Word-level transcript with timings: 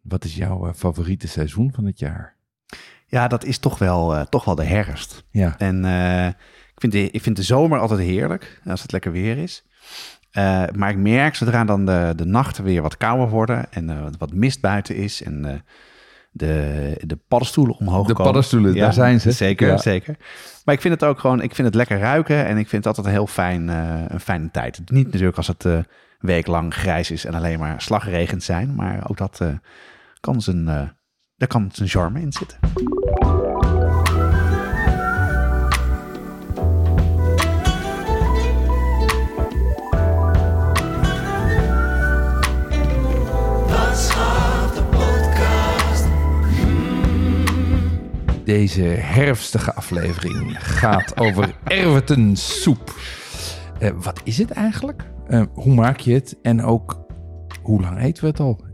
wat 0.00 0.24
is 0.24 0.34
jouw 0.36 0.66
eh, 0.66 0.72
favoriete 0.74 1.28
seizoen 1.28 1.72
van 1.74 1.84
het 1.84 1.98
jaar? 1.98 2.34
Ja, 3.06 3.28
dat 3.28 3.44
is 3.44 3.58
toch 3.58 3.78
wel, 3.78 4.14
eh, 4.16 4.22
toch 4.22 4.44
wel 4.44 4.54
de 4.54 4.64
herfst. 4.64 5.24
Ja, 5.30 5.54
En 5.58 5.84
eh, 5.84 6.26
ik, 6.26 6.76
vind 6.80 6.92
de, 6.92 7.10
ik 7.10 7.22
vind 7.22 7.36
de 7.36 7.42
zomer 7.42 7.78
altijd 7.78 8.00
heerlijk, 8.00 8.60
als 8.64 8.82
het 8.82 8.92
lekker 8.92 9.12
weer 9.12 9.38
is. 9.38 9.64
Maar 10.74 10.90
ik 10.90 10.96
merk 10.96 11.34
zodra 11.34 11.64
dan 11.64 11.86
de, 11.86 12.12
de 12.16 12.24
nachten 12.24 12.64
weer 12.64 12.82
wat 12.82 12.96
kouder 12.96 13.28
worden 13.28 13.72
en 13.72 14.12
wat 14.18 14.32
mist 14.32 14.60
buiten 14.60 14.96
is 14.96 15.22
en 15.22 15.62
de, 16.32 16.96
de 17.06 17.18
paddenstoelen 17.28 17.76
omhoog 17.76 18.06
De 18.06 18.12
komen. 18.12 18.24
paddenstoelen, 18.24 18.74
daar 18.76 18.92
zijn 18.92 19.20
ze. 19.20 19.30
Zeker, 19.30 19.68
Ja. 19.68 19.76
zeker. 19.76 20.16
Maar 20.64 20.74
ik 20.74 20.80
vind 20.80 20.94
het 20.94 21.04
ook 21.04 21.18
gewoon, 21.18 21.42
ik 21.42 21.54
vind 21.54 21.66
het 21.66 21.76
lekker 21.76 21.98
ruiken 21.98 22.46
en 22.46 22.58
ik 22.58 22.68
vind 22.68 22.84
het 22.84 22.86
altijd 22.86 23.06
een 23.06 23.12
heel 23.12 23.26
fijn, 23.26 23.68
een 24.12 24.20
fijne 24.20 24.50
tijd. 24.50 24.80
Niet 24.90 25.06
natuurlijk 25.06 25.36
als 25.36 25.46
het 25.46 25.66
weeklang 26.18 26.74
grijs 26.74 27.10
is 27.10 27.24
en 27.24 27.34
alleen 27.34 27.58
maar 27.58 27.82
slagregend 27.82 28.42
zijn, 28.42 28.74
maar 28.74 29.10
ook 29.10 29.16
dat 29.16 29.40
kan 30.20 30.42
zijn, 30.42 30.68
eh, 30.68 30.88
daar 31.36 31.48
kan 31.48 31.70
zijn 31.72 31.88
charme 31.88 32.20
in 32.20 32.32
zitten. 32.32 32.58
deze 48.44 48.82
herfstige 48.82 49.74
aflevering 49.74 50.56
gaat 50.58 51.20
over 51.20 51.54
erwtensoep. 51.64 52.94
Eh, 53.78 53.90
wat 54.02 54.20
is 54.24 54.38
het 54.38 54.50
eigenlijk? 54.50 55.10
Eh, 55.28 55.42
hoe 55.52 55.74
maak 55.74 56.00
je 56.00 56.12
het? 56.12 56.38
En 56.42 56.62
ook, 56.62 57.06
hoe 57.62 57.80
lang 57.80 57.98
eten 57.98 58.22
we 58.22 58.28
het 58.28 58.40
al? 58.40 58.69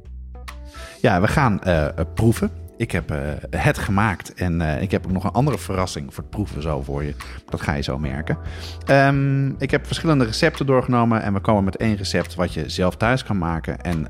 Ja, 1.00 1.20
we 1.20 1.28
gaan 1.28 1.62
eh, 1.62 1.86
eh, 1.86 2.06
proeven. 2.14 2.50
Ik 2.76 2.90
heb 2.90 3.10
eh, 3.10 3.18
het 3.50 3.78
gemaakt 3.78 4.34
en 4.34 4.60
ik 4.60 4.90
heb 4.90 5.06
ook 5.06 5.12
nog 5.12 5.24
een 5.24 5.30
andere 5.30 5.58
verrassing 5.58 6.14
voor 6.14 6.22
het 6.22 6.32
proeven 6.32 6.62
zo 6.62 6.82
voor 6.82 7.04
je. 7.04 7.14
Dat 7.46 7.60
ga 7.60 7.74
je 7.74 7.82
zo 7.82 7.98
merken. 7.98 8.38
Ehm, 8.86 9.48
ik 9.48 9.70
heb 9.70 9.86
verschillende 9.86 10.24
recepten 10.24 10.66
doorgenomen 10.66 11.22
en 11.22 11.32
we 11.32 11.40
komen 11.40 11.64
met 11.64 11.76
één 11.76 11.96
recept 11.96 12.34
wat 12.34 12.54
je 12.54 12.68
zelf 12.68 12.96
thuis 12.96 13.24
kan 13.24 13.38
maken. 13.38 13.80
En 13.80 14.08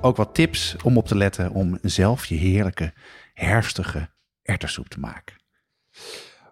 ook 0.00 0.16
wat 0.16 0.34
tips 0.34 0.76
om 0.82 0.96
op 0.96 1.06
te 1.06 1.16
letten 1.16 1.50
om 1.50 1.78
zelf 1.82 2.24
je 2.26 2.34
heerlijke 2.34 2.92
herfstige 3.32 4.08
erwtensoep 4.42 4.88
te 4.88 5.00
maken. 5.00 5.36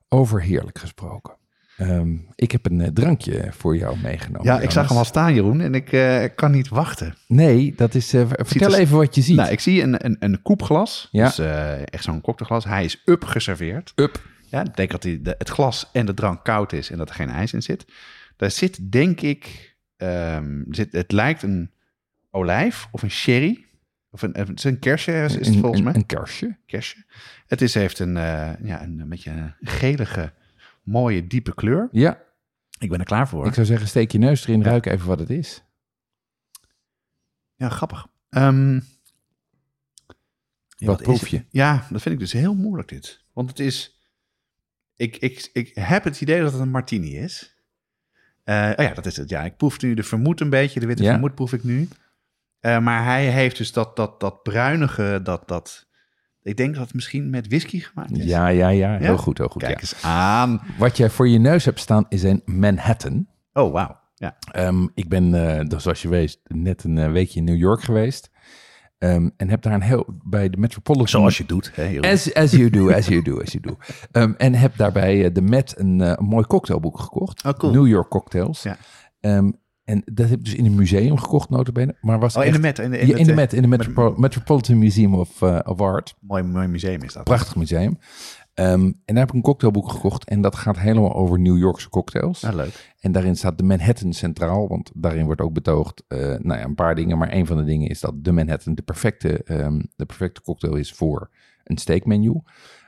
Over 0.08 0.42
heerlijk 0.42 0.78
gesproken. 0.78 1.40
Ehm, 1.88 2.14
ik 2.34 2.52
heb 2.52 2.66
een 2.66 2.80
eh, 2.80 2.88
drankje 2.88 3.48
voor 3.50 3.76
jou 3.76 3.98
meegenomen. 4.02 4.46
Ja, 4.46 4.60
ik 4.60 4.70
zag 4.70 4.88
hem 4.88 4.96
al 4.98 5.04
staan, 5.04 5.34
Jeroen, 5.34 5.60
en 5.60 5.74
ik 5.74 5.92
eh, 5.92 6.24
kan 6.34 6.50
niet 6.50 6.68
wachten. 6.68 7.14
Nee, 7.26 7.74
dat 7.76 7.94
is. 7.94 8.14
eh, 8.14 8.26
vertel 8.28 8.72
er- 8.74 8.78
even 8.78 8.96
wat 8.96 9.14
je 9.14 9.20
ziet. 9.22 9.36
Nou, 9.36 9.50
ik 9.50 9.60
zie 9.60 9.82
een, 9.82 10.04
een, 10.04 10.16
een 10.20 10.42
koepglas, 10.42 11.08
Ja. 11.10 11.24
dus 11.26 11.38
echt 11.84 12.04
zo'n 12.04 12.20
cocktailglas. 12.20 12.64
Hij 12.64 12.84
is 12.84 13.02
up 13.04 13.24
geserveerd. 13.24 13.92
Up. 13.96 14.22
Ja, 14.48 14.58
dat 14.58 14.68
betekent 14.70 14.92
dat 14.92 15.02
die, 15.02 15.20
de, 15.22 15.34
het 15.38 15.48
glas 15.48 15.88
en 15.92 16.06
de 16.06 16.14
drank 16.14 16.44
koud 16.44 16.72
is 16.72 16.90
en 16.90 16.98
dat 16.98 17.08
er 17.08 17.14
geen 17.14 17.28
ijs 17.30 17.52
in 17.52 17.62
zit. 17.62 17.84
Daar 18.36 18.50
zit, 18.50 18.92
denk 18.92 19.20
ik, 19.20 19.74
ehm, 19.96 20.62
zit, 20.70 20.92
het 20.92 21.12
lijkt 21.12 21.42
een 21.42 21.70
olijf 22.30 22.88
of 22.90 23.02
een 23.02 23.10
sherry. 23.10 23.64
Of 24.10 24.22
een, 24.22 24.32
het 24.36 24.48
is 24.58 24.64
een 24.64 24.78
kersje, 24.78 25.12
is 25.24 25.34
het 25.34 25.56
volgens 25.56 25.82
mij. 25.82 25.94
Een 25.94 26.06
kersje. 26.06 26.56
kersje. 26.66 26.96
Het 27.46 27.62
is, 27.62 27.74
heeft 27.74 27.98
een, 27.98 28.14
ja, 28.14 28.82
een, 28.82 28.98
een 29.00 29.08
beetje 29.08 29.30
een 29.30 29.54
gelige, 29.60 30.32
mooie, 30.82 31.26
diepe 31.26 31.54
kleur. 31.54 31.88
Ja, 31.92 32.22
Ik 32.78 32.88
ben 32.90 32.98
er 32.98 33.04
klaar 33.04 33.28
voor. 33.28 33.46
ik 33.46 33.54
zou 33.54 33.66
zeggen, 33.66 33.88
steek 33.88 34.12
je 34.12 34.18
neus 34.18 34.42
erin, 34.46 34.58
Ja. 34.60 34.64
ruik 34.64 34.86
even 34.86 35.06
wat 35.06 35.18
het 35.18 35.30
is. 35.30 35.62
Ja, 37.56 37.68
grappig. 37.68 38.06
Ehm, 38.28 38.74
ja, 40.76 40.86
Wat 40.86 41.02
proef 41.02 41.28
je? 41.28 41.44
Ja, 41.50 41.86
dat 41.90 42.02
vind 42.02 42.14
ik 42.14 42.20
dus 42.20 42.32
heel 42.32 42.54
moeilijk 42.54 42.88
dit. 42.88 43.24
Want 43.32 43.48
het 43.48 43.58
is... 43.58 44.00
Ik, 44.96 45.16
ik, 45.16 45.50
ik 45.52 45.70
heb 45.74 46.04
het 46.04 46.20
idee 46.20 46.40
dat 46.40 46.52
het 46.52 46.60
een 46.60 46.70
martini 46.70 47.18
is. 47.18 47.56
Eh, 48.44 48.72
oh 48.76 48.84
ja, 48.84 48.94
dat 48.94 49.06
is 49.06 49.16
het. 49.16 49.28
Ja, 49.28 49.42
ik 49.44 49.56
proef 49.56 49.80
nu 49.80 49.94
de 49.94 50.02
vermoed 50.02 50.40
een 50.40 50.50
beetje. 50.50 50.80
De 50.80 50.86
witte 50.86 51.02
Ja. 51.02 51.10
vermoed 51.10 51.34
proef 51.34 51.52
ik 51.52 51.64
nu. 51.64 51.88
Eh, 52.60 52.78
maar 52.78 53.04
hij 53.04 53.30
heeft 53.30 53.56
dus 53.56 53.72
dat, 53.72 53.96
dat, 53.96 54.20
dat 54.20 54.42
bruinige, 54.42 55.20
dat, 55.22 55.48
dat... 55.48 55.86
Ik 56.42 56.56
denk 56.56 56.74
dat 56.74 56.84
het 56.84 56.94
misschien 56.94 57.30
met 57.30 57.48
whisky 57.48 57.80
gemaakt 57.80 58.18
is. 58.18 58.24
Ja, 58.24 58.48
ja, 58.48 58.68
ja. 58.68 58.96
Heel 58.96 59.10
Ja? 59.12 59.16
goed, 59.16 59.38
heel 59.38 59.48
goed. 59.48 59.62
Kijk 59.62 59.74
ja. 59.74 59.80
eens 59.80 60.02
aan. 60.02 60.60
Wat 60.78 60.96
jij 60.96 61.10
voor 61.10 61.28
je 61.28 61.38
neus 61.38 61.64
hebt 61.64 61.80
staan 61.80 62.06
is 62.08 62.22
een 62.22 62.42
Manhattan. 62.44 63.26
Oh, 63.52 63.72
wauw. 63.72 64.00
Ja. 64.14 64.36
Ehm, 64.52 64.86
ik 64.94 65.08
ben, 65.08 65.30
dus 65.68 65.82
zoals 65.82 66.02
je 66.02 66.08
weet, 66.08 66.40
net 66.44 66.84
een 66.84 66.98
eh, 66.98 67.10
weekje 67.10 67.38
in 67.38 67.44
New 67.44 67.56
York 67.56 67.82
geweest. 67.82 68.30
Ehm, 68.98 69.28
en 69.36 69.48
heb 69.48 69.62
daar 69.62 69.74
een 69.74 69.82
heel, 69.82 70.06
bij 70.24 70.50
de 70.50 70.56
Metropolitan... 70.56 71.08
Zoals 71.08 71.38
je 71.38 71.46
doet. 71.46 71.70
Hè. 71.74 72.00
As, 72.00 72.34
as 72.34 72.50
you 72.50 72.70
do, 72.70 72.90
as 72.90 73.06
you 73.06 73.22
do, 73.22 73.40
as 73.40 73.52
you 73.52 73.62
do. 73.62 73.76
Ehm, 74.20 74.32
en 74.36 74.54
heb 74.54 74.76
daarbij 74.76 75.24
eh, 75.24 75.34
de 75.34 75.42
Met 75.42 75.74
een, 75.78 76.00
een 76.00 76.24
mooi 76.24 76.46
cocktailboek 76.46 77.00
gekocht. 77.00 77.44
Oh, 77.44 77.52
cool. 77.52 77.72
New 77.72 77.86
York 77.86 78.08
Cocktails. 78.08 78.62
Ja. 78.62 78.76
En 79.84 80.02
dat 80.04 80.28
heb 80.28 80.38
ik 80.38 80.44
dus 80.44 80.54
in 80.54 80.66
een 80.66 80.74
museum 80.74 81.18
gekocht, 81.18 81.50
notabene. 81.50 81.96
Maar 82.00 82.18
was 82.18 82.36
Oh, 82.36 82.42
in 82.42 82.48
echt- 82.48 82.56
de 82.56 82.62
Met. 82.62 82.78
In 82.78 82.90
de, 82.90 83.06
Ja, 83.06 83.16
in 83.16 83.26
de 83.26 83.34
Met, 83.34 83.52
in 83.52 83.62
de 83.62 83.68
Metropo- 83.68 84.14
Metropolitan 84.16 84.78
Museum 84.78 85.14
of, 85.14 85.42
eh, 85.42 85.58
of 85.64 85.80
Art. 85.80 86.14
Mooi, 86.20 86.42
mooi 86.42 86.66
museum 86.66 87.02
is 87.02 87.12
dat. 87.12 87.24
Prachtig 87.24 87.56
museum. 87.56 87.98
Ehm, 88.54 88.80
en 88.80 88.94
daar 89.04 89.16
heb 89.16 89.28
ik 89.28 89.34
een 89.34 89.42
cocktailboek 89.42 89.90
gekocht. 89.90 90.24
En 90.28 90.40
dat 90.40 90.56
gaat 90.56 90.78
helemaal 90.78 91.14
over 91.14 91.40
New 91.40 91.58
Yorkse 91.58 91.88
cocktails. 91.88 92.44
Ah, 92.44 92.54
leuk. 92.54 92.94
En 93.00 93.12
daarin 93.12 93.36
staat 93.36 93.58
de 93.58 93.64
Manhattan 93.64 94.12
centraal. 94.12 94.68
Want 94.68 94.90
daarin 94.94 95.24
wordt 95.24 95.40
ook 95.40 95.52
betoogd, 95.52 96.04
eh, 96.08 96.18
nou 96.18 96.58
ja, 96.58 96.64
een 96.64 96.74
paar 96.74 96.94
dingen. 96.94 97.18
Maar 97.18 97.32
een 97.32 97.46
van 97.46 97.56
de 97.56 97.64
dingen 97.64 97.88
is 97.88 98.00
dat 98.00 98.24
de 98.24 98.32
Manhattan 98.32 98.74
de 98.74 98.82
perfecte, 98.82 99.42
ehm, 99.44 99.80
de 99.96 100.04
perfecte 100.06 100.42
cocktail 100.42 100.74
is 100.74 100.92
voor 100.92 101.30
een 101.64 101.78
steakmenu. 101.78 102.40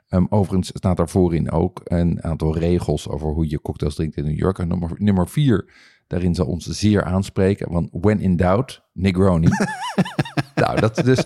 Ehm, 0.09 0.25
overigens 0.28 0.71
staat 0.75 0.97
daar 0.97 1.09
voorin 1.09 1.50
ook 1.50 1.81
een 1.84 2.22
aantal 2.25 2.59
regels 2.59 3.09
over 3.09 3.28
hoe 3.28 3.49
je 3.50 3.61
cocktails 3.61 3.94
drinkt 3.94 4.16
in 4.16 4.25
New 4.25 4.38
York. 4.38 4.59
En 4.59 4.69
nummer, 4.69 4.91
nummer 4.94 5.28
vier, 5.28 5.72
daarin 6.06 6.34
zal 6.34 6.47
ons 6.47 6.66
zeer 6.66 7.04
aanspreken. 7.04 7.72
Want 7.72 7.88
when 7.92 8.20
in 8.20 8.37
doubt, 8.37 8.82
Negroni. 8.92 9.48
nou, 10.54 10.81
dat 10.81 10.97
dus... 10.97 11.25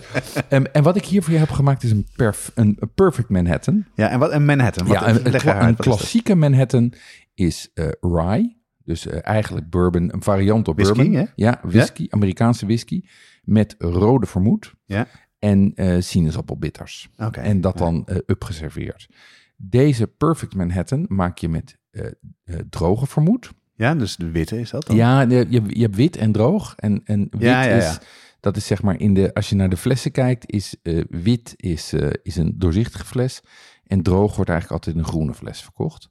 en 0.49 0.83
wat 0.83 0.95
ik 0.95 1.05
hier 1.05 1.23
voor 1.23 1.33
je 1.33 1.39
heb 1.39 1.49
gemaakt 1.49 1.83
is 1.83 1.91
een, 1.91 2.07
perf, 2.15 2.51
een, 2.55 2.75
een 2.79 2.93
perfect 2.93 3.29
Manhattan. 3.29 3.85
Ja, 3.95 4.09
en 4.09 4.19
wat 4.19 4.31
een 4.31 4.45
Manhattan. 4.45 4.87
Wat, 4.87 4.99
Ja, 4.99 5.07
een, 5.09 5.31
kla- 5.31 5.73
klassieke 5.73 6.35
Manhattan 6.35 6.93
is 7.33 7.69
eh, 7.73 7.87
rye. 8.01 8.57
Dus 8.83 9.07
eh, 9.07 9.19
eigenlijk 9.21 9.69
bourbon, 9.69 10.13
een 10.13 10.23
variant 10.23 10.67
op 10.67 10.75
Whisky, 10.75 10.95
bourbon. 10.95 11.13
hè? 11.15 11.25
Ja, 11.35 11.59
whisky, 11.63 12.05
Amerikaanse 12.09 12.65
whisky. 12.65 13.01
Met 13.43 13.75
rode 13.77 14.25
vermoed 14.25 14.73
Ja, 14.85 15.07
en 15.39 15.71
eh 15.75 15.95
sinaasappelbitters. 16.01 17.09
oké. 17.17 17.39
En 17.39 17.61
dat 17.61 17.73
Ja. 17.79 17.85
dan 17.85 18.07
upgeserveerd. 18.25 19.09
Deze 19.57 20.07
Perfect 20.07 20.55
Manhattan 20.55 21.05
maak 21.07 21.37
je 21.37 21.49
met 21.49 21.77
droge 22.69 23.05
vermoed. 23.07 23.51
Ja, 23.79 23.95
dus 23.95 24.15
de 24.15 24.31
witte 24.31 24.59
is 24.59 24.69
dat 24.69 24.87
dan? 24.87 24.95
Ja, 24.95 25.21
je, 25.21 25.45
je 25.67 25.81
hebt 25.81 25.95
wit 25.95 26.17
en 26.17 26.31
droog. 26.31 26.73
En, 26.75 27.01
en 27.05 27.27
wit 27.31 27.41
Ja, 27.41 27.63
ja, 27.63 27.75
is, 27.75 27.97
dat 28.39 28.57
is 28.57 28.65
zeg 28.65 28.81
maar 28.81 28.99
in 28.99 29.13
de, 29.13 29.33
als 29.33 29.49
je 29.49 29.55
naar 29.55 29.69
de 29.69 29.77
flessen 29.77 30.11
kijkt, 30.11 30.51
is 30.51 30.75
eh, 30.81 31.03
wit 31.09 31.53
is, 31.55 31.93
eh, 31.93 32.09
is 32.23 32.35
een 32.35 32.53
doorzichtige 32.57 33.05
fles. 33.05 33.41
En 33.83 34.01
droog 34.01 34.35
wordt 34.35 34.49
eigenlijk 34.49 34.85
altijd 34.85 35.05
een 35.05 35.11
groene 35.11 35.33
fles 35.33 35.61
verkocht. 35.61 36.09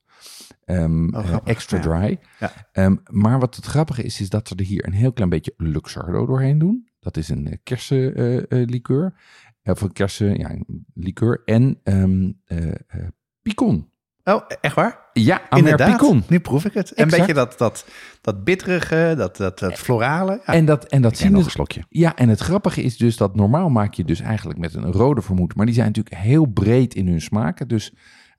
Ehm, 0.65 1.15
Oh, 1.15 1.29
eh, 1.29 1.37
extra 1.45 1.81
dry. 1.81 2.19
Ja. 2.41 2.53
Ehm, 2.73 2.97
maar 3.11 3.39
wat 3.39 3.57
het 3.57 3.65
grappige 3.65 4.03
is, 4.03 4.21
is 4.21 4.29
dat 4.29 4.49
ze 4.49 4.55
er 4.55 4.65
hier 4.65 4.87
een 4.87 4.93
heel 4.93 5.13
klein 5.13 5.31
beetje 5.31 5.55
Luxardo 5.57 6.27
doorheen 6.27 6.59
doen. 6.59 6.89
Dat 7.01 7.17
is 7.17 7.29
een 7.29 7.61
kersenlikeur. 7.63 9.15
of 9.63 9.81
een 9.81 9.93
kersen, 9.93 10.39
ja, 10.39 10.51
een 10.51 10.87
likeur. 10.95 11.43
En 11.45 11.81
ehm 11.83 12.33
eh, 12.45 12.69
eh, 12.69 13.09
picon. 13.43 13.91
Oh, 14.35 14.43
echt 14.61 14.75
waar? 14.75 14.99
Ja, 15.13 15.51
Inderdaad. 15.51 15.91
picon. 15.91 16.23
Nu 16.29 16.41
proef 16.41 16.65
ik 16.65 16.75
het. 16.75 16.99
Een 16.99 17.09
beetje 17.09 17.35
dat, 17.35 17.59
dat, 17.59 17.87
dat 18.21 18.45
bitterige, 18.45 19.15
dat, 19.17 19.37
dat, 19.37 19.59
dat 19.59 19.75
florale. 19.75 20.33
Ja, 20.33 20.53
En 20.53 20.65
dat, 20.65 20.85
en 20.85 21.03
dat 21.03 21.21
neem 21.21 21.33
nog 21.33 21.45
een 21.45 21.51
slokje. 21.51 21.83
Ja, 21.89 22.17
en 22.17 22.29
het 22.29 22.41
grappige 22.41 22.83
is 22.83 22.97
dus 22.97 23.17
dat 23.17 23.37
normaal 23.37 23.69
maak 23.69 23.95
je 23.95 24.05
dus 24.05 24.21
eigenlijk 24.21 24.59
met 24.59 24.75
een 24.75 24.93
rode 24.93 25.23
vermoed. 25.23 25.55
Maar 25.55 25.67
die 25.67 25.75
zijn 25.75 25.87
natuurlijk 25.87 26.17
heel 26.17 26.47
breed 26.47 26.95
in 26.95 27.09
hun 27.09 27.21
smaken. 27.21 27.69
Dus 27.69 27.93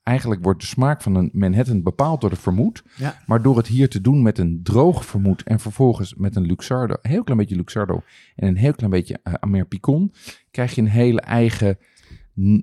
eigenlijk 0.04 0.44
wordt 0.44 0.62
de 0.62 0.68
smaak 0.68 1.02
van 1.02 1.16
een 1.16 1.30
Manhattan 1.34 1.84
bepaald 1.84 2.22
door 2.22 2.30
de 2.30 2.36
vermoed. 2.36 2.84
Ja. 2.96 3.22
Maar 3.26 3.42
door 3.42 3.58
het 3.58 3.68
hier 3.68 3.90
te 3.90 4.02
doen 4.02 4.22
met 4.22 4.38
een 4.38 4.60
droog 4.64 5.06
vermoed 5.06 5.44
en 5.44 5.60
vervolgens 5.60 6.16
met 6.16 6.36
een 6.36 6.46
Luxardo, 6.46 6.96
een 7.02 7.10
heel 7.10 7.24
klein 7.24 7.40
beetje 7.40 7.56
Luxardo 7.56 8.04
en 8.36 8.48
een 8.48 8.58
heel 8.58 8.74
klein 8.74 8.92
beetje 8.92 9.20
uh, 9.24 9.34
Amer 9.34 9.66
Picon, 9.66 10.14
krijg 10.52 10.76
je 10.76 10.82
een 10.82 10.88
hele 10.88 11.22
eigen 11.22 11.78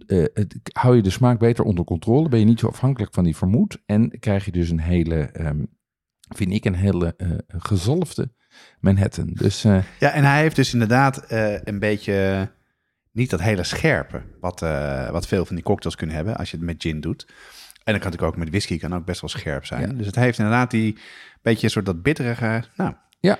eh, 0.07 0.25
het, 0.35 0.57
hou 0.73 0.97
je 0.97 1.03
de 1.03 1.11
smaak 1.11 1.39
beter 1.39 1.65
onder 1.65 1.85
controle. 1.85 2.29
Ben 2.29 2.39
je 2.39 2.45
niet 2.45 2.61
zo 2.61 2.67
afhankelijk 2.67 3.15
van 3.15 3.25
die 3.25 3.37
vermoed. 3.37 3.83
En 3.87 4.19
krijg 4.19 4.45
je 4.45 4.53
dus 4.53 4.71
een 4.71 4.81
hele, 4.81 5.21
ehm, 5.21 5.65
vind 6.35 6.53
ik, 6.53 6.65
een 6.65 6.75
hele 6.75 7.15
eh, 7.17 7.31
gezalfde 7.49 8.35
Manhattan. 8.81 9.31
Dus 9.33 9.65
eh, 9.65 9.83
Ja, 9.99 10.11
en 10.11 10.25
hij 10.25 10.41
heeft 10.41 10.57
dus 10.57 10.73
inderdaad 10.73 11.25
een 11.65 11.79
beetje 11.79 12.49
niet 13.13 13.31
dat 13.31 13.41
hele 13.41 13.65
scherpe, 13.65 14.23
wat, 14.41 14.61
wat 15.11 15.27
veel 15.27 15.45
van 15.45 15.55
die 15.55 15.65
cocktails 15.65 15.97
kunnen 15.97 16.17
hebben 16.17 16.37
als 16.37 16.51
je 16.51 16.57
het 16.57 16.67
met 16.67 16.83
gin 16.83 17.01
doet. 17.01 17.27
En 17.85 17.93
dan 17.93 18.01
kan 18.01 18.11
het 18.11 18.23
ook 18.23 18.37
met 18.37 18.49
whisky 18.49 18.79
kan 18.79 18.95
ook 18.95 19.05
best 19.05 19.21
wel 19.21 19.31
scherp 19.31 19.65
zijn. 19.65 19.91
Ja. 19.91 19.97
Dus 19.97 20.07
het 20.07 20.15
heeft 20.15 20.39
inderdaad 20.39 20.71
die 20.71 20.99
beetje 21.43 21.65
een 21.65 21.71
soort 21.71 21.87
dat 21.87 22.03
bitterige. 22.03 22.65
Nou, 22.77 22.95
ja, 23.19 23.39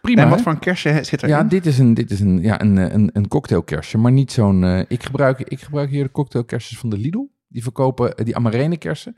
prima. 0.00 0.22
en 0.22 0.28
wat 0.28 0.38
hè? 0.38 0.42
voor 0.44 0.52
een 0.52 0.58
kersen 0.58 1.04
zit 1.04 1.22
er 1.22 1.28
Ja, 1.28 1.40
in? 1.40 1.48
dit 1.48 1.66
is 1.66 1.78
een, 1.78 1.94
dit 1.94 2.10
is 2.10 2.20
een, 2.20 2.40
ja, 2.42 2.60
een, 2.60 2.78
eh, 2.78 2.92
een, 2.92 3.10
een 3.12 3.28
cocktailkersje, 3.28 3.98
maar 3.98 4.12
niet 4.12 4.32
zo'n... 4.32 4.64
eh, 4.64 4.78
ik, 4.88 5.02
gebruik, 5.02 5.38
ik 5.40 5.60
gebruik 5.60 5.90
hier 5.90 6.04
de 6.04 6.10
cocktailkersjes 6.10 6.78
van 6.78 6.90
de 6.90 6.98
Lidl. 6.98 7.24
Die 7.48 7.62
verkopen 7.62 8.14
eh, 8.16 8.24
die 8.24 8.36
amarene 8.36 8.76
kersen. 8.76 9.16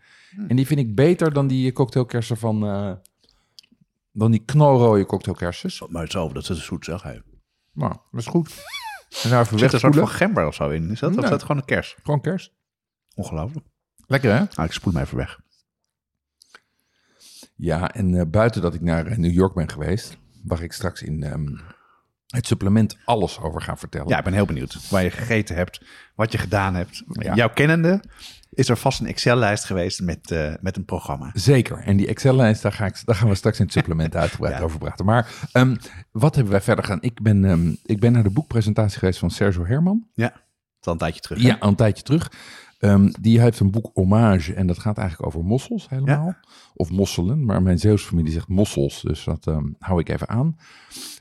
En 0.48 0.56
die 0.56 0.66
vind 0.66 0.80
ik 0.80 0.94
beter 0.94 1.32
dan 1.32 1.46
die 1.46 1.72
cocktailkersen 1.72 2.36
van... 2.36 2.66
eh, 2.66 2.92
dan 4.12 4.30
die 4.30 4.44
knalrode 4.44 5.06
cocktailkersjes. 5.06 5.82
Maar 5.88 6.02
hetzelfde, 6.02 6.34
dat 6.34 6.50
is 6.50 6.64
zoet 6.64 6.84
zeg. 6.84 7.02
Hij. 7.02 7.22
Nou, 7.72 7.92
dat 8.10 8.20
is 8.20 8.26
goed. 8.26 8.64
En 9.22 9.30
daar 9.30 9.40
even 9.40 9.52
Er 9.52 9.58
zit 9.58 9.72
een 9.72 9.78
soort 9.80 9.94
wegspoelen. 9.94 10.08
van 10.08 10.16
gember 10.16 10.46
of 10.46 10.54
zo 10.54 10.68
in. 10.70 10.90
Is 10.90 11.00
dat, 11.00 11.16
of 11.16 11.24
is 11.24 11.30
dat 11.30 11.42
gewoon 11.42 11.56
een 11.56 11.64
kers? 11.64 11.96
Gewoon 12.02 12.20
kers. 12.20 12.52
Ongelooflijk. 13.14 13.66
Lekker, 14.06 14.30
hè? 14.32 14.38
Nou, 14.38 14.64
ik 14.64 14.72
spoel 14.72 14.92
hem 14.92 15.02
even 15.02 15.16
weg. 15.16 15.40
Ja, 17.58 17.92
en 17.94 18.14
eh, 18.14 18.26
buiten 18.26 18.62
dat 18.62 18.74
ik 18.74 18.80
naar 18.80 19.06
eh, 19.06 19.16
New 19.16 19.32
York 19.32 19.54
ben 19.54 19.68
geweest... 19.70 20.16
waar 20.44 20.62
ik 20.62 20.72
straks 20.72 21.02
in 21.02 21.22
ehm, 21.22 21.46
het 22.26 22.46
supplement 22.46 22.96
alles 23.04 23.40
over 23.40 23.60
ga 23.62 23.76
vertellen. 23.76 24.08
Ja, 24.08 24.18
ik 24.18 24.24
ben 24.24 24.32
heel 24.32 24.46
benieuwd 24.46 24.88
waar 24.90 25.02
je 25.02 25.10
gegeten 25.10 25.56
hebt, 25.56 25.82
wat 26.14 26.32
je 26.32 26.38
gedaan 26.38 26.74
hebt. 26.74 27.02
Ja. 27.08 27.34
Jouw 27.34 27.48
kennende 27.52 28.02
is 28.50 28.68
er 28.68 28.76
vast 28.76 29.00
een 29.00 29.06
Excel-lijst 29.06 29.64
geweest 29.64 30.00
met, 30.00 30.30
eh, 30.30 30.52
met 30.60 30.76
een 30.76 30.84
programma. 30.84 31.30
Zeker. 31.34 31.78
En 31.78 31.96
die 31.96 32.06
Excel-lijst, 32.06 32.62
daar, 32.62 32.72
ga 32.72 32.86
ik, 32.86 33.02
daar 33.04 33.14
gaan 33.14 33.28
we 33.28 33.34
straks 33.34 33.58
in 33.58 33.64
het 33.64 33.74
supplement 33.74 34.16
uitgebreid 34.24 34.58
Ja. 34.58 34.62
over 34.62 34.78
praten. 34.78 35.04
Maar 35.04 35.30
ehm, 35.52 35.76
wat 36.10 36.34
hebben 36.34 36.52
wij 36.52 36.62
verder 36.62 36.84
gedaan? 36.84 37.02
Ik 37.02 37.22
ben, 37.22 37.44
ehm, 37.44 37.72
ik 37.84 38.00
ben 38.00 38.12
naar 38.12 38.22
de 38.22 38.30
boekpresentatie 38.30 38.98
geweest 38.98 39.18
van 39.18 39.30
Sergio 39.30 39.66
Herman. 39.66 40.06
Ja, 40.14 40.28
dat 40.28 40.36
is 40.80 40.86
al 40.86 40.92
een 40.92 40.98
tijdje 40.98 41.20
terug. 41.20 41.42
hè? 41.42 41.48
Ja, 41.48 41.56
al 41.60 41.68
een 41.68 41.74
tijdje 41.74 42.02
terug. 42.02 42.30
Ehm, 42.78 43.10
die 43.20 43.40
heeft 43.40 43.60
een 43.60 43.70
boek 43.70 43.90
Hommage 43.92 44.54
en 44.54 44.66
dat 44.66 44.78
gaat 44.78 44.98
eigenlijk 44.98 45.28
over 45.28 45.44
mossels 45.44 45.88
helemaal. 45.88 46.34
Of 46.74 46.90
mosselen, 46.90 47.44
maar 47.44 47.62
mijn 47.62 47.78
Zeeuwse 47.78 48.06
familie 48.06 48.32
zegt 48.32 48.48
mossels, 48.48 49.02
dus 49.02 49.24
dat 49.24 49.46
ehm, 49.46 49.66
hou 49.78 50.00
ik 50.00 50.08
even 50.08 50.28
aan. 50.28 50.56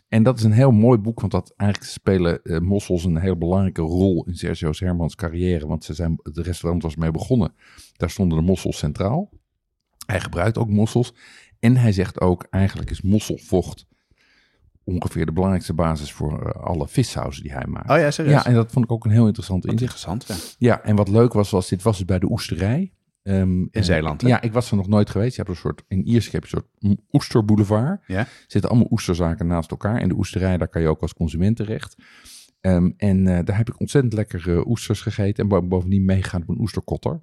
En 0.08 0.24
dat 0.24 0.38
is 0.38 0.44
een 0.44 0.52
heel 0.52 0.72
mooi 0.72 0.98
boek, 0.98 1.20
want 1.20 1.32
dat 1.32 1.54
eigenlijk 1.56 1.92
spelen 1.92 2.42
eh, 2.44 2.60
mossels 2.60 3.04
een 3.04 3.18
heel 3.18 3.38
belangrijke 3.38 3.82
rol 3.82 4.24
in 4.26 4.36
Sergio 4.36 4.72
Hermans 4.74 5.16
carrière. 5.16 5.68
Want 5.68 5.84
ze 5.84 5.94
zijn, 5.94 6.20
het 6.24 6.38
restaurant 6.38 6.84
was 6.84 6.96
mee 6.96 7.12
begonnen, 7.12 7.54
daar 7.94 8.10
stonden 8.10 8.38
de 8.38 8.44
mossels 8.44 8.78
centraal. 8.78 9.30
Hij 10.06 10.20
gebruikt 10.20 10.58
ook 10.58 10.70
mossels 10.70 11.14
en 11.60 11.78
hij 11.78 11.92
zegt 11.92 12.22
ook, 12.22 12.48
eigenlijk 12.50 12.90
is 12.90 13.02
mosselvocht 13.02 13.86
ongeveer 14.88 15.26
de 15.26 15.32
belangrijkste 15.32 15.74
basis 15.74 16.12
voor 16.14 16.46
eh, 16.50 16.64
alle 16.64 16.88
vissauzen 16.88 17.44
die 17.44 17.52
hij 17.52 17.66
maakt. 17.68 17.90
Oh 17.90 17.98
ja, 17.98 18.12
serieus? 18.12 18.34
Ja, 18.34 18.46
en 18.46 18.54
dat 18.54 18.72
vond 18.72 18.86
ik 18.86 18.92
ook 18.92 19.06
een 19.06 19.12
heel 19.12 19.26
interessant 19.26 19.64
Wat 19.64 19.72
inzicht. 19.74 19.92
interessant, 19.94 20.56
ja. 20.60 20.68
Ja, 20.68 20.82
en 20.84 20.96
wat 20.96 21.08
leuk 21.10 21.34
was, 21.34 21.50
was 21.50 21.70
dit 21.70 21.82
was 21.82 21.98
dus 21.98 22.06
bij 22.06 22.20
de 22.20 22.32
oesterij. 22.32 22.92
Ehm, 23.24 23.66
In 23.72 23.84
Zeeland, 23.84 24.22
hè? 24.22 24.28
Ja, 24.28 24.42
ik 24.42 24.54
was 24.54 24.70
er 24.72 24.78
nog 24.78 24.88
nooit 24.88 25.10
geweest. 25.10 25.36
Je 25.36 25.42
hebt 25.42 25.50
een 25.54 25.62
soort, 25.62 25.84
in 25.88 26.08
Iersek 26.08 26.32
heb 26.32 26.46
je 26.46 26.56
een 26.56 26.64
soort 26.82 27.00
oesterboulevard. 27.12 28.04
Ja. 28.08 28.18
Er 28.20 28.28
zitten 28.48 28.70
allemaal 28.70 28.92
oesterzaken 28.92 29.48
naast 29.48 29.72
elkaar. 29.72 29.98
En 30.02 30.08
de 30.10 30.16
oesterij, 30.16 30.58
daar 30.58 30.68
kan 30.68 30.82
je 30.82 30.88
ook 30.88 31.02
als 31.02 31.14
consument 31.14 31.56
terecht. 31.56 31.96
Ehm, 32.62 32.92
en 32.98 33.28
eh, 33.28 33.46
daar 33.46 33.58
heb 33.58 33.70
ik 33.70 33.80
ontzettend 33.80 34.14
lekkere 34.14 34.68
oesters 34.68 35.02
gegeten. 35.02 35.44
En 35.44 35.50
bo- 35.50 35.68
bovendien 35.68 36.06
meegaan 36.06 36.42
op 36.42 36.50
een 36.50 36.60
oesterkotter. 36.60 37.20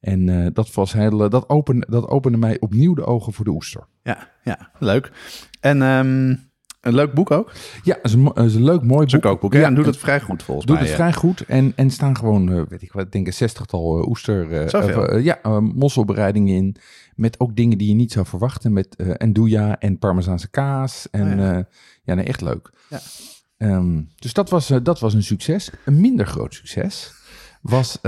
En 0.00 0.28
eh, 0.28 0.46
dat, 0.52 0.74
was 0.74 0.92
heel, 0.92 1.24
eh, 1.24 1.30
dat, 1.30 1.48
opende, 1.48 1.86
dat 1.90 2.08
opende 2.08 2.38
mij 2.38 2.60
opnieuw 2.60 2.94
de 2.94 3.04
ogen 3.04 3.32
voor 3.32 3.44
de 3.44 3.50
oester. 3.50 3.86
Ja, 4.02 4.28
ja, 4.42 4.70
leuk. 4.78 5.12
En 5.60 5.82
ehm, 5.82 6.34
een 6.80 6.94
leuk 6.94 7.12
boek 7.14 7.30
ook. 7.30 7.52
Ja, 7.82 7.94
het 7.94 8.04
is 8.04 8.12
een, 8.12 8.24
het 8.24 8.44
is 8.44 8.54
een 8.54 8.64
leuk, 8.64 8.82
mooi 8.82 9.00
Het 9.02 9.10
boek. 9.12 9.22
kookboek. 9.22 9.52
hè? 9.52 9.58
Ja, 9.58 9.66
en 9.66 9.74
doet 9.74 9.86
het 9.86 9.96
vrij 9.96 10.20
goed 10.20 10.42
volgens 10.42 10.66
Doet 10.66 10.74
mij. 10.76 10.84
het 10.84 10.96
ja. 10.96 11.02
vrij 11.02 11.12
goed. 11.12 11.40
En, 11.40 11.72
en 11.76 11.90
staan 11.90 12.16
gewoon, 12.16 12.52
eh, 12.52 12.62
weet 12.68 12.82
ik 12.82 12.92
wat, 12.92 13.04
ik 13.06 13.12
denk 13.12 13.26
een 13.26 13.32
zestigtal 13.32 13.98
eh, 13.98 14.08
oester... 14.08 14.52
eh, 14.52 14.96
of, 14.98 15.20
ja, 15.22 15.60
mosselbereidingen 15.60 16.54
in. 16.54 16.76
Met 17.14 17.40
ook 17.40 17.56
dingen 17.56 17.78
die 17.78 17.88
je 17.88 17.94
niet 17.94 18.12
zou 18.12 18.26
verwachten. 18.26 18.72
Met 18.72 18.96
eh 18.96 19.10
andouja 19.14 19.78
en 19.78 19.98
parmezaanse 19.98 20.50
kaas. 20.50 21.08
En 21.10 21.32
Oh 21.32 21.38
ja. 21.38 21.52
ja, 21.52 21.68
ja 22.02 22.14
nee, 22.14 22.24
echt 22.24 22.40
leuk. 22.40 22.70
Ja. 22.88 23.00
Ehm, 23.56 24.02
dus 24.16 24.32
dat 24.32 24.50
was, 24.50 24.72
dat 24.82 25.00
was 25.00 25.14
een 25.14 25.22
succes. 25.22 25.70
Een 25.84 26.00
minder 26.00 26.26
groot 26.26 26.54
succes 26.54 27.12
was... 27.62 27.98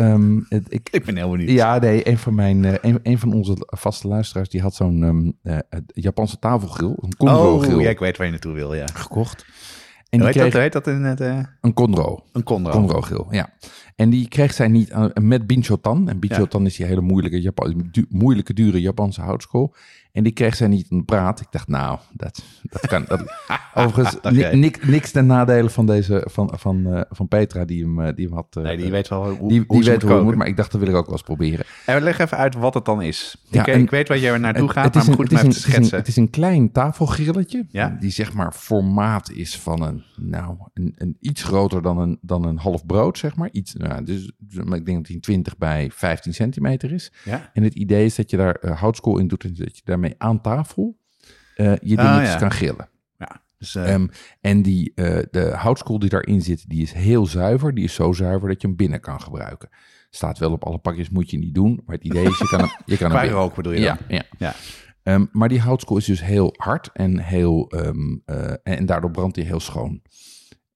het, 0.49 0.65
ik, 0.69 0.89
Ik 0.91 1.05
ben 1.05 1.17
heel 1.17 1.31
benieuwd. 1.31 1.51
ja, 1.51 1.79
nee, 1.79 2.09
een 2.09 2.19
van, 2.19 2.35
mijn, 2.35 2.65
eh, 2.65 2.75
een, 2.91 3.01
een 3.03 3.19
van 3.19 3.33
onze 3.33 3.57
vaste 3.67 4.09
luisteraars... 4.09 4.49
die 4.49 4.61
had 4.61 4.75
zo'n 4.75 5.37
eh, 5.43 5.59
het 5.69 5.85
Japanse 5.87 6.39
tafelgrill. 6.39 6.95
Een 7.01 7.17
Conro 7.17 7.55
oh, 7.55 7.81
ja, 7.81 7.91
ik 7.91 7.99
weet 7.99 8.17
waar 8.17 8.27
je 8.27 8.33
naartoe 8.33 8.55
wil, 8.55 8.75
ja. 8.75 8.87
gekocht. 8.93 9.47
En 10.09 10.19
die 10.19 10.27
heet, 10.27 10.37
kreeg 10.37 10.53
dat, 10.53 10.63
heet 10.63 10.73
dat 10.73 10.87
in 10.87 11.03
het... 11.03 11.21
eh, 11.21 11.39
een 11.61 11.73
Conro. 11.75 12.25
een 12.33 12.43
Conro. 12.43 12.71
Conro-grill, 12.71 13.25
ja. 13.31 13.53
En 13.97 14.11
die 14.11 14.29
kreeg 14.29 14.53
zij 14.53 14.69
niet 14.69 15.15
met 15.21 15.47
Binchotan. 15.47 16.09
En 16.09 16.19
Binchotan 16.19 16.67
is 16.67 16.77
die 16.77 16.87
hele 16.87 17.01
moeilijke, 17.01 17.41
Japan, 17.41 17.89
du- 17.91 18.07
moeilijke, 18.09 18.53
dure 18.53 18.81
Japanse 18.81 19.21
houtskool. 19.21 19.75
En 20.13 20.23
die 20.23 20.33
kreeg 20.33 20.57
zij 20.57 20.69
niet 20.69 20.87
aan 20.91 20.99
de 20.99 21.05
praat. 21.05 21.41
Ik 21.41 21.47
dacht, 21.51 21.69
nou, 21.69 21.99
dat, 22.13 22.43
dat 22.63 22.87
kan. 22.87 23.05
Dat, 23.09 23.23
overigens, 23.75 24.17
niks, 24.53 24.79
niks 24.87 25.11
ten 25.11 25.27
nadele 25.27 25.71
van, 25.71 25.87
deze, 25.87 26.27
van, 26.31 26.53
van, 26.59 26.87
eh, 26.95 27.01
van 27.11 27.29
Petra, 27.29 27.65
die 27.65 27.83
hem, 27.85 28.01
eh, 28.01 28.15
die 28.15 28.27
hem 28.27 28.35
had. 28.35 28.57
eh, 28.57 28.63
Nee, 28.63 28.77
die 28.77 28.91
weet 28.91 29.09
wel 29.09 29.31
hoe, 29.31 29.49
die, 29.49 29.65
hoe 29.67 29.77
die 29.81 29.85
weet 29.91 29.95
moet 30.01 30.03
hoe 30.03 30.13
het 30.13 30.25
moet, 30.25 30.35
maar 30.35 30.47
ik 30.47 30.57
dacht, 30.57 30.73
dat 30.73 30.81
wil 30.81 30.91
ik 30.91 30.97
ook 30.97 31.05
wel 31.05 31.13
eens 31.15 31.23
proberen. 31.23 31.65
En 31.87 32.03
leg 32.03 32.19
even 32.19 32.37
uit 32.37 32.55
wat 32.55 32.75
het 32.75 32.85
dan 32.85 33.03
is. 33.03 33.37
Ja, 33.51 33.61
ik, 33.61 33.67
en- 33.67 33.81
ik 33.81 33.91
weet 33.91 34.09
waar 34.09 34.19
jij 34.19 34.39
naartoe 34.39 34.63
Het- 34.63 34.73
gaat, 34.73 34.85
het 34.85 34.95
maar 34.95 35.03
is 35.03 35.09
een- 35.09 35.15
goed 35.15 35.31
het 35.31 35.33
is 35.33 35.43
een- 35.45 35.51
te 35.51 35.57
het 35.57 35.59
is 35.59 35.65
een- 35.67 35.73
schetsen. 35.73 35.99
Het 35.99 36.09
is 36.09 36.17
een 36.17 36.31
klein 36.31 36.73
tafelgrilletje. 36.73 37.67
Ja? 37.69 37.97
Die 38.01 38.11
zeg 38.11 38.33
maar 38.33 38.53
formaat 38.53 39.31
is 39.31 39.59
van 39.59 39.83
een, 39.83 40.03
nou, 40.17 40.57
een, 40.75 40.93
een 40.97 41.17
iets 41.21 41.43
groter 41.43 41.83
dan 41.83 41.99
een, 41.99 42.19
dan 42.23 42.45
een 42.45 42.59
half 42.59 42.87
brood, 42.87 43.19
zeg 43.19 43.37
maar. 43.37 43.49
Iets, 43.53 43.75
nou, 43.75 44.05
dus, 44.05 44.33
maar 44.65 44.79
ik 44.79 44.85
denk 44.87 44.97
dat 44.99 45.07
die 45.07 45.21
20 45.21 45.59
bij 45.59 45.91
15 45.95 46.35
centimeter 46.35 46.93
is. 46.93 47.13
Ja? 47.25 47.51
En 47.53 47.63
het 47.63 47.75
idee 47.75 48.05
is 48.05 48.15
dat 48.15 48.31
je 48.31 48.37
daar 48.37 48.77
houtskool 48.79 49.19
in 49.19 49.29
doet 49.29 49.45
en 49.45 49.55
dat 49.55 49.77
je 49.77 49.83
daarmee 50.01 50.15
aan 50.19 50.41
tafel 50.41 50.99
eh, 51.57 51.73
je 51.83 51.97
Ah, 51.97 52.05
dingetjes 52.05 52.33
ja. 52.33 52.39
kan 52.39 52.51
grillen. 52.51 52.89
ja. 53.19 53.43
Dus, 53.59 53.75
eh, 53.75 53.95
Ehm, 53.95 54.07
en 54.41 54.63
die, 54.63 54.93
eh, 54.95 55.19
de 55.31 55.51
houtskool 55.55 55.99
die 55.99 56.09
daarin 56.09 56.43
zit, 56.43 56.69
die 56.69 56.83
is 56.83 56.93
heel 56.93 57.27
zuiver. 57.27 57.75
Die 57.75 57.85
is 57.85 57.95
zo 57.95 58.13
zuiver 58.13 58.49
dat 58.49 58.61
je 58.61 58.67
hem 58.67 58.77
binnen 58.77 59.01
kan 59.01 59.21
gebruiken. 59.21 59.69
Staat 60.11 60.39
wel 60.39 60.53
op 60.53 60.65
alle 60.65 60.79
pakjes, 60.79 61.11
moet 61.11 61.31
je 61.31 61.39
niet 61.39 61.55
doen. 61.55 61.83
Maar 61.87 61.95
het 61.97 62.05
idee 62.05 62.27
is, 62.27 62.39
je 62.39 62.49
kan 62.49 62.61
hem, 62.61 62.71
je 62.87 62.97
kan 62.97 63.11
hem 63.13 63.31
rook 63.31 63.55
bedoel 63.55 63.73
je 63.73 63.81
ja, 63.81 63.95
dan? 63.95 64.17
ja. 64.17 64.23
Ja. 64.39 64.55
Ehm, 65.03 65.27
maar 65.33 65.49
die 65.49 65.61
houtskool 65.61 65.97
is 65.97 66.05
dus 66.05 66.23
heel 66.25 66.55
hard 66.57 66.91
en, 66.93 67.19
heel, 67.19 67.69
ehm, 67.71 68.17
en, 68.25 68.61
en 68.63 68.87
daardoor 68.87 69.11
brandt 69.11 69.37
hij 69.37 69.45
heel 69.45 69.61
schoon. 69.61 70.03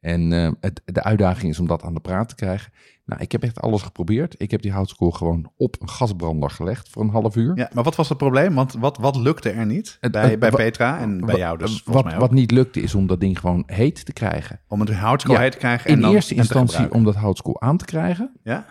En 0.05 0.33
eh, 0.33 0.51
het, 0.61 0.83
de 0.85 1.03
uitdaging 1.03 1.53
is 1.53 1.59
om 1.59 1.67
dat 1.67 1.83
aan 1.83 1.95
de 1.95 2.01
praat 2.01 2.29
te 2.29 2.35
krijgen. 2.35 2.73
Nou, 3.05 3.23
ik 3.23 3.33
heb 3.33 3.43
echt 3.43 3.61
alles 3.61 3.83
geprobeerd. 3.83 4.35
Ik 4.39 4.51
heb 4.51 4.63
die 4.63 4.73
houtskool 4.73 5.11
gewoon 5.11 5.51
op 5.57 5.77
een 5.79 5.89
gasbrander 5.89 6.51
gelegd 6.51 6.89
voor 6.89 7.03
een 7.03 7.09
half 7.11 7.37
uur. 7.37 7.57
Ja, 7.57 7.71
maar 7.73 7.85
wat 7.85 7.97
was 7.97 8.09
het 8.09 8.19
probleem? 8.19 8.55
Want 8.55 8.73
wat, 8.73 8.97
wat 8.99 9.17
lukte 9.17 9.51
er 9.51 9.67
niet 9.67 9.97
Het- 10.01 10.13
bij, 10.13 10.31
het- 10.31 10.39
bij 10.39 10.51
Petra 10.51 10.99
en 11.01 11.21
bij 11.21 11.37
jou 11.37 11.59
dus 11.59 11.83
wat, 11.85 12.05
mij 12.05 12.19
wat 12.19 12.31
niet 12.33 12.51
lukte 12.51 12.81
is 12.81 12.95
om 12.95 13.07
dat 13.07 13.21
ding 13.21 13.39
gewoon 13.39 13.63
heet 13.67 14.05
te 14.05 14.13
krijgen. 14.13 14.61
Om 14.69 14.81
het 14.81 14.95
houtskool 14.95 15.35
Ja, 15.35 15.41
heet 15.41 15.53
te 15.53 15.59
krijgen 15.59 15.91
In 15.91 15.97
en 15.97 16.03
dan 16.03 16.15
eerste 16.15 16.33
en 16.35 16.41
instantie 16.41 16.93
om 16.93 17.05
dat 17.05 17.15
houtskool 17.15 17.61
aan 17.61 17.77
te 17.77 17.85
krijgen. 17.85 18.33
Ja? 18.43 18.67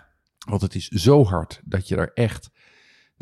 Want 0.48 0.62
het 0.62 0.74
is 0.74 0.88
zo 0.88 1.24
hard 1.24 1.60
dat 1.64 1.88
je 1.88 1.96
er 1.96 2.10
echt... 2.14 2.50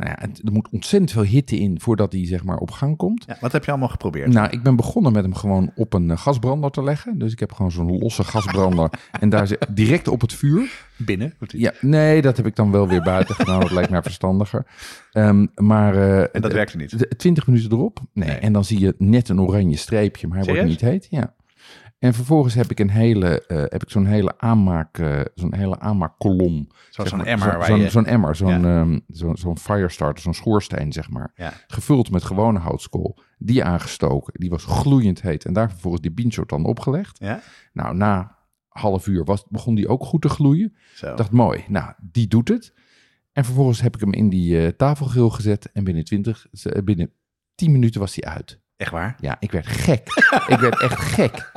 Nou 0.03 0.15
ja, 0.21 0.27
het- 0.29 0.41
er 0.45 0.53
moet 0.53 0.69
ontzettend 0.71 1.11
veel 1.13 1.23
hitte 1.23 1.59
in 1.59 1.81
voordat 1.81 2.13
hij 2.13 2.27
zeg 2.27 2.45
maar 2.45 2.57
op 2.57 2.71
gang 2.71 2.97
komt. 2.97 3.25
ja? 3.27 3.37
Wat 3.41 3.53
heb 3.53 3.65
je 3.65 3.71
allemaal 3.71 3.89
geprobeerd? 3.89 4.33
Nou, 4.33 4.49
ik 4.51 4.63
ben 4.63 4.77
begonnen 4.77 5.13
met 5.13 5.23
hem 5.23 5.35
gewoon 5.35 5.71
op 5.75 5.93
een 5.95 6.11
eh, 6.11 6.17
gasbrander 6.19 6.71
te 6.71 6.83
leggen. 6.83 7.19
Dus 7.19 7.33
ik 7.33 7.39
heb 7.41 7.53
gewoon 7.53 7.71
zo'n 7.71 7.99
losse 7.99 8.25
gasbrander. 8.25 8.91
en 9.21 9.29
daar 9.29 9.47
zit 9.47 9.67
direct 9.71 10.09
op 10.09 10.21
het 10.21 10.33
vuur. 10.33 10.85
Binnen? 10.97 11.35
Ja, 11.47 11.73
nee, 11.81 12.23
dat 12.23 12.37
heb 12.37 12.47
ik 12.47 12.57
dan 12.57 12.71
wel 12.71 12.89
weer 12.89 13.03
buiten 13.03 13.35
gedaan. 13.35 13.61
Dat 13.61 13.71
lijkt 13.71 13.91
mij 13.91 14.03
verstandiger. 14.03 14.67
Ehm, 15.13 15.47
maar 15.55 15.95
eh, 15.97 16.19
En 16.21 16.29
dat 16.41 16.51
eh, 16.51 16.57
werkte 16.57 16.77
niet? 16.77 16.99
de- 16.99 17.09
20 17.17 17.47
minuten 17.47 17.71
erop. 17.73 17.99
Nee, 18.13 18.29
Nee. 18.29 18.37
En 18.37 18.53
dan 18.53 18.65
zie 18.65 18.81
je 18.81 18.95
net 18.99 19.29
een 19.29 19.41
oranje 19.41 19.77
streepje, 19.77 20.27
maar 20.27 20.39
hij 20.39 20.47
wordt 20.47 20.65
niet 20.69 20.81
heet. 20.81 21.07
Ja. 21.11 21.35
En 22.03 22.15
vervolgens 22.15 22.55
heb 22.55 22.71
ik 22.71 22.81
een 22.81 22.91
hele, 22.91 23.47
eh, 23.47 23.57
heb 23.59 23.83
ik 23.83 23.91
zo'n 23.91 24.07
hele 24.07 24.39
aanmaak, 24.39 24.99
eh, 24.99 25.21
zo'n 25.35 25.55
hele 25.55 25.81
aanmaakkolom. 25.81 26.55
Zo'n 26.57 26.69
zeg 26.91 27.09
zo'n 27.09 27.19
maar. 27.19 27.27
emmer 27.27 27.65
zo'n, 27.65 27.81
je... 27.81 27.91
zo'n 27.91 28.07
emmer, 28.07 28.37
zo'n, 28.37 28.61
Ja. 28.61 28.81
ehm, 28.81 28.99
zo'n, 29.09 29.37
zo'n 29.37 29.59
firestarter, 29.59 30.23
zo'n 30.23 30.35
schoorsteen, 30.35 30.93
zeg 30.93 31.11
maar. 31.11 31.33
Ja. 31.35 31.53
Gevuld 31.67 32.11
met 32.11 32.25
gewone 32.25 32.59
houtskool. 32.59 33.19
Die 33.39 33.65
aangestoken. 33.65 34.33
Die 34.41 34.51
was 34.51 34.65
gloeiend 34.65 35.23
heet. 35.23 35.45
En 35.45 35.53
daar 35.53 35.71
vervolgens 35.71 36.03
die 36.03 36.11
binchot 36.13 36.49
dan 36.49 36.65
opgelegd. 36.65 37.19
Ja? 37.19 37.41
Nou, 37.73 37.95
na 37.97 38.37
half 38.69 39.07
uur 39.07 39.25
was, 39.25 39.45
begon 39.49 39.75
die 39.75 39.89
ook 39.89 40.05
goed 40.05 40.23
te 40.23 40.29
gloeien. 40.29 40.75
Ik 41.01 41.17
dacht, 41.17 41.31
mooi. 41.31 41.65
Nou, 41.69 41.93
die 42.11 42.29
doet 42.29 42.49
het. 42.49 42.73
En 43.33 43.45
vervolgens 43.45 43.81
heb 43.81 43.95
ik 43.95 44.01
hem 44.01 44.13
in 44.13 44.29
die 44.29 44.61
eh, 44.63 44.69
tafelgrill 44.69 45.29
gezet. 45.29 45.71
En 45.73 45.85
binnen 45.85 46.05
20, 46.05 46.47
eh, 46.63 46.83
binnen 46.83 47.11
10 47.55 47.73
minuten 47.73 48.01
was 48.01 48.15
hij 48.15 48.33
uit. 48.35 48.61
Echt 48.77 48.91
waar? 48.91 49.17
Ja, 49.21 49.37
ik 49.41 49.53
werd 49.53 49.67
gek. 49.67 50.09
ik 50.55 50.59
werd 50.59 50.81
echt 50.81 50.99
gek. 51.01 51.51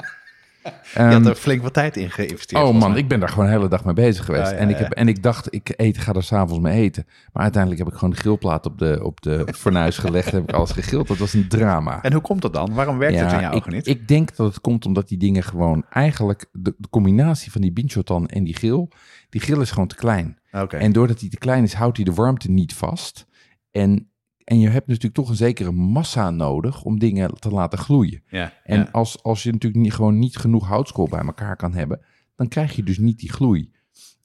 Je 0.66 1.02
had 1.02 1.14
Ehm, 1.14 1.28
er 1.28 1.36
flink 1.36 1.62
wat 1.62 1.74
tijd 1.74 1.98
in 1.98 2.12
geïnvesteerd. 2.12 2.64
Oh 2.64 2.74
man, 2.74 2.98
ik 2.98 3.08
ben 3.08 3.20
daar 3.20 3.30
gewoon 3.30 3.46
de 3.46 3.52
hele 3.52 3.68
dag 3.68 3.86
mee 3.86 3.94
bezig 3.94 4.26
geweest. 4.26 4.52
Ja, 4.52 4.58
en, 4.58 4.70
ik 4.70 4.78
heb, 4.78 4.92
en 4.92 5.08
ik 5.08 5.24
dacht, 5.24 5.54
ik 5.54 5.74
eet, 5.76 5.98
ga 5.98 6.14
er 6.14 6.24
s'avonds 6.24 6.64
mee 6.64 6.82
eten. 6.82 7.06
Maar 7.34 7.44
uiteindelijk 7.44 7.84
heb 7.84 7.92
ik 7.92 8.00
gewoon 8.00 8.14
de 8.14 8.20
grillplaat 8.20 8.66
op 8.66 8.78
de, 8.78 9.00
op 9.04 9.22
de 9.22 9.48
fornuis 9.58 9.98
gelegd. 9.98 10.32
heb 10.32 10.44
ik 10.44 10.56
alles 10.56 10.72
gegrild. 10.72 11.08
Dat 11.08 11.18
was 11.18 11.34
een 11.34 11.48
drama. 11.48 12.02
En 12.02 12.14
hoe 12.14 12.22
komt 12.22 12.42
dat 12.42 12.54
dan? 12.54 12.74
Waarom 12.74 12.98
werkt 12.98 13.20
het 13.20 13.32
in 13.32 13.40
jouw 13.40 13.54
ogen 13.54 13.74
niet? 13.74 13.88
ik 13.88 14.08
denk 14.08 14.36
dat 14.36 14.48
het 14.48 14.62
komt 14.62 14.86
omdat 14.86 15.08
die 15.08 15.18
dingen 15.18 15.44
gewoon 15.44 15.86
eigenlijk... 15.90 16.46
De, 16.52 16.74
de 16.78 16.90
combinatie 16.90 17.52
van 17.52 17.62
die 17.62 17.74
binchotan 17.74 18.28
en 18.28 18.44
die 18.44 18.56
grill... 18.56 18.88
Die 19.30 19.42
grill 19.42 19.62
is 19.62 19.72
gewoon 19.72 19.88
te 19.88 19.96
klein. 19.96 20.38
Oké. 20.52 20.78
En 20.78 20.92
doordat 20.92 21.20
hij 21.20 21.30
te 21.30 21.38
klein 21.38 21.64
is, 21.64 21.74
houdt 21.74 21.98
hij 21.98 22.06
de 22.06 22.14
warmte 22.14 22.52
niet 22.52 22.74
vast. 22.74 23.26
En, 23.72 24.10
en 24.46 24.60
je 24.60 24.70
hebt 24.70 24.88
natuurlijk 24.88 25.14
toch 25.16 25.30
een 25.30 25.36
zekere 25.36 25.72
massa 25.72 26.30
nodig 26.30 26.84
om 26.84 27.00
dingen 27.00 27.34
te 27.40 27.50
laten 27.50 27.80
gloeien. 27.80 28.24
Ja, 28.28 28.54
En 28.64 28.80
ja. 28.80 28.90
als, 28.92 29.24
als 29.24 29.44
je 29.44 29.52
natuurlijk 29.52 29.84
niet, 29.84 29.94
gewoon 29.94 30.20
niet 30.20 30.38
genoeg 30.38 30.68
houtskool 30.68 31.08
bij 31.08 31.20
elkaar 31.26 31.56
kan 31.56 31.74
hebben, 31.74 32.00
dan 32.36 32.48
krijg 32.48 32.76
je 32.76 32.84
dus 32.84 32.98
niet 32.98 33.20
die 33.20 33.32
gloei. 33.32 33.74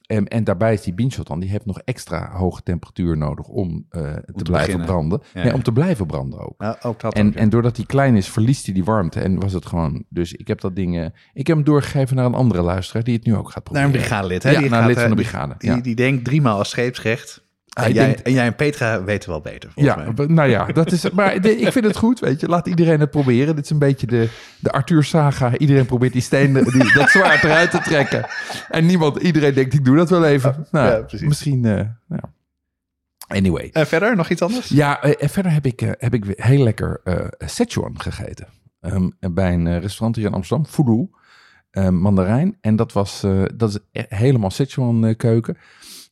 En, 0.05 0.27
en 0.27 0.43
daarbij 0.43 0.73
is 0.73 0.81
die 0.81 0.93
binchotan, 0.93 1.39
die 1.39 1.49
heeft 1.49 1.65
nog 1.65 1.79
extra 1.79 2.31
hoge 2.31 2.61
temperatuur 2.63 3.17
nodig 3.17 3.47
om 3.47 3.85
eh, 3.89 4.01
te, 4.01 4.31
blijven 4.33 4.51
beginnen. 4.51 4.85
branden. 4.85 5.21
Ja. 5.33 5.43
Nee, 5.43 5.53
om 5.53 5.63
te 5.63 5.71
blijven 5.71 6.05
branden 6.05 6.39
ook. 6.39 6.53
Nou, 6.57 6.75
ook 6.81 6.99
dat 6.99 7.13
En, 7.13 7.27
ook, 7.27 7.33
ja. 7.33 7.39
en 7.39 7.49
doordat 7.49 7.75
die 7.75 7.85
klein 7.85 8.15
is, 8.15 8.29
verliest 8.29 8.65
hij 8.65 8.73
die 8.73 8.83
warmte. 8.83 9.19
En 9.19 9.39
was 9.39 9.53
het 9.53 9.65
gewoon. 9.65 10.03
Dus 10.09 10.33
ik 10.33 10.47
heb 10.47 10.61
dat 10.61 10.75
ding. 10.75 11.11
ik 11.33 11.47
heb 11.47 11.55
hem 11.55 11.65
doorgegeven 11.65 12.15
naar 12.15 12.25
een 12.25 12.33
andere 12.33 12.61
luisteraar 12.61 13.03
die 13.03 13.15
het 13.15 13.25
nu 13.25 13.35
ook 13.35 13.51
gaat 13.51 13.53
Naar 13.55 13.63
proberen. 13.63 13.85
een 13.85 13.91
brigadelid, 13.91 14.43
hè? 14.43 14.49
Ja, 14.51 14.59
die 14.59 14.69
naar 14.69 14.77
een 14.79 14.85
gaat, 14.85 14.95
lid 14.95 15.07
van 15.07 15.15
de 15.17 15.23
eh, 15.23 15.29
brigade. 15.29 15.55
Die, 15.57 15.69
ja. 15.69 15.73
die, 15.75 15.83
die 15.83 15.95
denkt 15.95 16.25
driemaal 16.25 16.57
als 16.57 16.69
scheepsrecht. 16.69 17.49
En 17.71 17.93
jij, 17.93 18.05
denkt- 18.05 18.21
en 18.21 18.31
jij 18.33 18.45
en 18.45 18.55
Petra 18.55 19.03
weten 19.03 19.29
wel 19.29 19.41
beter, 19.41 19.71
volgens 19.71 19.95
Ja, 19.95 20.11
mij. 20.13 20.25
nou 20.27 20.49
ja, 20.49 20.65
dat 20.65 20.91
is. 20.91 21.09
Maar 21.09 21.41
de- 21.41 21.57
ik 21.57 21.71
vind 21.71 21.85
het 21.85 21.97
goed, 21.97 22.19
weet 22.19 22.39
je. 22.39 22.47
Laat 22.47 22.67
iedereen 22.67 22.99
het 22.99 23.09
proberen. 23.11 23.55
Dit 23.55 23.63
is 23.63 23.69
een 23.69 23.79
beetje 23.79 24.07
de, 24.07 24.29
de 24.59 24.71
Arthur 24.71 25.03
Saga. 25.03 25.57
Iedereen 25.57 25.85
probeert 25.85 26.13
die 26.13 26.21
steen, 26.21 26.53
die, 26.53 26.93
dat 26.99 27.09
zwaard 27.09 27.43
eruit 27.43 27.71
te 27.71 27.79
trekken. 27.79 28.25
En 28.69 28.85
niemand, 28.85 29.17
iedereen 29.17 29.53
denkt, 29.53 29.73
ik 29.73 29.85
doe 29.85 29.95
dat 29.95 30.09
wel 30.09 30.25
even. 30.25 30.67
Nou, 30.71 31.05
ja, 31.09 31.27
misschien. 31.27 31.65
eh, 31.65 31.85
nou. 32.07 32.21
Anyway. 33.27 33.69
En 33.73 33.87
verder, 33.87 34.15
nog 34.15 34.29
iets 34.29 34.41
anders? 34.41 34.67
Ja, 34.69 35.01
eh, 35.01 35.13
en 35.23 35.29
verder 35.29 35.51
heb 35.51 35.65
ik, 35.65 35.81
eh, 35.81 35.89
heb 35.97 36.13
ik 36.13 36.23
heel 36.35 36.63
lekker 36.63 37.01
eh 37.03 37.27
Szechuan 37.47 38.01
gegeten. 38.01 38.47
Ehm, 38.81 39.09
bij 39.19 39.53
een 39.53 39.67
eh, 39.67 39.79
restaurant 39.79 40.15
hier 40.15 40.25
in 40.25 40.33
Amsterdam, 40.33 40.65
Fudu, 40.65 41.09
eh, 41.71 41.89
Mandarijn. 41.89 42.57
En 42.61 42.75
dat, 42.75 42.91
was, 42.93 43.23
eh, 43.23 43.43
dat 43.55 43.69
is 43.69 43.77
e- 43.91 44.15
helemaal 44.15 44.49
Szechuan 44.49 45.05
eh, 45.05 45.15
keuken. 45.17 45.57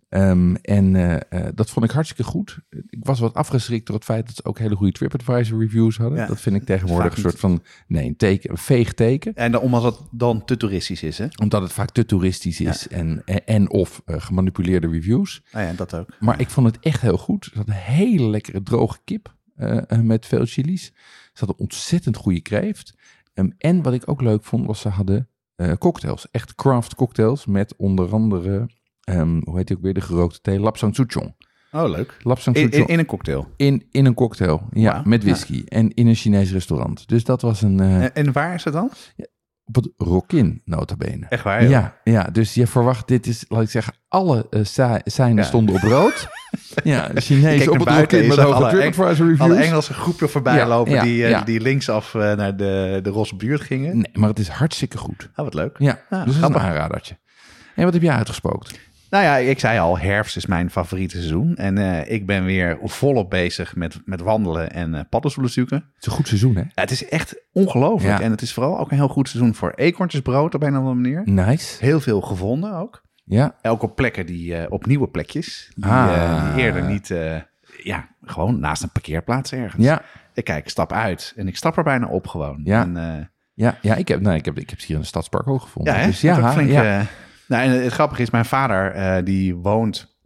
Ehm, 0.10 0.56
en 0.56 0.96
eh, 0.96 1.16
eh, 1.16 1.54
dat 1.56 1.70
vond 1.70 1.86
ik 1.86 1.92
hartstikke 1.92 2.32
goed. 2.32 2.60
Ik 2.70 3.06
was 3.06 3.20
wat 3.20 3.34
afgeschrikt 3.34 3.86
door 3.86 3.96
het 3.96 4.06
feit 4.06 4.26
dat 4.26 4.36
ze 4.36 4.46
ook 4.46 4.60
hele 4.60 4.76
goede 4.76 4.92
TripAdvisor 4.92 5.60
reviews 5.60 5.98
hadden. 5.98 6.20
Ja, 6.20 6.26
dat 6.26 6.42
vind 6.42 6.56
ik 6.56 6.64
tegenwoordig 6.74 7.16
een 7.16 7.22
soort 7.22 7.40
van, 7.40 7.64
nee, 7.88 8.08
een, 8.08 8.16
teken, 8.16 8.50
een 8.50 8.58
veeg 8.58 8.94
teken. 8.94 9.36
En 9.36 9.52
dan, 9.52 9.62
omdat 9.62 9.84
het 9.84 9.98
dan 10.12 10.46
te 10.46 10.58
toeristisch 10.58 11.04
is, 11.04 11.18
hè? 11.18 11.28
Omdat 11.42 11.62
het 11.62 11.74
vaak 11.74 11.90
te 11.90 12.06
toeristisch 12.06 12.62
is 12.62 12.88
en, 12.88 13.22
en, 13.26 13.46
en 13.46 13.70
of 13.70 14.02
eh, 14.06 14.22
gemanipuleerde 14.22 14.88
reviews. 14.88 15.44
Nou 15.52 15.66
ja, 15.66 15.74
dat 15.74 15.96
ook. 15.96 16.16
Maar 16.20 16.40
ik 16.40 16.50
vond 16.50 16.68
het 16.68 16.80
echt 16.80 17.02
heel 17.02 17.18
goed. 17.18 17.46
Ze 17.46 17.58
hadden 17.58 17.76
een 17.76 17.82
hele 17.82 18.30
lekkere 18.30 18.64
droge 18.64 18.98
kip 19.04 19.38
met 20.02 20.26
veel 20.26 20.46
chilies. 20.46 20.86
Ze 21.34 21.46
hadden 21.46 21.58
ontzettend 21.58 22.16
goede 22.16 22.42
kreeft. 22.42 22.94
Ehm, 23.34 23.50
en 23.58 23.82
wat 23.82 23.94
ik 23.94 24.10
ook 24.10 24.22
leuk 24.22 24.44
vond, 24.44 24.66
was 24.66 24.80
ze 24.80 24.90
hadden 24.90 25.30
cocktails. 25.78 26.32
Echt 26.32 26.56
craft 26.56 26.96
cocktails 26.96 27.46
met 27.46 27.76
onder 27.76 28.12
andere, 28.12 28.70
ehm, 29.10 29.40
hoe 29.44 29.58
heet 29.58 29.68
die 29.68 29.78
ook 29.78 29.84
weer, 29.84 29.94
de 29.94 30.02
gerookte 30.02 30.40
thee, 30.42 30.60
Lapsang 30.60 30.96
Souchong. 30.96 31.36
Oh, 31.72 31.90
leuk. 31.90 32.18
Lapsang 32.24 32.56
In, 32.56 32.62
Souchong 32.62 32.88
in, 32.88 32.94
in 32.94 33.00
een 33.00 33.06
cocktail. 33.06 33.48
in, 33.58 33.88
in 33.92 34.06
een 34.06 34.14
cocktail, 34.14 34.68
ja, 34.72 35.02
met 35.06 35.22
ja. 35.24 35.28
whisky. 35.30 35.64
En 35.68 35.94
in 35.94 36.08
een 36.08 36.16
Chinees 36.16 36.52
restaurant. 36.52 37.08
Dus 37.08 37.24
dat 37.24 37.42
was 37.42 37.62
een, 37.62 37.80
eh, 37.80 38.04
En, 38.04 38.14
en 38.16 38.32
waar 38.32 38.54
is 38.54 38.64
het 38.64 38.74
dan? 38.74 38.92
op 39.66 39.76
het 39.76 39.90
Rokin, 39.98 40.62
nota 40.66 40.96
bene. 40.96 41.26
Echt 41.30 41.44
waar, 41.44 41.62
joh? 41.62 41.70
Ja, 41.72 41.98
ja, 42.04 42.24
dus 42.24 42.54
je 42.54 42.68
verwacht, 42.68 43.08
dit 43.08 43.28
is, 43.28 43.46
laat 43.48 43.62
ik 43.62 43.70
zeggen, 43.70 43.94
alle 44.08 44.48
uh, 44.50 44.60
seinen 45.04 45.36
Ja. 45.36 45.44
stonden 45.44 45.76
op 45.76 45.82
rood. 45.82 46.28
ja, 46.84 47.12
Chinees 47.16 47.68
op 47.68 47.80
het 47.80 47.90
Rokin 47.90 48.28
met 48.28 48.38
hoge 48.38 48.70
TripAdvisor 48.70 49.28
reviews. 49.28 49.40
Alle 49.52 49.56
Engelse 49.64 49.94
groepje 49.94 50.28
voorbij 50.28 50.68
lopen 50.68 51.02
die, 51.02 51.26
eh, 51.26 51.46
die 51.46 51.60
linksaf 51.62 52.16
eh, 52.16 52.22
naar 52.34 52.58
de, 52.58 53.00
de 53.04 53.10
roze 53.10 53.36
buurt 53.36 53.62
gingen. 53.62 53.96
Nee, 53.98 54.12
maar 54.14 54.30
het 54.30 54.40
is 54.40 54.48
hartstikke 54.48 54.98
goed. 54.98 55.30
Ah, 55.36 55.46
wat 55.46 55.54
leuk. 55.54 55.76
Ja, 55.80 55.86
Ja, 55.88 55.98
dus 56.10 56.26
dat 56.26 56.28
is 56.28 56.36
grappig. 56.36 56.62
een 56.62 56.68
aanradertje. 56.68 57.18
En 57.76 57.84
wat 57.84 57.94
heb 57.94 58.02
jij 58.02 58.14
uitgespookt? 58.14 58.80
Nou 59.10 59.24
ja, 59.24 59.36
ik 59.38 59.60
zei 59.60 59.80
al, 59.80 59.98
herfst 60.00 60.36
is 60.36 60.46
mijn 60.46 60.70
favoriete 60.72 61.16
seizoen. 61.18 61.56
En 61.56 61.78
eh, 61.78 62.12
ik 62.14 62.26
ben 62.26 62.46
weer 62.46 62.78
volop 62.84 63.30
bezig 63.30 63.76
met, 63.76 64.00
met 64.06 64.22
wandelen 64.22 64.72
en 64.72 64.96
eh 64.96 65.02
paddenstoelen 65.10 65.54
zoeken. 65.54 65.78
Het 65.78 66.02
is 66.02 66.06
een 66.06 66.12
goed 66.12 66.28
seizoen, 66.28 66.56
hè? 66.56 66.62
Ja, 66.62 66.70
het 66.74 66.92
is 66.92 67.08
echt 67.08 67.42
ongelooflijk. 67.52 68.18
Ja. 68.18 68.24
En 68.24 68.32
het 68.32 68.42
is 68.42 68.54
vooral 68.54 68.80
ook 68.80 68.92
een 68.92 68.98
heel 68.98 69.08
goed 69.08 69.30
seizoen 69.30 69.56
voor 69.56 69.72
eekhoorntjesbrood 69.76 70.56
op 70.56 70.64
een 70.64 70.72
of 70.72 70.78
andere 70.78 70.96
manier. 70.96 71.22
Nice. 71.26 71.86
Heel 71.86 72.00
veel 72.00 72.22
gevonden 72.22 72.74
ook. 72.76 73.02
Ja, 73.24 73.56
Elke 73.62 73.90
plekken 73.90 74.26
die, 74.26 74.56
eh, 74.56 74.72
op 74.72 74.86
nieuwe 74.86 75.08
plekjes. 75.08 75.72
Die, 75.76 75.86
Ah. 75.86 76.54
die 76.56 76.64
eerder 76.64 76.84
niet, 76.84 77.08
ja, 77.84 78.08
gewoon 78.24 78.60
naast 78.60 78.84
een 78.84 78.92
parkeerplaats 78.92 79.52
ergens. 79.52 79.84
ja, 79.86 80.02
Ik 80.34 80.44
kijk, 80.44 80.64
ik 80.64 80.70
stap 80.70 80.92
uit 80.94 81.34
en 81.36 81.48
ik 81.48 81.56
stap 81.58 81.78
er 81.78 81.84
bijna 81.84 82.08
op 82.08 82.28
gewoon. 82.28 82.62
Ja. 82.64 82.82
En, 82.82 83.30
ja, 83.54 83.78
ja 83.82 83.96
ik, 83.96 84.08
heb, 84.08 84.22
nou, 84.22 84.36
ik, 84.36 84.46
heb, 84.46 84.58
ik 84.60 84.70
heb 84.70 84.80
ze 84.80 84.86
hier 84.86 84.96
in 84.96 85.02
de 85.02 85.08
Stadspark 85.08 85.48
ook 85.48 85.62
gevonden. 85.62 85.94
Ja, 85.94 86.00
hè? 86.00 86.06
dus 86.06 86.22
ja, 86.22 86.52
flink, 86.52 86.70
ja. 86.70 87.06
Nou, 87.50 87.64
en 87.64 87.84
het 87.84 87.94
grappige 87.94 88.22
is, 88.22 88.30
mijn 88.30 88.46
vader 88.46 88.92
eh, 88.92 89.24
die 89.24 89.56
woont 89.56 90.18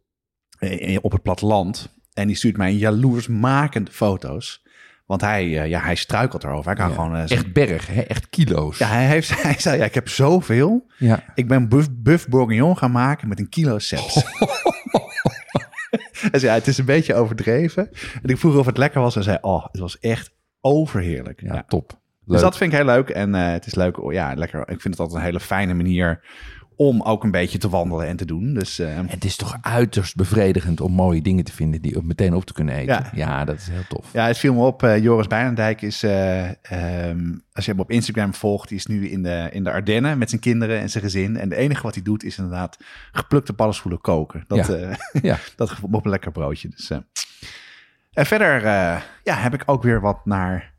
op 1.02 1.12
het 1.12 1.22
platteland 1.22 1.94
en 2.14 2.28
die 2.28 2.36
stuurt 2.36 2.58
mij 2.58 2.74
jaloersmakende 2.74 3.92
foto's. 3.92 4.62
Want 5.06 5.22
hij, 5.22 5.62
eh, 5.62 5.68
ja, 5.70 5.80
hij 5.82 5.96
struikelt 5.96 6.44
erover. 6.44 6.66
Hij 6.66 6.76
kan 6.76 6.88
Ja. 6.90 6.94
gewoon... 6.96 7.16
eh, 7.16 7.32
Echt 7.32 7.54
berg, 7.54 7.88
hè? 7.88 8.02
echt 8.02 8.30
kilo's. 8.30 8.78
ja, 8.78 8.88
hij, 8.88 9.08
heeft, 9.08 9.30
hij 9.44 9.56
zei, 9.60 9.78
ja, 9.78 9.86
ik 9.86 9.94
heb 9.94 10.10
zoveel. 10.10 10.92
ja. 10.98 11.24
Ik 11.36 11.48
ben 11.48 11.70
buff, 11.70 11.88
buff 11.92 12.28
bourguignon 12.28 12.78
gaan 12.78 12.92
maken 12.92 13.28
met 13.28 13.40
een 13.40 13.50
kilo 13.50 13.80
seps. 13.80 14.14
hij 16.32 16.40
zei, 16.40 16.46
ja, 16.46 16.54
het 16.54 16.68
is 16.68 16.78
een 16.78 16.86
beetje 16.86 17.14
overdreven. 17.16 17.90
En 18.22 18.30
ik 18.30 18.38
vroeg 18.38 18.56
of 18.58 18.66
het 18.66 18.78
lekker 18.78 19.02
was 19.02 19.16
en 19.16 19.24
zei, 19.24 19.38
oh, 19.42 19.66
het 19.72 19.82
was 19.82 20.00
echt 20.00 20.32
overheerlijk. 20.62 21.42
Ja, 21.42 21.64
top. 21.68 22.02
Dus 22.26 22.42
dat 22.42 22.58
vind 22.58 22.72
ik 22.72 22.78
heel 22.78 22.86
leuk. 22.88 23.10
En 23.10 23.34
het 23.34 23.66
is 23.66 23.76
leuk, 23.76 23.98
ja, 24.12 24.34
lekker. 24.36 24.60
Ik 24.60 24.82
vind 24.82 24.84
het 24.84 25.00
altijd 25.00 25.20
een 25.20 25.26
hele 25.26 25.40
fijne 25.40 25.74
manier 25.74 26.22
om 26.88 27.02
ook 27.02 27.24
een 27.24 27.32
beetje 27.32 27.58
te 27.58 27.70
wandelen 27.70 28.08
en 28.08 28.16
te 28.16 28.26
doen. 28.26 28.54
Dus 28.54 28.80
eh, 28.80 29.00
Het 29.06 29.26
is 29.26 29.36
toch 29.36 29.58
uiterst 29.62 30.16
bevredigend 30.16 30.82
om 30.82 30.92
mooie 30.92 31.22
dingen 31.22 31.44
te 31.44 31.52
vinden 31.52 31.82
die 31.82 31.98
ook 31.98 32.04
meteen 32.04 32.34
op 32.34 32.46
te 32.46 32.54
kunnen 32.54 32.76
eten. 32.76 32.94
Ja. 32.96 33.10
Ja, 33.14 33.46
dat 33.46 33.56
is 33.56 33.68
heel 33.68 33.84
tof. 33.90 34.10
ja, 34.14 34.28
het 34.28 34.38
viel 34.38 34.54
me 34.54 34.66
op. 34.66 34.84
eh, 34.84 35.04
Joris 35.04 35.28
Bijnendijk 35.28 35.82
is, 35.82 36.04
eh, 36.04 36.50
ehm, 36.72 37.32
als 37.54 37.66
je 37.66 37.72
hem 37.72 37.80
op 37.80 37.92
Instagram 37.92 38.34
volgt, 38.34 38.68
die 38.70 38.78
is 38.78 38.86
nu 38.86 39.10
in 39.10 39.24
de, 39.24 39.50
in 39.52 39.64
de 39.64 39.72
Ardennen 39.72 40.18
met 40.18 40.30
zijn 40.30 40.42
kinderen 40.42 40.80
en 40.80 40.90
zijn 40.90 41.04
gezin. 41.04 41.38
En 41.38 41.50
het 41.50 41.58
enige 41.60 41.82
wat 41.82 41.94
hij 41.94 42.04
doet 42.04 42.24
is 42.24 42.38
inderdaad 42.38 42.78
geplukte 43.12 43.54
paddenstoelen 43.54 44.02
koken. 44.02 44.44
Dat, 44.48 44.68
Ja. 44.68 44.98
Ja. 45.22 45.38
dat 45.56 45.76
op 45.82 46.04
een 46.06 46.10
lekker 46.12 46.32
broodje. 46.32 46.70
Dus. 46.70 46.90
En 48.14 48.26
verder 48.26 48.62
ja, 49.24 49.36
heb 49.36 49.54
ik 49.54 49.64
ook 49.66 49.84
weer 49.84 50.02
wat 50.02 50.26
naar 50.26 50.72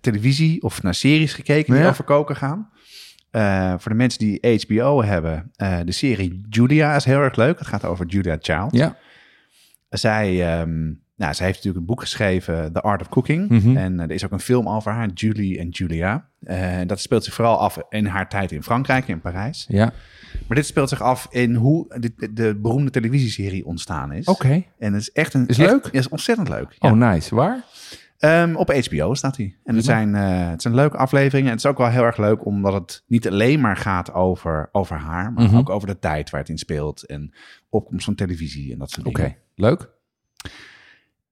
televisie 0.00 0.62
of 0.62 0.82
naar 0.82 0.94
series 0.94 1.34
gekeken 1.34 1.72
die 1.74 1.82
Ja. 1.82 1.88
over 1.88 2.04
koken 2.04 2.36
gaan. 2.36 2.70
Eh, 3.30 3.74
voor 3.78 3.90
de 3.90 3.96
mensen 3.96 4.18
die 4.18 4.60
HBO 4.66 5.02
hebben, 5.02 5.50
eh, 5.56 5.78
de 5.84 5.92
serie 5.92 6.46
Julia 6.48 6.94
is 6.96 7.04
heel 7.04 7.20
erg 7.20 7.36
leuk. 7.36 7.58
Het 7.58 7.68
gaat 7.68 7.84
over 7.84 8.06
Julia 8.06 8.36
Child. 8.40 8.72
Ja, 8.76 8.96
Zij, 9.88 10.58
ehm, 10.58 10.84
nou, 11.16 11.34
zij 11.34 11.46
heeft 11.46 11.56
natuurlijk 11.56 11.76
een 11.76 11.84
boek 11.84 12.00
geschreven, 12.00 12.72
The 12.72 12.80
Art 12.80 13.00
of 13.00 13.08
Cooking. 13.08 13.48
Mhm. 13.48 13.76
En 13.76 13.98
eh, 14.00 14.04
er 14.04 14.10
is 14.10 14.24
ook 14.24 14.30
een 14.32 14.40
film 14.40 14.68
over 14.68 14.92
haar, 14.92 15.08
Julie 15.08 15.58
en 15.58 15.68
Julia. 15.68 16.28
Dat 16.86 17.00
speelt 17.00 17.24
zich 17.24 17.34
vooral 17.34 17.58
af 17.58 17.78
in 17.88 18.06
haar 18.06 18.28
tijd 18.28 18.52
in 18.52 18.62
Frankrijk, 18.62 19.08
in 19.08 19.20
Parijs. 19.20 19.64
ja. 19.68 19.92
Maar 20.46 20.56
dit 20.56 20.66
speelt 20.66 20.88
zich 20.88 21.02
af 21.02 21.26
in 21.30 21.54
hoe 21.54 21.94
de, 22.00 22.12
de, 22.16 22.32
de 22.32 22.58
beroemde 22.62 22.90
televisieserie 22.90 23.66
ontstaan 23.66 24.12
is. 24.12 24.26
Oké. 24.26 24.62
En 24.78 24.92
het 24.92 25.02
is 25.02 25.10
echt 25.12 25.34
een... 25.34 25.46
Is 25.46 25.58
echt- 25.58 25.70
leuk? 25.70 25.84
Ja, 25.84 25.98
is 25.98 26.08
ontzettend 26.08 26.48
leuk. 26.48 26.76
Ja. 26.78 26.90
Oh, 26.90 26.96
nice. 26.96 27.34
Waar? 27.34 27.64
Ehm, 28.18 28.54
op 28.54 28.70
HBO 28.72 29.14
staat 29.14 29.36
hij. 29.36 29.56
En 29.64 29.74
het 29.76 29.84
zijn, 29.84 30.14
eh, 30.14 30.48
het 30.50 30.62
zijn 30.62 30.74
leuke 30.74 30.96
afleveringen. 30.96 31.46
En 31.50 31.56
het 31.56 31.64
is 31.64 31.70
ook 31.70 31.78
wel 31.78 31.88
heel 31.90 32.02
erg 32.04 32.16
leuk, 32.16 32.44
omdat 32.44 32.72
het 32.72 33.02
niet 33.06 33.28
alleen 33.28 33.60
maar 33.60 33.76
gaat 33.76 34.12
over, 34.12 34.68
over 34.72 34.96
haar, 34.96 35.32
maar 35.32 35.44
Mhm. 35.44 35.56
ook 35.56 35.70
over 35.70 35.88
de 35.88 35.98
tijd 35.98 36.30
waar 36.30 36.40
het 36.40 36.48
in 36.48 36.58
speelt. 36.58 37.02
En 37.06 37.34
opkomst 37.68 38.04
van 38.04 38.14
televisie 38.14 38.72
en 38.72 38.78
dat 38.78 38.90
soort 38.90 39.06
Oké, 39.06 39.20
dingen. 39.22 39.36
leuk. 39.54 39.88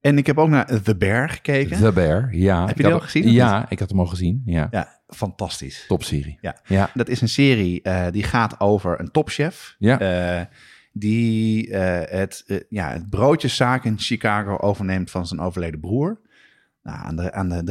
En 0.01 0.17
ik 0.17 0.25
heb 0.25 0.37
ook 0.37 0.49
naar 0.49 0.81
The 0.83 0.95
Bear 0.97 1.29
gekeken. 1.29 1.77
The 1.77 1.91
Bear, 1.91 2.35
ja. 2.35 2.65
Heb 2.67 2.77
je 2.77 2.83
had- 2.83 2.93
al 2.93 2.99
gezien, 2.99 3.31
Ja, 3.31 3.65
ik 3.69 3.79
had 3.79 3.89
hem 3.89 3.99
al 3.99 4.05
gezien. 4.05 4.41
Ja, 4.45 4.67
Ja, 4.71 4.99
fantastisch. 5.07 5.85
topserie. 5.87 6.37
Ja. 6.41 6.57
Ja, 6.65 6.89
Dat 6.93 7.07
is 7.09 7.21
een 7.21 7.29
serie 7.29 7.81
eh, 7.81 8.05
die 8.11 8.23
gaat 8.23 8.59
over 8.59 8.99
een 8.99 9.11
topchef. 9.11 9.75
Ja. 9.79 9.99
eh, 9.99 10.45
die 10.97 11.73
het, 11.75 12.65
ja, 12.69 12.89
het 12.91 13.09
broodjeszaak 13.09 13.83
in 13.85 13.99
Chicago 13.99 14.57
overneemt 14.57 15.11
van 15.11 15.27
zijn 15.27 15.39
overleden 15.39 15.79
broer. 15.79 16.21
Nou, 16.85 16.97
aan 17.03 17.15
de, 17.15 17.33
aan 17.33 17.49
de, 17.49 17.63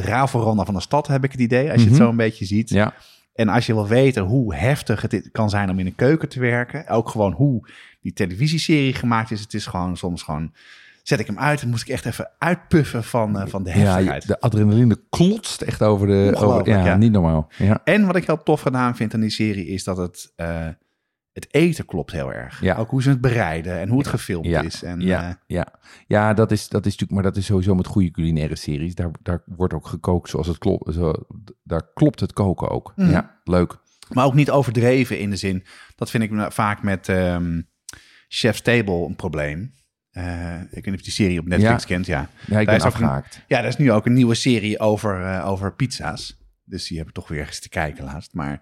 van 0.64 0.74
de 0.74 0.80
stad 0.80 1.06
heb 1.06 1.24
ik 1.24 1.32
het 1.32 1.40
idee, 1.40 1.70
als 1.72 1.80
je 1.80 1.88
Mhm. 1.88 1.88
het 1.94 2.02
zo 2.02 2.08
een 2.08 2.16
beetje 2.16 2.44
ziet. 2.44 2.68
ja. 2.68 2.94
En 3.34 3.48
als 3.48 3.66
je 3.66 3.74
wil 3.74 3.86
weten 3.86 4.22
hoe 4.22 4.54
heftig 4.54 5.02
het 5.02 5.28
kan 5.32 5.50
zijn 5.50 5.70
om 5.70 5.78
in 5.78 5.86
een 5.86 5.94
keuken 5.94 6.28
te 6.28 6.40
werken, 6.40 6.88
ook 6.88 7.08
gewoon 7.08 7.32
hoe 7.32 7.68
die 8.00 8.12
televisieserie 8.12 8.92
gemaakt 8.94 9.30
is, 9.30 9.40
het 9.40 9.54
is 9.54 9.66
gewoon 9.66 9.96
soms 9.96 10.22
gewoon 10.22 10.52
zet 11.02 11.20
ik 11.20 11.26
hem 11.26 11.38
uit 11.38 11.62
en 11.62 11.68
moest 11.68 11.82
ik 11.82 11.88
echt 11.88 12.04
even 12.06 12.30
uitpuffen 12.38 13.04
van, 13.04 13.38
eh, 13.38 13.46
van 13.46 13.62
de 13.62 13.70
Ja, 13.70 13.76
heftigheid. 13.76 14.22
je- 14.22 14.28
de 14.28 14.40
adrenaline 14.40 15.00
klotst 15.10 15.62
echt 15.62 15.82
over 15.82 16.06
de... 16.06 16.32
Over, 16.36 16.68
ja, 16.68 16.84
ja. 16.84 16.96
niet 16.96 17.12
normaal. 17.12 17.48
Ja. 17.58 17.80
En 17.84 18.06
wat 18.06 18.16
ik 18.16 18.26
heel 18.26 18.42
tof 18.42 18.60
gedaan 18.60 18.96
vind 18.96 19.14
aan 19.14 19.20
die 19.20 19.30
serie 19.30 19.66
is 19.66 19.84
dat 19.84 19.96
het, 19.96 20.32
eh, 20.36 20.66
het 21.34 21.46
eten 21.54 21.84
klopt 21.84 22.12
heel 22.12 22.32
erg. 22.32 22.60
Ja. 22.60 22.76
Ook 22.76 22.90
hoe 22.90 23.02
ze 23.02 23.08
het 23.08 23.20
bereiden 23.20 23.78
en 23.80 23.88
hoe 23.88 23.98
het 23.98 24.06
gefilmd 24.08 24.46
Ja, 24.46 24.62
is. 24.62 24.82
En, 24.82 25.00
ja, 25.00 25.28
eh, 25.28 25.34
ja. 25.46 25.66
ja 26.06 26.34
dat, 26.34 26.50
is, 26.50 26.68
dat 26.68 26.86
is 26.86 26.90
natuurlijk, 26.92 27.12
maar 27.12 27.22
dat 27.32 27.36
is 27.36 27.46
sowieso 27.46 27.74
met 27.74 27.86
goede 27.86 28.10
culinaire 28.10 28.56
series. 28.56 28.94
Daar, 28.94 29.10
daar 29.22 29.42
wordt 29.46 29.74
ook 29.74 29.86
gekookt 29.86 30.30
zoals 30.30 30.46
het 30.46 30.58
klopt. 30.58 30.94
Zo, 30.94 31.12
daar 31.62 31.92
klopt 31.94 32.20
het 32.20 32.32
koken 32.32 32.68
ook. 32.68 32.92
Mhm. 32.96 33.10
Ja, 33.10 33.40
leuk. 33.44 33.76
maar 34.12 34.24
ook 34.24 34.34
niet 34.34 34.50
overdreven 34.50 35.18
in 35.18 35.30
de 35.30 35.36
zin. 35.36 35.64
Dat 35.96 36.10
vind 36.10 36.22
ik 36.22 36.52
vaak 36.52 36.82
met 36.82 37.08
ehm 37.08 37.60
Chef's 38.28 38.60
Table 38.62 39.06
een 39.06 39.16
probleem. 39.16 39.74
Eh, 40.10 40.60
ik 40.60 40.68
weet 40.70 40.84
niet 40.84 40.94
of 40.94 40.98
je 40.98 41.02
die 41.02 41.12
serie 41.12 41.38
op 41.38 41.46
Netflix 41.46 41.82
Ja. 41.82 41.88
kent. 41.88 42.06
Ja. 42.06 42.18
Ja, 42.20 42.26
ik 42.46 42.50
Daar 42.50 42.64
ben 42.64 42.74
is 42.74 42.82
een- 42.82 42.88
afgehaakt. 42.88 43.44
ja, 43.48 43.58
er 43.58 43.64
is 43.64 43.76
nu 43.76 43.92
ook 43.92 44.06
een 44.06 44.12
nieuwe 44.12 44.34
serie 44.34 44.78
over, 44.78 45.24
eh, 45.24 45.48
over 45.48 45.74
pizza's. 45.74 46.38
Dus 46.64 46.86
die 46.88 46.98
heb 46.98 47.06
ik 47.08 47.14
toch 47.14 47.28
weer 47.28 47.46
eens 47.46 47.60
te 47.60 47.68
kijken 47.68 48.04
laatst. 48.04 48.34
Maar 48.34 48.60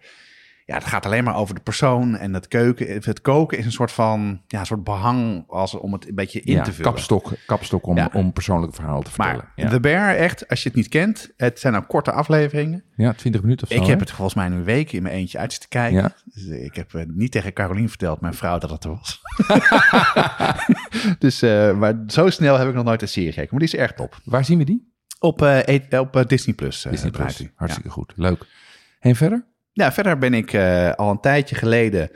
ja, 0.64 0.74
het 0.74 0.84
gaat 0.84 1.06
alleen 1.06 1.24
maar 1.24 1.36
over 1.36 1.54
de 1.54 1.60
persoon 1.60 2.16
en 2.16 2.34
het 2.34 2.48
keuken. 2.48 2.86
Het 3.04 3.20
koken 3.20 3.58
is 3.58 3.64
een 3.64 3.72
soort 3.72 3.92
van 3.92 4.42
ja, 4.46 4.60
een 4.60 4.66
soort 4.66 4.84
behang 4.84 5.44
als, 5.48 5.74
om 5.74 5.92
het 5.92 6.08
een 6.08 6.14
beetje 6.14 6.40
in 6.40 6.52
ja, 6.54 6.62
te 6.62 6.72
vullen. 6.72 6.92
kapstok, 6.92 7.32
kapstok 7.46 7.86
om, 7.86 7.96
Ja. 7.96 8.10
om 8.12 8.32
persoonlijke 8.32 8.74
verhalen 8.74 9.04
te 9.04 9.10
vertellen. 9.10 9.36
Maar 9.36 9.52
ja. 9.64 9.68
The 9.70 9.80
Bear, 9.80 10.14
echt, 10.14 10.48
als 10.48 10.62
je 10.62 10.68
het 10.68 10.76
niet 10.76 10.88
kent, 10.88 11.32
het 11.36 11.60
zijn 11.60 11.74
ook 11.74 11.88
korte 11.88 12.12
afleveringen. 12.12 12.84
ja, 12.96 13.12
20 13.12 13.42
minuten 13.42 13.66
of 13.66 13.72
zo. 13.72 13.80
ik 13.80 13.86
heb 13.86 13.98
hè? 13.98 14.04
het 14.04 14.10
volgens 14.14 14.36
mij 14.36 14.46
een 14.46 14.64
week 14.64 14.92
in 14.92 15.02
mijn 15.02 15.14
eentje 15.14 15.38
uit 15.38 15.60
te 15.60 15.68
kijken. 15.68 16.14
Dus 16.24 16.48
eh, 16.48 16.64
ik 16.64 16.74
heb 16.74 16.94
eh, 16.94 17.02
niet 17.06 17.32
tegen 17.32 17.52
Carolien 17.52 17.88
verteld, 17.88 18.20
mijn 18.20 18.34
vrouw, 18.34 18.58
dat 18.58 18.70
het 18.70 18.84
er 18.84 18.90
was. 18.90 19.20
dus, 21.18 21.42
eh, 21.42 21.78
maar 21.78 22.02
zo 22.06 22.30
snel 22.30 22.58
heb 22.58 22.68
ik 22.68 22.74
nog 22.74 22.84
nooit 22.84 23.02
een 23.02 23.08
serie 23.08 23.32
gekeken. 23.32 23.48
Maar 23.50 23.60
die 23.66 23.74
is 23.74 23.80
erg 23.80 23.92
top. 23.92 24.20
Waar 24.24 24.44
zien 24.44 24.58
we 24.58 24.64
die? 24.64 24.90
Op, 25.18 25.40
e- 25.40 25.98
op 25.98 26.24
Disney 26.26 26.54
Plus. 26.54 26.86
Disney 26.90 27.10
Plus. 27.10 27.42
Hartstikke 27.54 27.90
goed. 27.90 28.12
Leuk. 28.16 28.46
En 29.00 29.16
verder? 29.16 29.44
Ja, 29.72 29.92
verder 29.92 30.18
ben 30.18 30.34
ik 30.34 30.52
eh, 30.52 30.92
al 30.92 31.10
een 31.10 31.20
tijdje 31.20 31.54
geleden 31.54 32.10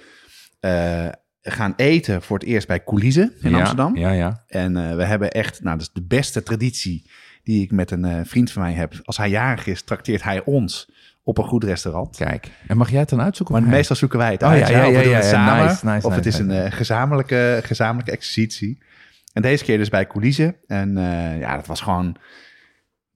eh, 0.60 1.06
gaan 1.42 1.72
eten 1.76 2.22
voor 2.22 2.38
het 2.38 2.48
eerst 2.48 2.66
bij 2.66 2.84
Coulisse 2.84 3.32
in 3.40 3.50
Ja, 3.50 3.58
Amsterdam. 3.58 3.96
Ja, 3.96 4.10
ja. 4.10 4.44
En 4.46 4.76
eh, 4.76 4.96
we 4.96 5.04
hebben 5.04 5.30
echt, 5.30 5.62
nou, 5.62 5.78
dat 5.78 5.86
is 5.86 5.92
de 5.92 6.06
beste 6.06 6.42
traditie 6.42 7.10
die 7.42 7.62
ik 7.62 7.70
met 7.70 7.90
een 7.90 8.26
vriend 8.26 8.50
van 8.52 8.62
mij 8.62 8.72
heb. 8.72 8.94
Als 9.04 9.16
hij 9.16 9.28
jarig 9.28 9.66
is, 9.66 9.82
trakteert 9.82 10.22
hij 10.22 10.44
ons 10.44 10.90
op 11.22 11.38
een 11.38 11.44
goed 11.44 11.64
restaurant. 11.64 12.16
Kijk. 12.16 12.50
En 12.66 12.76
mag 12.76 12.90
jij 12.90 13.00
het 13.00 13.08
dan 13.08 13.20
uitzoeken? 13.20 13.54
Maar 13.54 13.64
hij? 13.64 13.74
meestal 13.74 13.96
zoeken 13.96 14.18
wij 14.18 14.32
het 14.32 14.42
Oh, 14.42 14.48
uit. 14.48 14.68
ja, 14.68 14.84
ja, 14.84 15.00
ja, 15.00 15.00
ja, 15.00 15.22
samen, 15.22 15.66
nice, 15.66 15.86
nice, 15.86 16.06
of 16.06 16.14
het 16.14 16.24
nice, 16.24 16.42
is 16.42 16.48
een 16.48 16.72
gezamenlijke, 16.72 17.60
gezamenlijke 17.62 18.10
exercitie. 18.12 18.82
En 19.32 19.42
deze 19.42 19.64
keer 19.64 19.78
dus 19.78 19.88
bij 19.88 20.06
Coulisse. 20.06 20.56
En 20.66 20.96
ja, 21.38 21.56
dat 21.56 21.66
was 21.66 21.80
gewoon... 21.80 22.16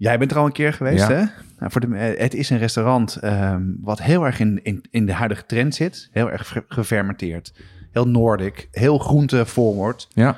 Jij 0.01 0.19
bent 0.19 0.31
er 0.31 0.39
al 0.39 0.47
een 0.47 0.53
keer 0.53 0.73
geweest, 0.73 1.09
Ja. 1.09 1.15
hè? 1.15 1.25
Nou, 1.59 1.73
voor 1.73 1.81
de, 1.81 1.97
eh, 1.97 2.21
het 2.21 2.35
is 2.35 2.51
een 2.51 2.59
restaurant 2.59 3.17
ehm, 3.17 3.63
wat 3.81 4.03
heel 4.03 4.25
erg 4.27 4.41
in, 4.41 4.61
in, 4.63 4.85
in 4.91 5.07
de 5.07 5.13
huidige 5.13 5.47
trend 5.47 5.75
zit. 5.75 6.09
Heel 6.13 6.31
erg 6.31 6.49
ge- 6.49 6.65
gefermenteerd. 6.69 7.55
Heel 7.93 8.09
Noordic. 8.09 8.69
Heel 8.71 8.99
groente 8.99 9.47
forward. 9.47 10.09
Ja. 10.13 10.37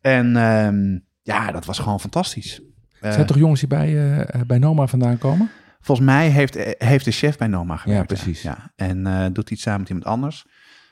En 0.00 0.36
ehm, 0.36 0.98
ja, 1.22 1.52
dat 1.52 1.64
was 1.64 1.78
gewoon 1.78 2.00
fantastisch. 2.00 2.60
Eh, 3.00 3.12
Zijn 3.12 3.26
toch 3.26 3.36
jongens 3.38 3.60
die 3.60 3.68
bij, 3.68 4.12
eh, 4.26 4.40
bij 4.46 4.58
Noma 4.58 4.86
vandaan 4.86 5.18
komen? 5.18 5.50
Volgens 5.80 6.06
mij 6.06 6.28
heeft, 6.28 6.54
heeft 6.78 7.04
de 7.04 7.10
chef 7.10 7.36
bij 7.38 7.48
Noma 7.48 7.76
gewerkt. 7.76 8.06
precies. 8.06 8.42
Ja. 8.42 8.72
En 8.76 9.32
doet 9.32 9.50
iets 9.50 9.62
samen 9.62 9.80
met 9.80 9.88
iemand 9.88 10.06
anders. 10.06 10.44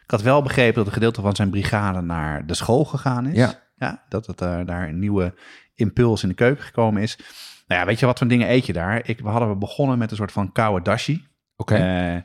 Ik 0.04 0.10
had 0.10 0.22
wel 0.22 0.42
begrepen 0.42 0.74
dat 0.74 0.86
een 0.86 0.92
gedeelte 0.92 1.20
van 1.20 1.34
zijn 1.36 1.50
brigade 1.50 2.00
naar 2.00 2.46
de 2.46 2.54
school 2.54 2.84
gegaan 2.84 3.26
is. 3.26 3.54
Ja. 3.76 4.02
dat 4.08 4.26
het 4.26 4.38
daar 4.38 4.88
een 4.88 4.98
nieuwe 4.98 5.34
impuls 5.74 6.22
in 6.22 6.28
de 6.28 6.34
keuken 6.34 6.64
gekomen 6.64 7.02
is. 7.02 7.18
Nou 7.66 7.80
ja, 7.80 7.86
weet 7.86 7.98
je 7.98 8.06
wat 8.06 8.18
voor 8.18 8.28
dingen 8.28 8.50
eet 8.50 8.66
je 8.66 8.72
daar? 8.72 9.08
Ik, 9.08 9.20
we 9.20 9.28
hadden 9.28 9.58
begonnen 9.58 9.98
met 9.98 10.10
een 10.10 10.16
soort 10.16 10.32
van 10.32 10.52
koude 10.52 10.84
dashi. 10.84 11.26
Oké. 11.56 11.74
Eh, 11.74 12.20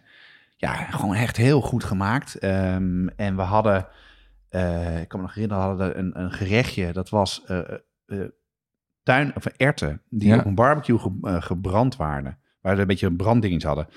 ja, 0.57 0.73
gewoon 0.75 1.15
echt 1.15 1.37
heel 1.37 1.61
goed 1.61 1.83
gemaakt. 1.83 2.35
Ehm, 2.39 3.07
en 3.07 3.35
we 3.35 3.41
hadden, 3.41 3.87
eh, 4.49 5.01
ik 5.01 5.07
kan 5.07 5.19
me 5.19 5.25
nog 5.25 5.35
herinneren, 5.35 5.63
we 5.63 5.83
hadden 5.83 5.99
een, 5.99 6.19
een 6.19 6.31
gerechtje. 6.31 6.93
Dat 6.93 7.09
was 7.09 7.43
eh, 7.45 7.59
tuin, 9.03 9.35
of 9.35 9.45
erten 9.45 10.01
die 10.09 10.27
Ja. 10.29 10.37
op 10.37 10.45
een 10.45 10.55
barbecue 10.55 10.99
ge- 10.99 11.41
gebrand 11.41 11.95
waren. 11.95 12.37
Waar 12.61 12.75
ze 12.75 12.81
een 12.81 12.87
beetje 12.87 13.07
een 13.07 13.17
branddingetje 13.17 13.67
hadden. 13.67 13.87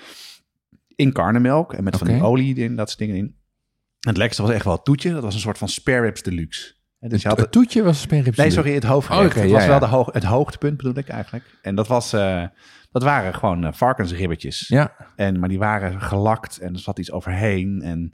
In 0.95 1.11
karnemelk 1.13 1.73
en 1.73 1.83
met 1.83 1.97
van 1.97 2.07
die 2.07 2.21
olie 2.23 2.55
in, 2.55 2.75
dat 2.75 2.87
soort 2.87 2.99
dingen 2.99 3.15
in. 3.15 3.25
En 3.25 4.09
het 4.09 4.17
lekkerste 4.17 4.41
was 4.43 4.51
echt 4.51 4.63
wel 4.65 4.73
het 4.73 4.83
toetje. 4.85 5.13
Dat 5.13 5.23
was 5.23 5.33
een 5.33 5.39
soort 5.39 5.57
van 5.57 5.67
spare 5.69 6.01
ribs 6.01 6.21
deluxe. 6.21 6.73
En 7.03 7.09
dus 7.09 7.23
had 7.23 7.37
het 7.37 7.51
toetje 7.51 7.83
was 7.83 7.95
een 7.95 8.01
sperrips. 8.01 8.37
Nee, 8.37 8.49
sorry, 8.49 8.73
het 8.73 8.83
hoofdgerecht. 8.83 9.25
Oh, 9.25 9.31
oké, 9.31 9.39
het 9.39 9.49
ja, 9.49 9.55
was 9.55 9.65
wel 9.65 9.79
de 9.79 9.85
hoog, 9.85 10.13
het 10.13 10.23
hoogtepunt 10.23 10.77
bedoel 10.77 10.97
ik 10.97 11.09
eigenlijk. 11.09 11.43
En 11.61 11.75
dat, 11.75 11.87
was, 11.87 12.13
eh, 12.13 12.43
dat 12.91 13.03
waren 13.03 13.33
gewoon 13.33 13.65
eh, 13.65 13.73
varkensribbetjes. 13.73 14.67
Ja. 14.67 14.95
En, 15.15 15.39
maar 15.39 15.49
die 15.49 15.57
waren 15.57 16.01
gelakt 16.01 16.57
en 16.57 16.73
er 16.73 16.79
zat 16.79 16.99
iets 16.99 17.11
overheen. 17.11 17.81
En, 17.81 18.13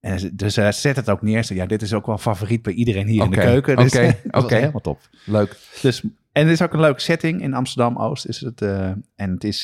en 0.00 0.30
dus 0.32 0.56
hij 0.56 0.72
zet 0.72 0.96
het 0.96 1.10
ook 1.10 1.22
neer. 1.22 1.54
Ja, 1.54 1.66
dit 1.66 1.82
is 1.82 1.94
ook 1.94 2.06
wel 2.06 2.18
favoriet 2.18 2.62
bij 2.62 2.72
iedereen 2.72 3.06
hier 3.06 3.24
in 3.24 3.30
de 3.30 3.36
keuken. 3.36 3.76
Dus 3.76 3.94
oké, 3.94 4.16
oké. 4.40 4.54
helemaal 4.54 4.80
top. 4.80 5.00
Leuk. 5.24 5.56
Dus, 5.82 6.02
en 6.32 6.42
het 6.42 6.52
is 6.52 6.62
ook 6.62 6.72
een 6.72 6.80
leuke 6.80 7.00
setting 7.00 7.42
in 7.42 7.54
Amsterdam-Oost. 7.54 8.26
Is 8.26 8.40
het, 8.40 8.62
en 8.62 9.30
het 9.30 9.44
is 9.44 9.62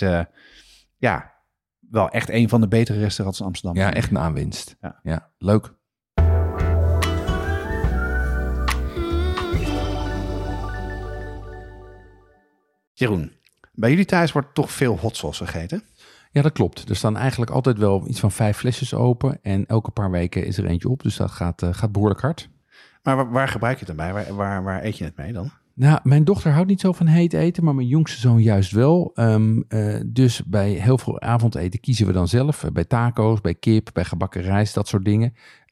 ja, 0.99 1.33
wel 1.91 2.09
echt 2.09 2.31
een 2.31 2.49
van 2.49 2.61
de 2.61 2.69
betere 2.69 2.99
restaurants 2.99 3.41
in 3.41 3.47
Amsterdam. 3.47 3.83
Ja, 3.83 3.93
echt 3.93 4.11
een 4.11 4.19
aanwinst. 4.19 4.77
Ja. 4.81 5.01
ja 5.03 5.29
leuk. 5.39 5.75
Jeroen, 12.99 13.33
bij 13.73 13.91
jullie 13.91 14.05
thuis 14.05 14.33
wordt 14.33 14.55
toch 14.55 14.71
veel 14.73 14.99
hot 14.99 15.17
sauce 15.17 15.45
gegeten? 15.45 15.83
Ja, 16.31 16.43
dat 16.43 16.53
klopt. 16.53 16.89
Er 16.89 16.97
staan 16.97 17.17
eigenlijk 17.17 17.51
altijd 17.51 17.79
wel 17.79 18.09
iets 18.09 18.21
van 18.21 18.33
vijf 18.33 18.57
flesjes 18.57 18.95
open. 18.95 19.39
En 19.43 19.67
elke 19.67 19.91
paar 19.91 20.11
weken 20.11 20.47
is 20.47 20.59
er 20.59 20.65
eentje 20.67 20.89
op. 20.89 21.03
Dus 21.03 21.17
dat 21.17 21.31
gaat, 21.31 21.63
eh, 21.63 21.69
gaat 21.73 21.93
behoorlijk 21.93 22.21
hard. 22.21 22.49
Maar 23.03 23.17
waar, 23.17 23.31
waar 23.31 23.49
gebruik 23.49 23.79
je 23.79 23.85
het 23.87 23.97
dan 23.97 24.07
bij? 24.07 24.15
Waar, 24.15 24.35
waar, 24.35 24.63
waar 24.63 24.85
eet 24.85 24.99
je 24.99 25.05
het 25.05 25.17
mee 25.17 25.33
dan? 25.33 25.51
Nou, 25.75 26.01
mijn 26.03 26.25
dochter 26.25 26.53
houdt 26.53 26.69
niet 26.69 26.81
zo 26.81 26.93
van 26.93 27.07
heet 27.07 27.33
eten, 27.33 27.65
maar 27.65 27.75
mijn 27.75 27.87
jongste 27.89 28.21
zoon 28.21 28.43
juist 28.43 28.73
wel. 28.73 29.11
Ehm, 29.15 29.61
eh, 29.69 30.01
dus 30.07 30.43
bij 30.45 30.71
heel 30.71 30.99
veel 30.99 31.21
avondeten 31.21 31.81
kiezen 31.81 32.07
we 32.07 32.13
dan 32.13 32.29
zelf. 32.29 32.65
Eh, 32.65 32.71
Bij 32.71 32.85
taco's, 32.85 33.41
bij 33.41 33.55
kip, 33.55 33.91
bij 33.93 34.05
gebakken 34.05 34.43
rijst, 34.43 34.75
dat 34.75 34.89
soort 34.89 35.05
dingen. 35.05 35.35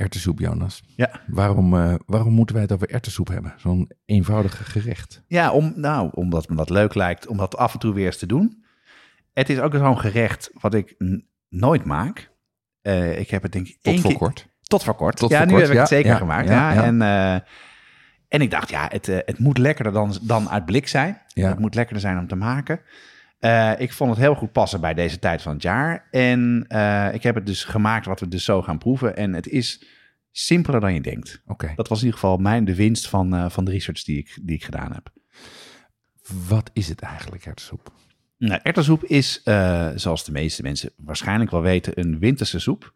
Erwtensoep, 0.00 0.38
Jonas. 0.38 0.82
Ja. 0.96 1.10
Waarom, 1.26 1.76
eh, 1.76 1.94
waarom 2.06 2.32
moeten 2.32 2.54
wij 2.54 2.64
het 2.64 2.72
over 2.72 2.90
erwtensoep 2.90 3.28
hebben? 3.28 3.54
Zo'n 3.56 3.90
eenvoudige 4.04 4.64
gerecht. 4.64 5.22
Ja, 5.26 5.52
om, 5.52 5.72
nou, 5.76 6.10
omdat 6.12 6.48
me 6.48 6.56
dat 6.56 6.70
leuk 6.70 6.94
lijkt 6.94 7.26
om 7.26 7.36
dat 7.36 7.56
af 7.56 7.72
en 7.72 7.78
toe 7.78 7.94
weer 7.94 8.06
eens 8.06 8.18
te 8.18 8.26
doen. 8.26 8.64
Het 9.32 9.48
is 9.48 9.58
ook 9.58 9.74
zo'n 9.74 9.98
gerecht 9.98 10.50
wat 10.60 10.74
ik 10.74 10.96
nooit 11.48 11.84
maak. 11.84 12.30
Eh, 12.82 13.18
ik 13.18 13.30
heb 13.30 13.42
het 13.42 13.52
denk 13.52 13.66
ik 13.66 13.72
Tot 13.74 13.92
één 13.92 14.00
voor 14.00 14.10
keer... 14.10 14.18
kort. 14.18 14.46
Tot 14.62 14.82
voor 14.82 14.94
kort. 14.94 15.16
Tot 15.16 15.30
ja, 15.30 15.36
voor 15.36 15.46
nu 15.46 15.52
kort, 15.52 15.62
heb 15.62 15.72
ik 15.72 15.78
het 15.78 15.88
zeker 15.88 16.10
ja, 16.10 16.16
gemaakt. 16.16 16.48
ja. 16.48 16.84
En, 16.84 17.02
eh, 17.02 17.34
en 18.28 18.40
ik 18.40 18.50
dacht, 18.50 18.70
ja, 18.70 18.88
het, 18.88 19.06
het 19.06 19.38
moet 19.38 19.58
lekkerder 19.58 19.92
dan, 19.92 20.14
dan 20.22 20.50
uit 20.50 20.64
blik 20.64 20.88
zijn. 20.88 21.22
Ja. 21.26 21.48
Het 21.48 21.58
moet 21.58 21.74
lekkerder 21.74 22.02
zijn 22.02 22.18
om 22.18 22.26
te 22.26 22.36
maken. 22.36 22.80
Eh, 23.40 23.72
ik 23.78 23.92
vond 23.92 24.10
het 24.10 24.18
heel 24.18 24.34
goed 24.34 24.52
passen 24.52 24.80
bij 24.80 24.94
deze 24.94 25.18
tijd 25.18 25.42
van 25.42 25.52
het 25.52 25.62
jaar. 25.62 26.08
En 26.10 26.64
eh, 26.68 27.08
ik 27.14 27.22
heb 27.22 27.34
het 27.34 27.46
dus 27.46 27.64
gemaakt 27.64 28.06
wat 28.06 28.20
we 28.20 28.28
dus 28.28 28.44
zo 28.44 28.62
gaan 28.62 28.78
proeven. 28.78 29.16
En 29.16 29.32
het 29.32 29.48
is 29.48 29.84
simpeler 30.30 30.80
dan 30.80 30.94
je 30.94 31.00
denkt. 31.00 31.42
Oké. 31.46 31.72
Dat 31.76 31.88
was 31.88 31.98
in 31.98 32.04
ieder 32.04 32.20
geval 32.20 32.36
mijn, 32.36 32.64
de 32.64 32.74
winst 32.74 33.08
van, 33.08 33.34
eh, 33.34 33.50
van 33.50 33.64
de 33.64 33.70
research 33.70 34.04
die 34.04 34.18
ik, 34.18 34.38
die 34.42 34.56
ik 34.56 34.64
gedaan 34.64 34.92
heb. 34.92 35.10
Wat 36.48 36.70
is 36.72 36.88
het 36.88 37.00
eigenlijk, 37.00 37.44
erwtensoep? 37.46 37.92
Nou, 38.38 38.60
erwtensoep 38.62 39.04
is, 39.04 39.42
zoals 39.94 40.24
de 40.24 40.32
meeste 40.32 40.62
mensen 40.62 40.90
waarschijnlijk 40.96 41.50
wel 41.50 41.62
weten, 41.62 41.98
een 42.00 42.18
winterse 42.18 42.58
soep. 42.58 42.92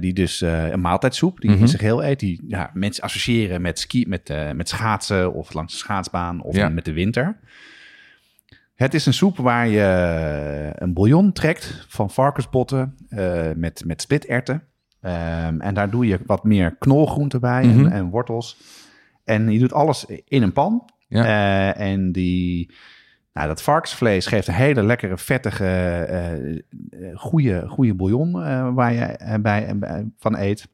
Die 0.00 0.12
dus 0.12 0.40
een 0.40 0.80
maaltijdsoep, 0.80 1.40
die 1.40 1.50
Mhm. 1.50 1.60
in 1.60 1.68
zich 1.68 1.80
heel 1.80 2.04
eet. 2.04 2.20
Die 2.20 2.44
ja, 2.46 2.70
mensen 2.74 3.04
associëren 3.04 3.62
met, 3.62 3.78
ski, 3.78 4.06
met, 4.08 4.28
met 4.54 4.68
schaatsen 4.68 5.32
of 5.34 5.52
langs 5.52 5.72
de 5.72 5.78
schaatsbaan 5.78 6.42
of 6.42 6.54
Ja. 6.56 6.68
met 6.68 6.84
de 6.84 6.92
winter. 6.92 7.38
Het 8.74 8.94
is 8.94 9.06
een 9.06 9.12
soep 9.14 9.36
waar 9.36 9.68
je 9.68 10.72
een 10.74 10.92
bouillon 10.92 11.32
trekt 11.32 11.86
van 11.88 12.10
varkensbotten 12.10 12.94
eh, 13.08 13.50
met, 13.56 13.82
met 13.86 14.02
splitterwten. 14.02 14.62
Ehm, 15.00 15.60
en 15.60 15.74
daar 15.74 15.90
doe 15.90 16.06
je 16.06 16.20
wat 16.26 16.44
meer 16.44 16.76
knolgroenten 16.78 17.40
bij 17.40 17.64
Mhm. 17.66 17.84
en, 17.86 17.92
en 17.92 18.10
wortels. 18.10 18.56
En 19.24 19.50
je 19.52 19.58
doet 19.58 19.72
alles 19.72 20.04
in 20.24 20.42
een 20.42 20.52
pan. 20.52 20.88
Ja. 21.08 21.24
Eh, 21.24 21.90
en 21.92 22.12
die, 22.12 22.74
nou, 23.32 23.48
dat 23.48 23.62
varkensvlees 23.62 24.26
geeft 24.26 24.48
een 24.48 24.54
hele 24.54 24.82
lekkere, 24.82 25.18
vettige, 25.18 25.64
eh, 25.64 26.50
eh, 26.52 26.58
goede, 27.14 27.68
goede 27.68 27.94
bouillon 27.94 28.42
eh, 28.42 28.74
waar 28.74 28.92
je 28.92 29.00
eh, 29.04 29.40
bij, 29.40 29.66
eh, 29.80 29.98
van 30.18 30.36
eet. 30.38 30.68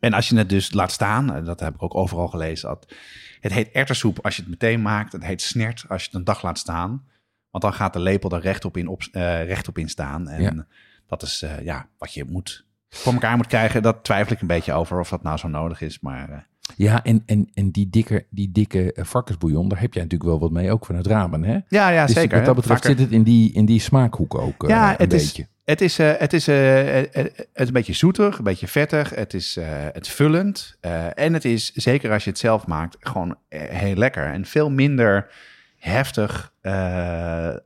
En 0.00 0.12
als 0.12 0.28
je 0.28 0.36
het 0.36 0.48
dus 0.48 0.72
laat 0.72 0.92
staan, 0.92 1.34
eh, 1.34 1.44
dat 1.44 1.60
heb 1.60 1.74
ik 1.74 1.82
ook 1.82 1.94
overal 1.94 2.28
gelezen, 2.28 2.68
dat 2.68 2.94
het 3.42 3.52
heet 3.52 3.70
ertersoep 3.70 4.18
als 4.24 4.36
je 4.36 4.42
het 4.42 4.50
meteen 4.50 4.82
maakt. 4.82 5.12
Het 5.12 5.24
heet 5.24 5.42
snert 5.42 5.84
als 5.88 6.00
je 6.02 6.06
het 6.08 6.16
een 6.18 6.24
dag 6.24 6.42
laat 6.42 6.58
staan. 6.58 7.04
Want 7.50 7.64
dan 7.64 7.72
gaat 7.74 7.92
de 7.92 7.98
lepel 8.00 8.30
er 8.30 8.40
rechtop 8.40 8.76
in, 8.76 8.88
op, 8.88 9.02
eh, 9.12 9.44
rechtop 9.44 9.78
in 9.78 9.88
staan. 9.88 10.28
En 10.28 10.42
Ja. 10.42 10.66
dat 11.06 11.22
is 11.22 11.42
eh, 11.42 11.64
ja, 11.64 11.88
wat 11.98 12.14
je 12.14 12.24
moet 12.24 12.66
voor 12.88 13.12
elkaar 13.12 13.36
moet 13.36 13.46
krijgen. 13.46 13.82
Dat 13.82 14.04
twijfel 14.04 14.32
ik 14.32 14.40
een 14.40 14.46
beetje 14.46 14.72
over 14.72 14.98
of 15.00 15.08
dat 15.08 15.22
nou 15.22 15.36
zo 15.38 15.48
nodig 15.48 15.80
is. 15.80 16.00
Maar 16.00 16.30
eh, 16.30 16.38
Ja, 16.76 17.02
en, 17.04 17.22
en, 17.26 17.50
en 17.54 17.70
die 17.70 17.90
dikke, 17.90 18.26
die 18.30 18.52
dikke 18.52 18.94
varkensbouillon, 19.00 19.68
daar 19.68 19.80
heb 19.80 19.94
jij 19.94 20.02
natuurlijk 20.02 20.30
wel 20.30 20.40
wat 20.40 20.50
mee, 20.50 20.70
ook 20.72 20.86
vanuit 20.86 21.06
ramen, 21.06 21.44
hè? 21.44 21.58
ja, 21.68 21.88
ja 21.88 22.06
Dus 22.06 22.14
zeker. 22.14 22.36
Wat 22.36 22.46
dat 22.46 22.54
betreft 22.54 22.84
zit 22.84 22.98
het 22.98 23.10
in 23.10 23.22
die, 23.22 23.52
in 23.52 23.64
die 23.66 23.80
smaakhoek 23.80 24.34
ook 24.34 24.64
Ja, 24.68 24.90
een 24.90 24.96
het 24.98 25.12
is- 25.12 25.24
beetje. 25.24 25.50
Het 25.64 25.80
is, 25.80 25.98
eh, 25.98 26.12
het, 26.16 26.32
is, 26.32 26.48
eh, 26.48 26.98
eh, 26.98 27.12
het 27.12 27.48
is 27.54 27.66
een 27.66 27.72
beetje 27.72 27.92
zoetig, 27.92 28.38
een 28.38 28.44
beetje 28.44 28.68
vettig. 28.68 29.10
Het 29.10 29.34
is 29.34 29.58
het 29.92 30.08
vullend. 30.08 30.76
en 31.14 31.32
het 31.32 31.44
is, 31.44 31.72
zeker 31.72 32.12
als 32.12 32.24
je 32.24 32.30
het 32.30 32.38
zelf 32.38 32.66
maakt, 32.66 32.96
gewoon 33.00 33.36
heel 33.48 33.94
lekker. 33.94 34.26
En 34.26 34.44
veel 34.44 34.70
minder 34.70 35.32
heftig, 35.76 36.52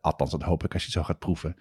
althans 0.01 0.31
dat 0.31 0.43
hoop 0.43 0.65
ik 0.65 0.73
als 0.73 0.83
je 0.83 0.89
het 0.89 0.99
zo 0.99 1.05
gaat 1.05 1.19
proeven, 1.19 1.57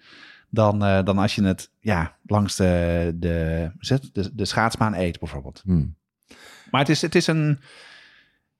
dan, 0.50 0.78
dan 0.78 1.18
als 1.18 1.34
je 1.34 1.44
het 1.44 1.70
ja, 1.80 2.16
langs 2.26 2.56
de, 2.56 3.12
de, 3.14 3.70
de, 4.12 4.34
de 4.34 4.44
schaatsbaan 4.44 4.94
eet 4.94 5.18
bijvoorbeeld. 5.18 5.62
Hmm. 5.64 5.96
Maar 6.70 6.80
het 6.80 6.90
is, 6.90 7.02
het 7.02 7.14
is 7.14 7.26
een... 7.26 7.60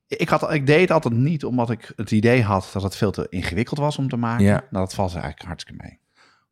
Ik, 0.07 0.29
had, 0.29 0.53
ik 0.53 0.67
deed 0.67 0.81
het 0.81 0.91
altijd 0.91 1.15
niet 1.15 1.45
omdat 1.45 1.71
ik 1.71 1.93
het 1.97 2.11
idee 2.11 2.43
had 2.43 2.71
dat 2.73 2.83
het 2.83 2.97
veel 2.97 3.11
te 3.11 3.27
ingewikkeld 3.29 3.79
was 3.79 3.99
om 3.99 4.09
te 4.09 4.17
maken. 4.17 4.45
Ja. 4.45 4.65
Nou, 4.71 4.85
dat 4.85 4.95
valt 4.95 5.11
er 5.11 5.21
eigenlijk 5.21 5.47
hartstikke 5.47 5.83
mee. 5.83 5.99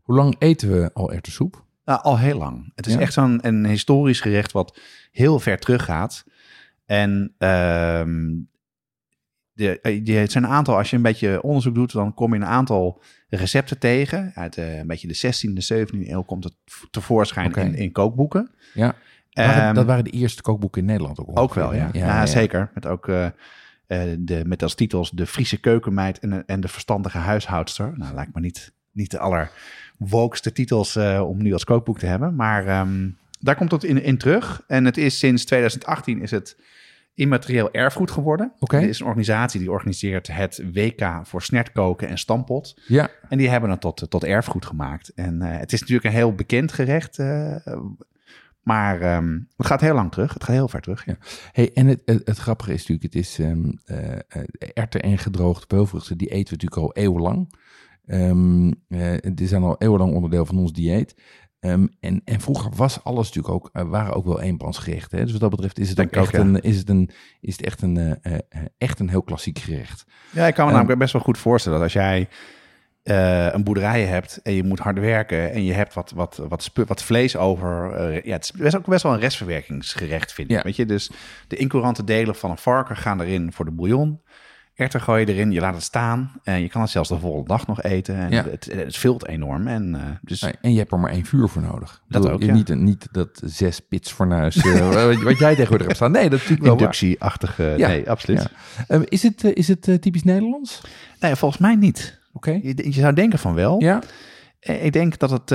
Hoe 0.05 0.17
lang 0.17 0.35
eten 0.39 0.71
we 0.73 0.91
al 0.93 1.13
erwtensoep? 1.13 1.65
Nou, 1.85 2.03
al 2.03 2.19
heel 2.19 2.39
lang. 2.39 2.73
Het 2.75 2.87
is 2.87 2.93
Ja? 2.95 3.01
echt 3.01 3.13
zo'n 3.13 3.47
een 3.47 3.67
historisch 3.67 4.21
gerecht 4.21 4.53
wat 4.53 4.79
heel 5.11 5.39
ver 5.41 5.59
teruggaat. 5.59 6.25
En 6.87 7.35
ehm 7.39 8.33
de, 9.53 9.81
eh, 9.81 10.17
het 10.21 10.33
zijn 10.33 10.45
een 10.45 10.51
aantal, 10.51 10.77
als 10.77 10.91
je 10.91 10.97
een 10.97 11.03
beetje 11.03 11.43
onderzoek 11.43 11.75
doet, 11.75 11.93
dan 11.93 12.15
kom 12.15 12.35
je 12.35 12.41
een 12.41 12.47
aantal 12.47 13.03
recepten 13.29 13.79
tegen. 13.79 14.33
Uit 14.35 14.57
eh, 14.57 14.79
een 14.79 14.87
beetje 14.87 15.09
de 15.09 15.15
16e, 15.15 15.61
17e 15.63 16.09
eeuw 16.11 16.23
komt 16.23 16.45
het 16.45 16.55
tevoorschijn 16.91 17.53
in, 17.55 17.75
in 17.75 17.93
kookboeken. 17.93 18.51
Ja, 18.75 18.95
waren- 19.33 19.63
Ehm, 19.63 19.75
dat 19.75 19.87
waren 19.87 20.05
de 20.05 20.11
eerste 20.11 20.43
kookboeken 20.43 20.81
in 20.81 20.87
Nederland 20.87 21.19
ook 21.21 21.39
ook 21.39 21.55
wel, 21.55 21.75
ja. 21.75 21.89
Ja, 21.93 22.27
zeker. 22.27 22.71
Met 22.75 22.87
ook 22.87 23.09
eh, 23.09 23.29
de, 24.19 24.43
met 24.47 24.63
als 24.63 24.75
titels 24.75 25.11
De 25.11 25.27
Friese 25.27 25.61
keukenmeid 25.61 26.19
en, 26.19 26.47
en 26.47 26.61
de 26.61 26.69
verstandige 26.69 27.19
huishoudster. 27.19 27.93
Nou, 27.97 28.15
lijkt 28.15 28.35
me 28.35 28.41
niet, 28.41 28.73
niet 28.95 29.11
de 29.11 29.19
allerwokste 29.19 30.53
titels 30.53 30.97
eh, 30.97 31.29
om 31.29 31.43
nu 31.43 31.53
als 31.53 31.65
kookboek 31.65 31.99
te 31.99 32.07
hebben. 32.07 32.35
Maar 32.35 32.67
ehm, 32.67 33.09
daar 33.41 33.57
komt 33.57 33.71
het 33.71 33.85
in, 33.85 34.03
in 34.03 34.19
terug. 34.19 34.63
En 34.67 34.85
het 34.85 34.97
is 34.97 35.19
sinds 35.19 35.45
2018 35.45 36.23
is 36.23 36.31
het 36.31 36.57
immaterieel 37.15 37.73
erfgoed 37.73 38.11
geworden. 38.11 38.53
Oké. 38.59 38.77
Er 38.77 38.89
is 38.89 39.01
een 39.01 39.07
organisatie 39.07 39.61
die 39.61 39.71
organiseert 39.71 40.27
het 40.27 40.63
WK 40.73 41.21
voor 41.23 41.43
snertkoken 41.43 42.09
en 42.09 42.19
stampot. 42.19 42.81
Ja, 42.87 43.11
En 43.29 43.39
die 43.39 43.49
hebben 43.49 43.71
het 43.71 43.81
tot, 43.81 44.07
tot 44.11 44.25
erfgoed 44.25 44.67
gemaakt. 44.67 45.13
En 45.15 45.43
eh, 45.43 45.59
het 45.59 45.73
is 45.73 45.81
natuurlijk 45.81 46.07
een 46.07 46.13
heel 46.13 46.35
bekend 46.35 46.73
gerecht. 46.73 47.19
eh, 47.19 47.57
maar 48.65 49.01
ehm, 49.01 49.39
het 49.57 49.67
gaat 49.67 49.81
heel 49.81 49.95
lang 49.95 50.13
terug. 50.13 50.35
Het 50.35 50.45
gaat 50.45 50.55
heel 50.55 50.69
ver 50.69 50.81
terug. 50.81 51.05
Ja. 51.07 51.17
Hey, 51.53 51.71
en 51.75 51.87
het, 51.87 52.01
het, 52.05 52.23
het 52.25 52.39
grappige 52.39 52.73
is 52.73 52.79
natuurlijk, 52.79 53.15
het 53.15 53.23
is 53.23 53.39
ehm 53.39 53.71
eh, 53.85 54.13
eh, 54.13 54.43
erwten 54.75 55.03
en 55.03 55.19
gedroogde 55.19 55.67
peulvruchten, 55.67 56.19
die 56.19 56.29
eten 56.29 56.57
we 56.57 56.65
natuurlijk 56.65 56.81
al 56.97 57.03
eeuwenlang. 57.03 57.55
Ehm 58.07 58.71
eh, 58.89 59.17
die 59.35 59.47
zijn 59.47 59.63
al 59.63 59.77
eeuwenlang 59.79 60.15
onderdeel 60.15 60.47
van 60.47 60.59
ons 60.59 60.73
dieet. 60.73 61.15
Ehm, 61.65 61.87
en, 62.01 62.21
en 62.25 62.41
vroeger 62.41 62.71
was 62.77 63.05
alles 63.05 63.27
natuurlijk 63.27 63.55
ook, 63.55 63.71
eh, 63.73 63.83
waren 63.83 64.15
ook 64.15 64.25
wel 64.25 64.41
eenpansgerechten. 64.41 65.19
Hè? 65.19 65.25
Dus 65.25 65.33
wat 65.33 65.41
dat 65.41 65.51
betreft 65.51 65.79
is 65.79 65.89
het, 65.89 66.01
ook 66.01 66.11
echt, 66.11 66.27
ook, 66.27 66.33
ja. 66.33 66.39
een, 66.39 66.61
is 66.61 66.77
het, 66.77 66.89
een, 66.89 67.11
is 67.41 67.57
het 67.57 67.67
echt, 67.67 67.83
een, 67.83 67.97
eh, 67.97 68.33
eh, 68.33 68.41
echt 68.79 69.01
een 69.01 69.09
heel 69.09 69.23
klassiek 69.23 69.59
gerecht. 69.59 70.05
Ja, 70.31 70.47
ik 70.47 70.55
kan 70.55 70.65
me 70.65 70.71
Ehm, 70.71 70.79
namelijk 70.79 70.99
best 70.99 71.13
wel 71.13 71.23
goed 71.23 71.39
voorstellen 71.39 71.79
dat 71.79 71.87
als 71.87 71.97
jij 71.97 72.29
een 73.53 73.65
boerderij 73.65 74.05
hebt 74.05 74.41
en 74.43 74.53
je 74.53 74.63
moet 74.63 74.79
hard 74.79 74.99
werken 74.99 75.53
en 75.53 75.65
je 75.65 75.73
hebt 75.73 75.95
wat, 75.95 76.11
wat, 76.11 76.41
wat, 76.49 76.71
wat 76.87 77.03
vlees 77.03 77.37
over. 77.37 78.01
ja, 78.27 78.33
het 78.33 78.45
is 78.45 78.53
best, 78.53 78.77
ook 78.77 78.87
best 78.87 79.03
wel 79.03 79.13
een 79.13 79.21
restverwerkingsgerecht, 79.21 80.33
vind 80.33 80.51
ik. 80.51 80.57
Ja. 80.57 80.63
Weet 80.63 80.77
je, 80.77 80.87
dus 80.87 81.11
de 81.49 81.57
incourante 81.57 82.05
delen 82.05 82.35
van 82.35 82.51
een 82.51 82.59
varken 82.59 82.97
gaan 82.97 83.21
erin 83.21 83.53
voor 83.53 83.65
de 83.65 83.71
bouillon. 83.71 84.21
Erwten 84.75 85.01
gooi 85.01 85.27
je 85.27 85.33
erin, 85.33 85.51
je 85.53 85.61
laat 85.61 85.75
het 85.75 85.83
staan 85.83 86.33
en 86.43 86.61
je 86.61 86.69
kan 86.69 86.81
het 86.81 86.91
zelfs 86.91 87.09
de 87.09 87.19
volgende 87.19 87.49
dag 87.49 87.67
nog 87.67 87.83
eten. 87.83 88.17
En 88.17 88.31
Ja. 88.31 88.45
het, 88.51 88.69
het 88.73 88.97
vult 88.97 89.27
enorm. 89.27 89.67
En, 89.67 89.95
eh, 89.95 90.01
dus 90.23 90.41
Nee, 90.41 90.53
En 90.61 90.73
je 90.73 90.79
hebt 90.79 90.93
er 90.93 90.99
maar 90.99 91.11
één 91.11 91.25
vuur 91.25 91.49
voor 91.49 91.63
nodig. 91.63 92.03
Dat 92.09 92.23
bedoel, 92.23 92.37
ook, 92.37 92.43
ja. 92.43 92.53
Niet, 92.53 92.69
niet 92.75 93.09
dat 93.13 93.41
zes 93.45 93.81
pits 93.81 94.13
fornuis, 94.13 94.57
eh, 94.57 95.23
wat, 95.25 95.39
jij 95.39 95.55
tegenwoordig 95.55 95.87
hebt 95.87 95.97
staan. 95.97 96.11
Nee, 96.11 96.31
dat 96.31 96.33
is 96.33 96.49
natuurlijk 96.49 96.63
wel 96.69 96.79
inductieachtige. 96.79 97.75
Ja. 97.77 97.89
Nee, 97.89 98.11
absoluut. 98.11 98.49
Ehm, 98.89 99.03
is 99.05 99.23
het, 99.23 99.45
eh, 99.45 99.51
is 99.55 99.69
het 99.69 99.83
typisch 100.01 100.25
Nederlands? 100.25 100.81
Nee, 101.21 101.35
volgens 101.37 101.61
mij 101.61 101.75
niet. 101.75 102.21
Oké. 102.33 102.51
Je, 102.63 102.75
je 102.77 102.93
zou 103.01 103.15
denken 103.15 103.39
van 103.39 103.55
wel. 103.55 103.83
Ja? 103.83 104.03
Ik 104.61 104.93
denk 104.93 105.19
dat 105.19 105.31
het, 105.31 105.51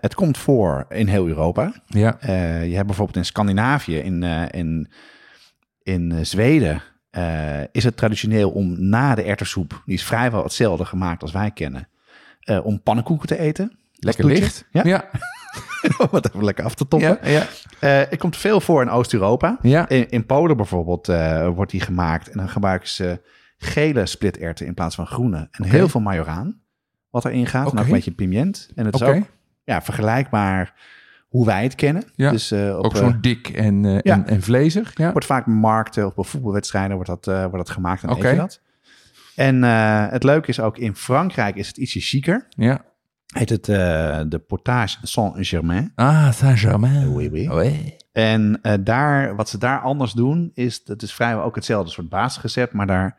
het 0.00 0.14
komt 0.14 0.38
voor 0.38 0.86
in 0.88 1.06
heel 1.06 1.26
Europa. 1.26 1.82
Ja. 1.86 2.18
Je 2.62 2.74
hebt 2.74 2.86
bijvoorbeeld 2.86 3.16
in 3.16 3.24
Scandinavië, 3.24 3.96
in, 3.96 4.22
in, 4.50 4.90
in 5.82 6.26
Zweden, 6.26 6.82
eh, 7.10 7.60
is 7.72 7.84
het 7.84 7.96
traditioneel 7.96 8.50
om 8.50 8.88
na 8.88 9.14
de 9.14 9.22
erwtensoep, 9.22 9.82
die 9.84 9.94
is 9.94 10.04
vrijwel 10.04 10.42
hetzelfde 10.42 10.84
gemaakt 10.84 11.22
als 11.22 11.32
wij 11.32 11.50
kennen, 11.50 11.88
eh, 12.40 12.66
om 12.66 12.82
pannenkoeken 12.82 13.28
te 13.28 13.38
eten. 13.38 13.78
Lekker 13.92 14.24
licht. 14.24 14.64
Ja. 14.70 14.84
Ja. 14.84 15.04
om 15.98 16.08
het 16.10 16.28
even 16.28 16.44
lekker 16.44 16.64
af 16.64 16.74
te 16.74 16.88
toppen. 16.88 17.18
Ja. 17.22 17.30
Ja. 17.30 17.46
Eh, 17.80 18.08
het 18.10 18.18
komt 18.18 18.36
veel 18.36 18.60
voor 18.60 18.82
in 18.82 18.90
Oost-Europa. 18.90 19.58
ja. 19.62 19.88
In, 19.88 20.10
in 20.10 20.26
Polen 20.26 20.56
bijvoorbeeld 20.56 21.08
eh, 21.08 21.48
wordt 21.48 21.70
die 21.70 21.80
gemaakt 21.80 22.28
en 22.28 22.38
dan 22.38 22.48
gebruiken 22.48 22.88
ze 22.88 23.20
gele 23.56 24.06
splitterwten 24.06 24.66
in 24.66 24.74
plaats 24.74 24.94
van 24.94 25.06
groene. 25.06 25.48
En 25.50 25.64
heel 25.64 25.88
veel 25.88 26.00
majoraan 26.00 26.60
wat 27.10 27.24
erin 27.24 27.46
gaat. 27.46 27.64
En 27.64 27.70
Oké. 27.70 27.80
ook 27.80 27.86
een 27.86 27.92
beetje 27.92 28.10
piment. 28.10 28.70
En 28.74 28.84
het 28.84 28.94
is 28.94 29.02
Oké. 29.02 29.10
ook 29.10 29.22
ja, 29.64 29.82
vergelijkbaar 29.82 30.74
hoe 31.30 31.46
wij 31.46 31.62
het 31.62 31.74
kennen. 31.74 32.02
Ja. 32.14 32.30
Dus 32.30 32.50
eh, 32.50 32.76
op, 32.78 32.84
Ook 32.84 32.92
eh, 32.94 32.98
zo'n 32.98 33.18
dik 33.20 33.48
en, 33.48 33.84
eh, 33.84 33.92
ja. 34.02 34.14
en, 34.14 34.26
en 34.26 34.42
vlezig. 34.42 34.90
Ja. 34.94 35.10
wordt 35.12 35.26
vaak 35.26 35.46
markten 35.46 36.06
of 36.06 36.16
op 36.16 36.26
voetbalwedstrijden 36.26 36.94
wordt 36.94 37.10
dat, 37.10 37.26
eh, 37.26 37.40
wordt 37.40 37.56
dat 37.56 37.70
gemaakt 37.70 38.02
en 38.02 38.16
je 38.16 38.36
dat. 38.36 38.60
En 39.36 39.64
eh, 39.64 40.08
het 40.10 40.22
leuke 40.22 40.48
is 40.48 40.60
ook 40.60 40.78
in 40.78 40.96
Frankrijk 40.96 41.56
is 41.56 41.66
het 41.68 41.76
ietsje 41.76 42.00
chiquer. 42.00 42.46
ja. 42.56 42.88
Heet 43.30 43.48
het 43.48 43.68
eh, 43.68 44.20
de 44.28 44.38
potage 44.38 44.98
Saint-Germain. 45.02 45.92
Ah, 45.94 46.32
Saint-Germain. 46.32 47.12
Oui, 47.12 47.28
oui. 47.28 47.48
Oui. 47.48 47.96
En 48.12 48.58
eh, 48.62 48.74
daar, 48.80 49.36
wat 49.36 49.48
ze 49.48 49.58
daar 49.58 49.80
anders 49.80 50.12
doen, 50.12 50.50
is 50.54 50.84
dat 50.84 51.02
is 51.02 51.12
vrijwel 51.14 51.44
ook 51.44 51.54
hetzelfde 51.54 51.90
soort 51.90 52.08
basisrecept, 52.08 52.72
maar 52.72 52.86
daar 52.86 53.16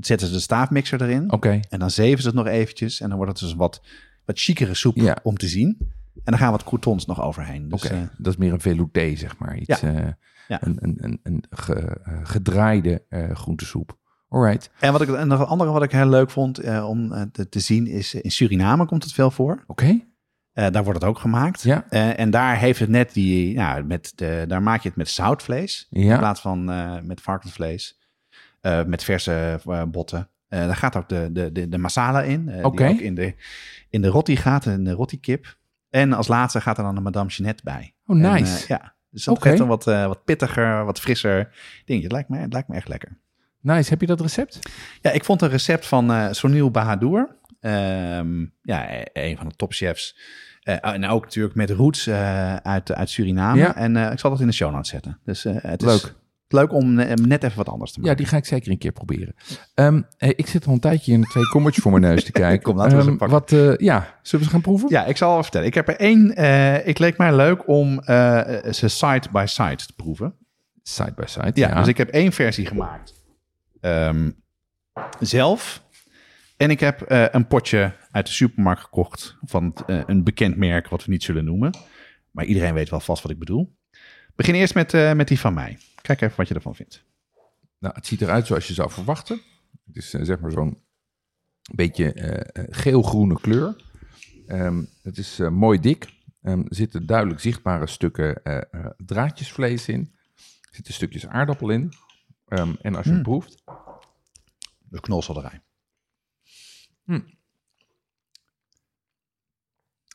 zetten 0.00 0.26
ze 0.26 0.32
de 0.32 0.40
staafmixer 0.40 1.02
erin. 1.02 1.32
Oké. 1.32 1.60
En 1.68 1.78
dan 1.78 1.90
zeven 1.90 2.20
ze 2.22 2.26
het 2.26 2.36
nog 2.36 2.46
eventjes. 2.46 3.00
En 3.00 3.08
dan 3.08 3.16
wordt 3.16 3.32
het 3.32 3.40
dus 3.40 3.50
een 3.52 3.58
wat, 3.58 3.82
wat 4.24 4.38
chicere 4.38 4.74
soep 4.74 4.96
Ja. 4.96 5.16
om 5.22 5.36
te 5.36 5.48
zien. 5.48 5.92
En 6.24 6.32
dan 6.32 6.38
gaan 6.38 6.50
wat 6.50 6.64
croutons 6.64 7.06
nog 7.06 7.22
overheen. 7.22 7.68
Dus, 7.68 7.84
Oké. 7.84 7.94
eh, 7.94 8.00
Dat 8.18 8.32
is 8.32 8.38
meer 8.38 8.52
een 8.52 8.60
velouté, 8.60 9.16
zeg 9.16 9.38
maar. 9.38 9.56
Iets, 9.56 9.80
Ja. 9.80 9.94
eh, 9.94 10.06
Ja. 10.48 10.58
Een, 10.62 10.76
een, 10.80 10.98
een, 11.00 11.20
een 11.22 11.44
ge- 11.50 12.00
eh, 12.04 12.18
gedraaide 12.22 13.04
eh, 13.08 13.30
groentesoep. 13.30 13.96
Alright. 14.28 14.70
en, 14.80 14.92
wat 14.92 15.00
ik, 15.00 15.08
en 15.08 15.28
nog 15.28 15.40
een 15.40 15.46
andere 15.46 15.70
wat 15.70 15.82
ik 15.82 15.92
heel 15.92 16.08
leuk 16.08 16.30
vond 16.30 16.82
om 16.84 17.30
te, 17.32 17.48
te 17.48 17.60
zien 17.60 17.86
is... 17.86 18.14
in 18.14 18.30
Suriname 18.30 18.86
komt 18.86 19.02
het 19.02 19.12
veel 19.12 19.30
voor. 19.30 19.64
Oké. 19.66 20.00
Daar 20.52 20.84
wordt 20.84 21.00
het 21.00 21.04
ook 21.08 21.18
gemaakt. 21.18 21.62
Ja. 21.62 21.90
En 21.90 22.30
daar 22.30 22.58
heeft 22.58 22.78
het 22.78 22.88
net 22.88 23.12
die... 23.12 23.54
Nou, 23.54 23.84
met 23.84 24.12
de, 24.14 24.44
daar 24.48 24.62
maak 24.62 24.82
je 24.82 24.88
het 24.88 24.96
met 24.96 25.08
zoutvlees. 25.08 25.86
In 25.90 26.18
plaats 26.18 26.40
van 26.40 26.64
met 27.06 27.20
varkensvlees. 27.20 27.98
Met 28.86 29.04
verse 29.04 29.60
botten. 29.88 30.28
Daar 30.48 30.76
gaat 30.76 30.96
ook 30.96 31.08
de, 31.08 31.28
de, 31.32 31.52
de, 31.52 31.68
de 31.68 31.78
masala 31.78 32.22
in. 32.22 32.64
Oké. 32.64 32.84
Die 32.86 32.94
ook 32.94 33.00
in 33.00 33.14
de, 33.14 33.34
in 33.88 34.02
de 34.02 34.08
roti 34.08 34.36
gaat, 34.36 34.66
in 34.66 34.84
de 34.84 34.92
roti 34.92 35.20
kip. 35.20 35.57
En 35.90 36.12
als 36.12 36.28
laatste 36.28 36.60
gaat 36.60 36.78
er 36.78 36.84
dan 36.84 36.94
de 36.94 37.00
Madame 37.00 37.28
Jeanette 37.30 37.62
bij. 37.64 37.94
Oh, 38.06 38.16
En, 38.16 38.32
nice. 38.32 38.62
eh, 38.62 38.66
ja, 38.68 38.94
dus 39.10 39.24
dat 39.24 39.42
geeft 39.42 39.60
een 39.60 39.66
wat, 39.66 39.86
eh, 39.86 40.06
wat 40.06 40.24
pittiger, 40.24 40.84
wat 40.84 41.00
frisser 41.00 41.44
dingetje. 41.84 42.02
Het 42.08 42.12
lijkt 42.12 42.28
me, 42.28 42.38
het 42.38 42.52
lijkt 42.52 42.68
me 42.68 42.74
echt 42.74 42.88
lekker. 42.88 43.18
Nice. 43.60 43.90
Heb 43.90 44.00
je 44.00 44.06
dat 44.06 44.20
recept? 44.20 44.58
Ja, 45.00 45.10
ik 45.10 45.24
vond 45.24 45.42
een 45.42 45.48
recept 45.48 45.86
van 45.86 46.12
eh 46.12 46.26
Sonil 46.30 46.70
Bahadur. 46.70 47.36
Ehm, 47.60 48.46
ja, 48.62 48.88
een 49.12 49.36
van 49.36 49.48
de 49.48 49.54
topchefs. 49.56 50.18
Eh, 50.62 50.76
en 50.94 51.06
ook 51.06 51.24
natuurlijk 51.24 51.54
met 51.54 51.70
roots 51.70 52.08
uit, 52.62 52.92
uit 52.92 53.10
Suriname. 53.10 53.60
Ja. 53.60 53.76
En 53.76 53.96
ik 53.96 54.18
zal 54.18 54.30
dat 54.30 54.40
in 54.40 54.46
de 54.46 54.52
show 54.52 54.72
notes 54.72 54.88
zetten. 54.90 55.18
Dus 55.24 55.42
het 55.42 55.82
Leuk. 55.82 55.94
is 55.94 56.12
leuk 56.48 56.72
om 56.72 56.98
eh, 56.98 57.14
net 57.14 57.44
even 57.44 57.56
wat 57.56 57.68
anders 57.68 57.92
te 57.92 57.98
Ja, 58.00 58.06
maken. 58.06 58.18
die 58.22 58.30
ga 58.32 58.36
ik 58.36 58.44
zeker 58.44 58.70
een 58.70 58.78
keer 58.78 58.92
proberen. 58.92 59.34
Ehm, 59.74 60.02
eh, 60.18 60.28
ik 60.28 60.46
zit 60.46 60.66
al 60.66 60.72
een 60.72 60.80
tijdje 60.80 61.12
in 61.12 61.22
twee 61.24 61.46
kommetjes 61.48 61.82
voor 61.82 61.92
mijn 61.92 62.02
neus 62.02 62.24
te 62.24 62.32
kijken. 62.46 62.62
Kom, 62.62 62.76
laten 62.76 62.96
we 62.96 63.02
ze 63.02 63.08
Ehm, 63.08 63.16
pakken. 63.18 63.38
Wat, 63.38 63.52
eh, 63.52 63.76
ja, 63.86 64.18
zullen 64.22 64.44
we 64.44 64.50
ze 64.50 64.56
gaan 64.56 64.60
proeven? 64.64 64.88
Ja, 64.88 65.04
ik 65.04 65.16
zal 65.16 65.32
wel 65.32 65.42
vertellen. 65.42 65.66
Ik 65.66 65.74
heb 65.74 65.88
er 65.88 65.96
één. 65.96 66.34
eh 66.36 66.86
ik 66.86 66.98
leek 66.98 67.18
mij 67.18 67.34
leuk 67.36 67.68
om 67.68 68.02
ze 68.70 68.84
side 68.88 69.22
by 69.32 69.44
side 69.46 69.76
te 69.76 69.92
proeven. 69.96 70.34
Side 70.82 71.12
by 71.14 71.24
side. 71.26 71.50
Ja, 71.54 71.74
dus 71.78 71.86
ik 71.88 71.96
heb 71.96 72.08
één 72.08 72.32
versie 72.32 72.66
gemaakt 72.66 73.14
ehm, 73.80 74.30
zelf. 75.20 75.82
En 76.56 76.70
ik 76.70 76.80
heb 76.80 77.04
een 77.32 77.46
potje 77.46 77.92
uit 78.10 78.26
de 78.26 78.32
supermarkt 78.32 78.82
gekocht 78.82 79.36
van 79.44 79.74
een 79.86 80.24
bekend 80.24 80.56
merk, 80.56 80.88
wat 80.88 81.04
we 81.04 81.10
niet 81.10 81.22
zullen 81.22 81.44
noemen. 81.44 81.76
Maar 82.30 82.44
iedereen 82.44 82.74
weet 82.74 82.88
wel 82.90 83.00
vast 83.00 83.22
wat 83.22 83.32
ik 83.32 83.38
bedoel. 83.38 83.76
Begin 84.38 84.54
eerst 84.54 84.74
met, 84.74 84.94
eh, 84.94 85.12
met 85.12 85.28
die 85.28 85.40
van 85.40 85.54
mij. 85.54 85.78
Kijk 86.02 86.20
even 86.20 86.36
wat 86.36 86.48
je 86.48 86.54
ervan 86.54 86.74
vindt. 86.74 87.04
Nou, 87.78 87.94
het 87.94 88.06
ziet 88.06 88.20
eruit 88.20 88.46
zoals 88.46 88.66
je 88.66 88.74
zou 88.74 88.90
verwachten. 88.90 89.40
Het 89.86 89.96
is 89.96 90.14
eh, 90.14 90.24
zeg 90.24 90.40
maar 90.40 90.50
zo'n 90.50 90.82
beetje 91.74 92.12
eh, 92.12 92.64
geel-groene 92.70 93.40
kleur. 93.40 93.84
Ehm, 94.46 94.84
het 95.02 95.18
is 95.18 95.38
mooi 95.38 95.80
dik. 95.80 96.12
Ehm, 96.42 96.58
er 96.58 96.74
zitten 96.74 97.06
duidelijk 97.06 97.40
zichtbare 97.40 97.86
stukken 97.86 98.42
draadjesvlees 98.96 99.88
in. 99.88 100.14
Er 100.36 100.74
zitten 100.74 100.94
stukjes 100.94 101.26
aardappel 101.26 101.70
in. 101.70 101.92
Ehm, 102.48 102.74
en 102.82 102.94
als 102.94 103.06
je 103.06 103.12
het 103.12 103.22
proeft, 103.22 103.62
De 104.78 105.00
knolselderij. 105.00 105.60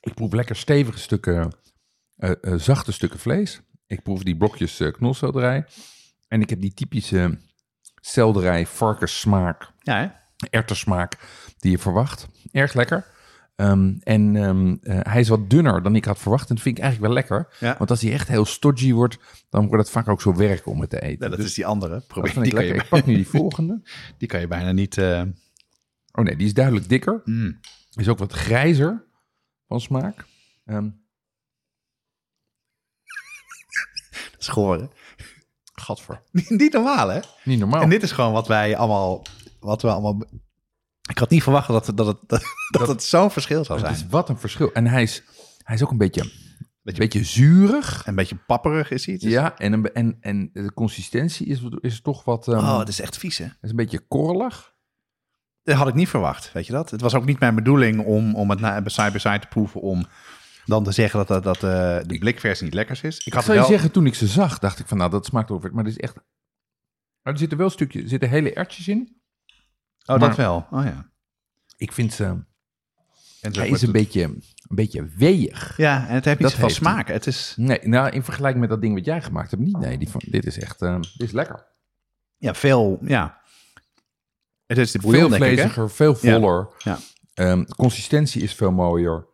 ik 0.01 0.13
proef 0.13 0.33
lekker 0.33 0.55
stevige 0.55 0.99
stukken, 0.99 1.53
zachte 2.57 2.91
stukken 2.91 3.19
vlees. 3.19 3.61
Ik 3.87 4.03
proef 4.03 4.23
die 4.23 4.37
blokjes 4.37 4.79
eh 4.79 4.91
knolselderij. 4.91 5.65
En 6.27 6.41
ik 6.41 6.49
heb 6.49 6.61
die 6.61 6.73
typische 6.73 7.37
selderij, 8.01 8.65
varkenssmaak, 8.67 9.71
Ja, 9.79 9.97
hè? 9.97 10.07
die 11.59 11.71
je 11.71 11.77
verwacht. 11.77 12.27
Erg 12.51 12.73
lekker. 12.73 13.11
Ehm, 13.55 13.93
en 14.03 14.35
ehm, 14.35 14.75
eh, 14.81 14.99
hij 15.01 15.19
is 15.19 15.27
wat 15.29 15.49
dunner 15.49 15.83
dan 15.83 15.95
ik 15.95 16.05
had 16.05 16.19
verwacht. 16.19 16.49
En 16.49 16.55
dat 16.55 16.63
vind 16.63 16.77
ik 16.77 16.83
eigenlijk 16.83 17.13
wel 17.13 17.23
lekker. 17.23 17.55
Ja. 17.59 17.75
Want 17.77 17.89
als 17.89 18.01
hij 18.01 18.11
echt 18.11 18.27
heel 18.27 18.45
stodgy 18.45 18.93
wordt, 18.93 19.17
dan 19.49 19.67
wordt 19.67 19.83
het 19.83 19.91
vaak 19.93 20.07
ook 20.07 20.21
zo 20.21 20.35
werk 20.35 20.65
om 20.65 20.81
het 20.81 20.89
te 20.89 21.01
eten. 21.01 21.23
Ja, 21.23 21.29
dat 21.29 21.37
Dus 21.37 21.45
is 21.47 21.53
die 21.53 21.65
andere. 21.65 21.99
Probeer, 22.07 22.33
die, 22.33 22.41
ik 22.43 22.49
je, 22.49 22.53
lekker. 22.53 22.75
Ik 22.75 22.87
pak 22.89 23.05
nu 23.05 23.15
die 23.15 23.27
volgende. 23.39 23.81
die 24.17 24.27
kan 24.27 24.39
je 24.39 24.47
bijna 24.47 24.71
niet... 24.71 24.97
eh, 24.97 25.21
Oh 26.15 26.25
nee, 26.25 26.35
die 26.35 26.45
is 26.47 26.53
duidelijk 26.53 26.89
dikker. 26.89 27.21
mm. 27.25 27.59
Is 27.95 28.09
ook 28.09 28.17
wat 28.17 28.33
grijzer 28.33 29.03
van 29.67 29.81
smaak. 29.81 30.25
Ehm 30.65 30.89
Dat 34.45 34.79
hè? 34.79 34.85
gadver. 35.73 36.21
niet 36.61 36.73
normaal, 36.73 37.07
hè? 37.09 37.19
Niet 37.43 37.59
normaal. 37.59 37.81
En 37.81 37.89
dit 37.89 38.03
is 38.03 38.11
gewoon 38.11 38.31
wat 38.33 38.47
wij 38.47 38.77
allemaal... 38.77 39.21
Wat 39.59 39.81
we 39.81 39.89
allemaal... 39.91 40.23
Ik 41.09 41.17
had 41.17 41.29
niet 41.29 41.43
verwacht 41.43 41.67
dat, 41.67 41.91
dat, 41.95 42.07
het, 42.07 42.17
dat, 42.27 42.43
dat 42.69 42.87
het 42.87 43.03
zo'n 43.03 43.31
verschil 43.31 43.65
zou 43.65 43.79
het 43.79 43.87
zijn. 43.87 44.05
is 44.05 44.11
wat 44.11 44.29
een 44.29 44.37
verschil. 44.37 44.71
En 44.71 44.87
hij 44.87 45.01
is, 45.03 45.23
hij 45.63 45.75
is 45.75 45.83
ook 45.83 45.91
een 45.91 45.97
beetje, 45.97 46.21
een 46.21 46.31
Beetje, 46.81 47.01
beetje 47.01 47.23
zuurig. 47.23 48.07
een 48.07 48.15
beetje 48.15 48.35
papperig 48.35 48.91
is 48.91 49.05
hij. 49.05 49.13
Het 49.13 49.23
is- 49.23 49.31
Ja, 49.31 49.57
en, 49.57 49.73
een, 49.73 49.93
en, 49.93 50.17
en 50.21 50.49
de 50.53 50.73
consistentie 50.73 51.47
is, 51.47 51.61
is 51.79 52.01
toch 52.01 52.23
wat... 52.23 52.47
ehm, 52.47 52.57
Oh, 52.57 52.79
het 52.79 52.87
is 52.87 52.99
echt 53.01 53.17
vies, 53.17 53.37
hè? 53.37 53.45
is 53.61 53.69
een 53.69 53.75
beetje 53.75 53.99
korrelig. 54.07 54.71
Dat 55.63 55.75
had 55.75 55.87
ik 55.87 55.93
niet 55.93 56.09
verwacht, 56.09 56.51
weet 56.51 56.65
je 56.65 56.73
dat? 56.73 56.89
Het 56.89 57.01
was 57.01 57.13
ook 57.13 57.25
niet 57.25 57.39
mijn 57.39 57.55
bedoeling 57.55 58.05
om, 58.05 58.35
om 58.35 58.49
het 58.49 58.59
na, 58.59 58.81
bij 58.81 58.91
side 58.91 59.11
by 59.11 59.17
side 59.17 59.39
te 59.39 59.47
proeven... 59.47 59.81
om 59.81 60.05
dan 60.65 60.83
te 60.83 60.91
zeggen 60.91 61.25
dat, 61.25 61.27
dat, 61.27 61.43
dat 61.43 61.55
eh, 61.55 62.07
de 62.07 62.17
blikversie 62.19 62.65
niet 62.65 62.73
lekkers 62.73 63.01
is. 63.01 63.17
Ik 63.19 63.25
Ik 63.25 63.33
had 63.33 63.43
zou 63.43 63.55
je 63.55 63.61
wel... 63.63 63.71
zeggen, 63.71 63.91
toen 63.91 64.05
ik 64.05 64.15
ze 64.15 64.27
zag, 64.27 64.59
dacht 64.59 64.79
ik 64.79 64.87
van, 64.87 64.97
nou, 64.97 65.09
dat 65.11 65.25
smaakt 65.25 65.51
over. 65.51 65.73
Maar 65.73 65.83
dit 65.83 65.93
is 65.93 65.99
echt... 65.99 66.15
Maar 67.21 67.33
er 67.33 67.39
zitten 67.39 67.57
wel 67.57 67.69
stukjes, 67.69 68.03
er 68.03 68.09
zitten 68.09 68.29
hele 68.29 68.53
ertjes 68.53 68.87
in. 68.87 69.21
Oh, 70.05 70.19
dat 70.19 70.35
wel. 70.35 70.67
Oh 70.71 70.83
ja. 70.83 71.09
Ik 71.77 71.91
vind 71.91 72.13
ze... 72.13 72.23
En 72.23 72.45
Hij 73.55 73.69
is 73.69 73.81
een 73.81 73.87
het- 73.87 73.91
beetje, 73.91 74.23
een 74.23 74.43
beetje 74.67 75.05
weeg. 75.05 75.77
Ja, 75.77 76.07
en 76.07 76.13
het 76.13 76.25
heeft 76.25 76.39
heeft 76.39 76.57
hij. 76.57 76.69
smaak. 76.69 77.07
Het 77.07 77.27
is 77.27 77.53
Nee, 77.57 77.79
nou, 77.87 78.09
in 78.09 78.23
vergelijking 78.23 78.61
met 78.61 78.69
dat 78.69 78.81
ding 78.81 78.93
wat 78.95 79.05
jij 79.05 79.21
gemaakt 79.21 79.51
hebt, 79.51 79.63
niet. 79.63 79.77
Nee, 79.77 79.97
die 79.97 80.09
van, 80.09 80.21
dit 80.25 80.45
is 80.45 80.59
echt, 80.59 80.81
eh, 80.81 80.99
dit 80.99 81.11
is 81.27 81.31
lekker. 81.31 81.65
ja, 82.37 82.53
veel... 82.53 82.97
Ja. 83.01 83.41
Het 84.65 84.77
is 84.77 84.91
de 84.91 84.99
Veel 84.99 85.09
bouillon, 85.11 85.33
vleesiger, 85.33 85.89
veel 85.89 86.15
voller. 86.15 86.67
Ja. 86.77 86.97
Ehm, 87.33 87.63
consistentie 87.63 88.41
is 88.41 88.53
veel 88.53 88.71
mooier. 88.71 89.27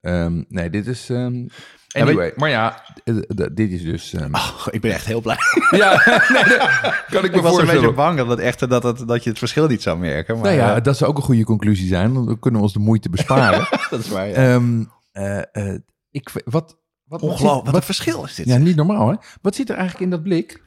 Ehm, 0.00 0.42
nee, 0.48 0.70
dit 0.70 0.86
is... 0.86 1.10
ehm, 1.10 1.46
Ja, 1.86 2.00
anyway, 2.02 2.32
maar 2.36 2.48
ja, 2.50 2.82
eh, 3.04 3.14
dit 3.52 3.70
is 3.70 3.82
dus... 3.82 4.12
ehm, 4.12 4.34
Oh, 4.34 4.66
ik 4.70 4.80
ben 4.80 4.92
echt 4.92 5.06
heel 5.06 5.20
blij. 5.20 5.36
Ja, 5.70 5.90
nee, 6.28 6.58
dat 6.58 7.04
kan 7.10 7.24
ik 7.24 7.30
me 7.30 7.36
ik 7.36 7.42
was 7.42 7.42
een 7.42 7.42
voorstellen. 7.42 7.66
beetje 7.80 7.92
bang 7.92 8.16
dat, 8.16 8.28
het 8.28 8.38
echt, 8.38 8.68
dat, 8.68 8.82
het, 8.82 9.08
dat 9.08 9.24
je 9.24 9.30
het 9.30 9.38
verschil 9.38 9.66
niet 9.66 9.82
zou 9.82 9.98
merken. 9.98 10.34
Maar 10.34 10.44
Nou 10.44 10.56
ja, 10.56 10.76
eh, 10.76 10.82
dat 10.82 10.96
zou 10.96 11.10
ook 11.10 11.16
een 11.16 11.22
goede 11.22 11.44
conclusie 11.44 11.88
zijn. 11.88 12.12
Want 12.14 12.26
dan 12.26 12.38
kunnen 12.38 12.60
we 12.60 12.66
ons 12.66 12.74
de 12.74 12.80
moeite 12.80 13.10
besparen. 13.10 13.66
dat 13.90 14.00
is 14.00 14.08
waar. 14.08 14.28
Ja. 14.28 14.34
Ehm, 14.34 14.84
eh, 15.12 15.74
ik, 16.10 16.30
wat, 16.32 16.42
wat, 16.44 16.76
wat, 17.04 17.20
Ongelooflijk. 17.22 17.66
Wat 17.66 17.74
een 17.74 17.82
verschil 17.82 18.24
is 18.24 18.34
dit. 18.34 18.46
Ja, 18.46 18.56
niet 18.56 18.76
normaal 18.76 19.08
hè. 19.08 19.14
Wat 19.42 19.54
zit 19.54 19.68
er 19.70 19.74
eigenlijk 19.76 20.04
in 20.04 20.10
dat 20.10 20.22
blik? 20.22 20.62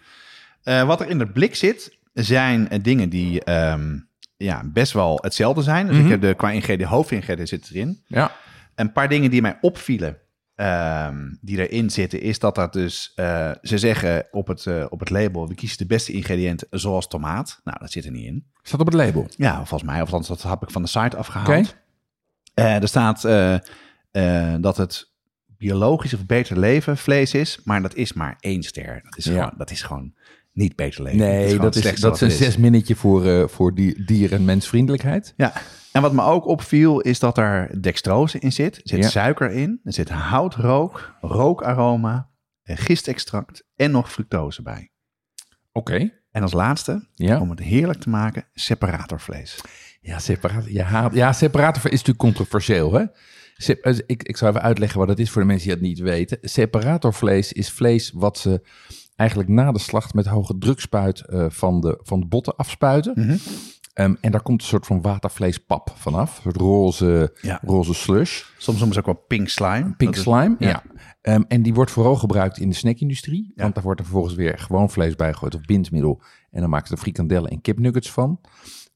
Eh, 0.63 0.83
wat 0.83 1.01
er 1.01 1.09
in 1.09 1.19
het 1.19 1.33
blik 1.33 1.55
zit, 1.55 1.97
zijn 2.13 2.69
dingen 2.81 3.09
die 3.09 3.43
ehm, 3.43 3.97
ja, 4.37 4.61
best 4.65 4.93
wel 4.93 5.19
hetzelfde 5.21 5.61
zijn. 5.61 5.87
Dus 5.87 5.95
Mhm. 5.95 6.05
ik 6.05 6.11
heb 6.11 6.21
de, 6.21 6.33
qua 6.33 6.51
ingrediënten, 6.51 6.87
hoofdingrediënten 6.95 7.47
zit 7.59 7.69
erin. 7.69 8.01
Ja. 8.07 8.31
Een 8.75 8.91
paar 8.91 9.09
dingen 9.09 9.31
die 9.31 9.41
mij 9.41 9.57
opvielen, 9.61 10.17
ehm, 10.55 11.17
die 11.41 11.67
erin 11.67 11.89
zitten, 11.89 12.21
is 12.21 12.39
dat 12.39 12.55
dat 12.55 12.73
dus, 12.73 13.11
eh, 13.15 13.51
ze 13.61 13.77
zeggen 13.77 14.27
op 14.31 14.47
het, 14.47 14.65
eh, 14.65 14.85
op 14.89 14.99
het 14.99 15.09
label, 15.09 15.47
we 15.47 15.55
kiezen 15.55 15.77
de 15.77 15.85
beste 15.85 16.11
ingrediënten 16.11 16.67
zoals 16.71 17.07
tomaat. 17.07 17.61
Nou, 17.63 17.77
dat 17.79 17.91
zit 17.91 18.05
er 18.05 18.11
niet 18.11 18.25
in. 18.25 18.45
Staat 18.61 18.79
op 18.79 18.85
het 18.85 18.95
label. 18.95 19.27
Ja, 19.37 19.55
volgens 19.55 19.83
mij, 19.83 20.01
of 20.01 20.13
althans, 20.13 20.27
dat 20.27 20.43
heb 20.51 20.61
ik 20.63 20.71
van 20.71 20.81
de 20.81 20.87
site 20.87 21.17
afgehaald. 21.17 21.75
Eh, 22.53 22.81
er 22.81 22.87
staat 22.87 23.21
dat 24.61 24.77
het 24.77 25.11
biologisch 25.57 26.13
of 26.13 26.25
beter 26.25 26.59
leven 26.59 26.97
vlees 26.97 27.33
is, 27.33 27.59
maar 27.63 27.81
dat 27.81 27.95
is 27.95 28.13
maar 28.13 28.35
één 28.39 28.63
ster. 28.63 29.01
Dat 29.03 29.17
is, 29.17 29.25
Ja. 29.25 29.31
gewoon, 29.31 29.53
dat 29.57 29.71
is 29.71 29.81
gewoon 29.81 30.13
niet 30.53 30.75
beter 30.75 31.03
leven. 31.03 31.19
Het 31.19 31.29
Nee, 31.29 31.57
dat 31.57 31.75
het 31.75 31.75
is, 31.75 31.83
dat 31.83 31.93
is 31.93 32.01
wat 32.01 32.21
een 32.21 32.27
er 32.27 32.33
zes 32.43 32.57
minnetje 32.57 32.95
voor, 32.95 33.25
eh, 33.25 33.47
voor 33.47 33.73
die, 33.75 34.03
dier- 34.05 34.33
en 34.33 34.45
mensvriendelijkheid. 34.45 35.33
Ja, 35.37 35.53
en 35.91 36.01
wat 36.01 36.13
me 36.13 36.21
ook 36.23 36.45
opviel 36.45 36.99
is 36.99 37.19
dat 37.19 37.37
er 37.37 37.81
dextrose 37.81 38.39
in 38.39 38.51
zit. 38.51 38.75
Er 38.75 38.81
zit 38.83 39.03
Ja. 39.03 39.09
suiker 39.09 39.51
in, 39.51 39.79
er 39.83 39.93
zit 39.93 40.09
houtrook, 40.09 41.15
rookaroma, 41.21 42.29
gistextract 42.63 43.63
en 43.75 43.91
nog 43.91 44.11
fructose 44.11 44.61
bij. 44.61 44.91
Oké. 45.71 46.11
En 46.31 46.41
als 46.41 46.53
laatste, 46.53 47.07
Ja. 47.13 47.39
om 47.39 47.49
het 47.49 47.59
heerlijk 47.59 47.99
te 47.99 48.09
maken, 48.09 48.45
separatorvlees. 48.53 49.61
Ja, 50.01 50.19
separaat, 50.19 50.65
ja, 50.67 51.09
ja, 51.13 51.33
separator 51.33 51.83
is 51.85 51.91
natuurlijk 51.91 52.17
controversieel. 52.17 52.93
Hè? 52.93 53.03
Sep- 53.55 53.83
eh, 53.83 53.97
ik, 54.05 54.23
ik 54.23 54.37
zal 54.37 54.49
even 54.49 54.61
uitleggen 54.61 54.99
wat 54.99 55.07
het 55.07 55.19
is 55.19 55.29
voor 55.29 55.41
de 55.41 55.47
mensen 55.47 55.67
die 55.67 55.75
dat 55.77 55.87
niet 55.87 55.99
weten. 55.99 56.37
Separatorvlees 56.41 57.53
is 57.53 57.69
vlees 57.71 58.11
wat 58.13 58.37
ze 58.37 58.61
eigenlijk 59.15 59.49
na 59.49 59.71
de 59.71 59.79
slacht 59.79 60.13
met 60.13 60.25
hoge 60.25 60.57
drukspuit 60.57 61.19
eh, 61.25 61.45
van, 61.49 61.81
de, 61.81 61.99
van 62.01 62.19
de 62.19 62.25
botten 62.25 62.55
afspuiten. 62.55 63.13
Mhm. 63.15 63.37
Ehm, 63.93 64.15
en 64.21 64.31
daar 64.31 64.41
komt 64.41 64.61
een 64.61 64.67
soort 64.67 64.85
van 64.85 65.01
watervleespap 65.01 65.91
vanaf. 65.95 66.35
Een 66.35 66.41
soort 66.41 66.57
roze, 66.57 67.35
Ja. 67.41 67.59
roze 67.65 67.93
slush. 67.93 68.43
Soms 68.57 68.77
noemen 68.77 68.93
ze 68.93 68.99
ook 68.99 69.05
wel 69.05 69.23
pink 69.27 69.47
slime. 69.49 69.93
Pink 69.97 70.15
is- 70.15 70.21
slime, 70.21 70.55
ja. 70.59 70.67
ja. 70.69 70.83
Ehm, 71.21 71.41
en 71.47 71.61
die 71.61 71.73
wordt 71.73 71.91
vooral 71.91 72.15
gebruikt 72.15 72.57
in 72.57 72.69
de 72.69 72.75
snackindustrie. 72.75 73.51
Ja. 73.55 73.61
Want 73.61 73.73
daar 73.75 73.83
wordt 73.83 73.99
er 73.99 74.05
vervolgens 74.05 74.35
weer 74.35 74.57
gewoon 74.59 74.89
vlees 74.89 75.15
bij 75.15 75.33
gegooid 75.33 75.55
of 75.55 75.61
bindmiddel. 75.61 76.21
En 76.51 76.61
dan 76.61 76.69
maken 76.69 76.87
ze 76.87 76.93
er 76.93 76.99
frikandellen 76.99 77.49
en 77.51 77.61
kipnuggets 77.61 78.11
van. 78.11 78.39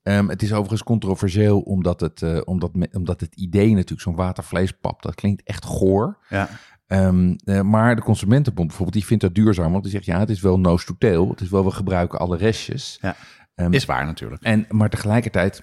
Ehm, 0.03 0.27
het 0.27 0.41
is 0.41 0.51
overigens 0.51 0.83
controversieel 0.83 1.59
omdat 1.59 1.99
het, 1.99 2.21
eh, 2.21 2.39
omdat, 2.45 2.71
omdat 2.91 3.19
het 3.21 3.35
idee 3.35 3.69
natuurlijk 3.73 4.01
zo'n 4.01 4.15
watervleespap, 4.15 5.01
dat 5.01 5.15
klinkt 5.15 5.43
echt 5.43 5.65
goor. 5.65 6.17
Ja. 6.29 6.49
Ehm, 6.87 7.35
eh, 7.43 7.61
maar 7.61 7.95
de 7.95 8.01
Consumentenbond 8.01 8.67
bijvoorbeeld, 8.67 8.97
die 8.97 9.05
vindt 9.05 9.23
dat 9.23 9.35
duurzaam. 9.35 9.71
Want 9.71 9.83
die 9.83 9.91
zegt, 9.91 10.05
ja, 10.05 10.19
het 10.19 10.29
is 10.29 10.41
wel 10.41 10.59
nose 10.59 10.85
to 10.85 10.95
tail. 10.97 11.29
Het 11.29 11.41
is 11.41 11.49
wel, 11.49 11.65
we 11.65 11.71
gebruiken 11.71 12.19
alle 12.19 12.37
restjes. 12.37 12.97
Ja. 13.01 13.15
Ehm, 13.55 13.73
Is 13.73 13.85
waar 13.85 14.05
natuurlijk. 14.05 14.43
en, 14.43 14.65
maar 14.69 14.89
tegelijkertijd, 14.89 15.61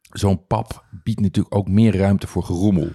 zo'n 0.00 0.46
pap 0.46 0.84
biedt 1.02 1.20
natuurlijk 1.20 1.54
ook 1.54 1.68
meer 1.68 1.96
ruimte 1.96 2.26
voor 2.26 2.42
gerommel. 2.42 2.92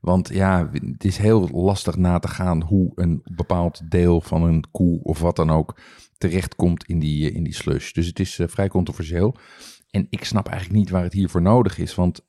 Want 0.00 0.28
ja, 0.28 0.70
het 0.72 1.04
is 1.04 1.16
heel 1.16 1.48
lastig 1.48 1.96
na 1.96 2.18
te 2.18 2.28
gaan 2.28 2.62
hoe 2.62 2.92
een 2.94 3.20
bepaald 3.24 3.90
deel 3.90 4.20
van 4.20 4.42
een 4.42 4.64
koe 4.70 5.02
of 5.02 5.20
wat 5.20 5.36
dan 5.36 5.50
ook 5.50 5.80
terechtkomt 6.18 6.84
in 6.84 6.98
die, 6.98 7.32
in 7.32 7.42
die 7.42 7.54
slush. 7.54 7.92
Dus 7.92 8.06
het 8.06 8.18
is 8.18 8.38
eh, 8.38 8.48
vrij 8.48 8.68
controversieel. 8.68 9.36
En 9.90 10.06
ik 10.10 10.24
snap 10.24 10.48
eigenlijk 10.48 10.78
niet 10.78 10.90
waar 10.90 11.02
het 11.02 11.12
hiervoor 11.12 11.42
nodig 11.42 11.78
is. 11.78 11.94
Want 11.94 12.26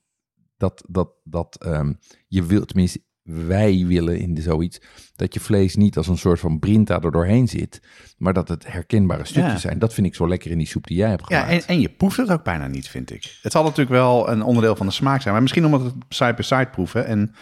dat, 0.58 0.84
dat, 0.88 1.10
dat 1.23 1.63
ehm, 1.63 1.93
je 2.28 2.45
wilt, 2.45 2.67
tenminste 2.67 3.02
wij 3.28 3.84
willen 3.88 4.20
in 4.20 4.34
de 4.34 4.42
zoiets, 4.42 4.82
dat 5.16 5.34
je 5.34 5.40
vlees 5.40 5.76
niet 5.76 5.98
als 5.98 6.08
een 6.08 6.18
soort 6.18 6.40
van 6.40 6.60
brinta 6.60 7.02
er 7.02 7.12
doorheen 7.12 7.48
zit, 7.48 7.82
maar 8.18 8.34
dat 8.34 8.48
het 8.48 8.72
herkenbare 8.72 9.26
stukjes 9.26 9.52
Ja. 9.54 9.58
zijn. 9.60 9.80
Dat 9.80 9.94
vind 9.94 10.08
ik 10.08 10.16
zo 10.16 10.28
lekker 10.28 10.52
in 10.52 10.58
die 10.58 10.68
soep 10.68 10.88
die 10.88 10.98
jij 10.98 11.10
hebt 11.10 11.24
Ja, 11.30 11.40
gemaakt. 11.42 11.62
en, 11.66 11.68
en 11.76 11.80
je 11.82 11.90
proeft 11.90 12.18
het 12.18 12.30
ook 12.32 12.44
bijna 12.44 12.68
niet, 12.68 12.88
vind 12.88 13.12
ik. 13.12 13.38
Het 13.42 13.52
zal 13.52 13.63
natuurlijk 13.63 13.90
wel 13.90 14.30
een 14.30 14.42
onderdeel 14.42 14.76
van 14.76 14.86
de 14.86 14.92
smaak 14.92 15.22
zijn. 15.22 15.34
Maar 15.34 15.42
misschien 15.42 15.66
omdat 15.66 15.82
het 15.82 15.94
side 16.10 16.34
by 16.34 16.42
side 16.42 16.68
proeven. 16.68 17.06
En 17.06 17.34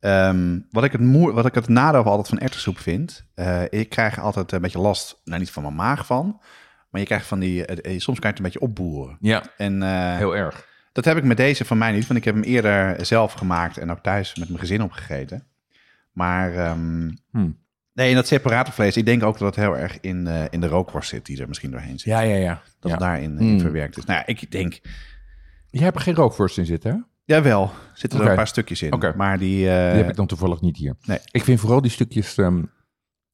ehm, 0.00 0.58
wat, 0.70 0.84
ik 0.84 0.92
het 0.92 1.00
moe, 1.00 1.32
wat 1.32 1.46
ik 1.46 1.54
het 1.54 1.68
nadeel 1.68 2.04
altijd 2.04 2.28
van 2.28 2.38
erwtensoep 2.38 2.78
vind... 2.78 3.24
eh, 3.34 3.62
ik 3.70 3.88
krijg 3.88 4.20
altijd 4.20 4.52
een 4.52 4.60
beetje 4.60 4.78
last, 4.78 5.20
nou 5.24 5.38
niet 5.40 5.50
van 5.50 5.62
mijn 5.62 5.74
maag 5.74 6.06
van... 6.06 6.40
maar 6.90 7.00
je 7.00 7.06
krijgt 7.06 7.26
van 7.26 7.38
die... 7.38 7.66
eh, 7.66 7.94
eh, 7.94 8.00
soms 8.00 8.18
kan 8.18 8.30
je 8.30 8.36
het 8.36 8.38
een 8.38 8.42
beetje 8.52 8.60
opboeren. 8.60 9.16
Ja, 9.20 9.42
En 9.56 9.82
heel 10.16 10.36
erg. 10.36 10.74
Dat 10.96 11.04
heb 11.04 11.16
ik 11.16 11.24
met 11.24 11.36
deze 11.36 11.64
van 11.64 11.78
mij 11.78 11.92
niet... 11.92 12.06
want 12.06 12.18
ik 12.18 12.24
heb 12.24 12.34
hem 12.34 12.44
eerder 12.44 13.06
zelf 13.06 13.32
gemaakt... 13.32 13.78
en 13.78 13.90
ook 13.90 14.02
thuis 14.02 14.34
met 14.34 14.48
mijn 14.48 14.60
gezin 14.60 14.82
opgegeten. 14.82 15.46
Maar 16.12 16.74
Hm. 17.30 17.50
Nee, 17.92 18.08
en 18.08 18.14
dat 18.14 18.26
separate 18.26 18.72
vlees, 18.72 18.96
ik 18.96 19.04
denk 19.04 19.22
ook 19.22 19.38
dat 19.38 19.56
het 19.56 19.64
heel 19.64 19.76
erg 19.76 20.00
in, 20.00 20.26
eh, 20.26 20.44
in 20.50 20.60
de 20.60 20.66
rookworst 20.66 21.08
zit 21.08 21.26
die 21.26 21.40
er 21.40 21.48
misschien 21.48 21.70
doorheen 21.70 21.98
zit. 21.98 22.12
Ja, 22.12 22.20
ja, 22.20 22.36
ja. 22.36 22.54
Dat 22.54 22.62
ja. 22.80 22.90
het 22.90 23.00
daarin 23.00 23.38
in 23.38 23.52
Mm. 23.52 23.60
verwerkt 23.60 23.96
is. 23.96 24.04
Nou 24.04 24.18
ja, 24.18 24.26
ik 24.26 24.50
denk, 24.50 24.80
Jij 25.70 25.84
hebt 25.84 25.96
er 25.96 26.02
geen 26.02 26.14
rookworst 26.14 26.58
in 26.58 26.66
zitten, 26.66 26.90
hè? 26.92 26.98
jawel, 27.34 27.70
zitten 27.94 28.20
er 28.20 28.28
een 28.28 28.34
paar 28.36 28.46
stukjes 28.46 28.82
in. 28.82 28.92
Oké. 28.92 29.12
Maar 29.16 29.38
die, 29.38 29.68
eh, 29.70 29.90
Die 29.90 30.00
heb 30.00 30.08
ik 30.08 30.16
dan 30.16 30.26
toevallig 30.26 30.60
niet 30.60 30.76
hier. 30.76 30.94
nee. 31.06 31.18
Ik 31.30 31.44
vind 31.44 31.60
vooral 31.60 31.80
die 31.80 31.90
stukjes 31.90 32.36
ehm 32.38 32.62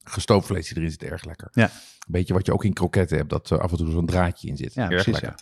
gestoofd 0.03 0.47
vlees 0.47 0.67
die 0.67 0.77
erin 0.77 0.91
zit 0.91 1.03
erg 1.03 1.23
lekker. 1.25 1.47
Ja. 1.51 1.63
Een 1.63 1.69
beetje 2.07 2.33
wat 2.33 2.45
je 2.45 2.53
ook 2.53 2.63
in 2.63 2.73
kroketten 2.73 3.17
hebt, 3.17 3.29
dat 3.29 3.49
er 3.49 3.61
af 3.61 3.71
en 3.71 3.77
toe 3.77 3.91
zo'n 3.91 4.05
draadje 4.05 4.47
in 4.47 4.57
zit. 4.57 4.73
Ja, 4.73 4.89
erg 4.89 5.03
precies, 5.03 5.21
lekker. 5.21 5.39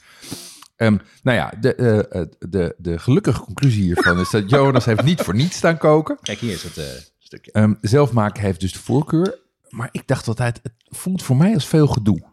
Ehm, 0.82 0.98
nou 1.24 1.38
ja, 1.38 1.54
de, 1.60 1.76
eh, 1.76 2.22
eh, 2.22 2.28
de, 2.40 2.76
de 2.78 3.00
gelukkige 3.00 3.42
conclusie 3.42 3.84
hiervan 3.84 4.20
is 4.20 4.30
dat 4.30 4.50
Jonas 4.50 4.86
heeft 4.86 5.04
niet 5.04 5.22
voor 5.22 5.36
niets 5.36 5.58
staan 5.58 5.78
koken. 5.78 6.18
Kijk, 6.22 6.40
hier 6.40 6.54
is 6.54 6.64
het 6.64 6.78
eh, 6.78 6.86
stukje. 7.18 7.52
Ehm, 7.52 7.74
zelf 7.82 8.12
maken 8.12 8.42
heeft 8.42 8.60
dus 8.60 8.74
de 8.74 8.80
voorkeur. 8.80 9.40
Maar 9.70 9.90
ik 9.92 10.08
dacht 10.08 10.28
altijd, 10.28 10.60
het 10.64 10.74
voelt 10.86 11.24
voor 11.24 11.36
mij 11.36 11.54
als 11.54 11.68
veel 11.68 11.88
gedoe. 11.88 12.30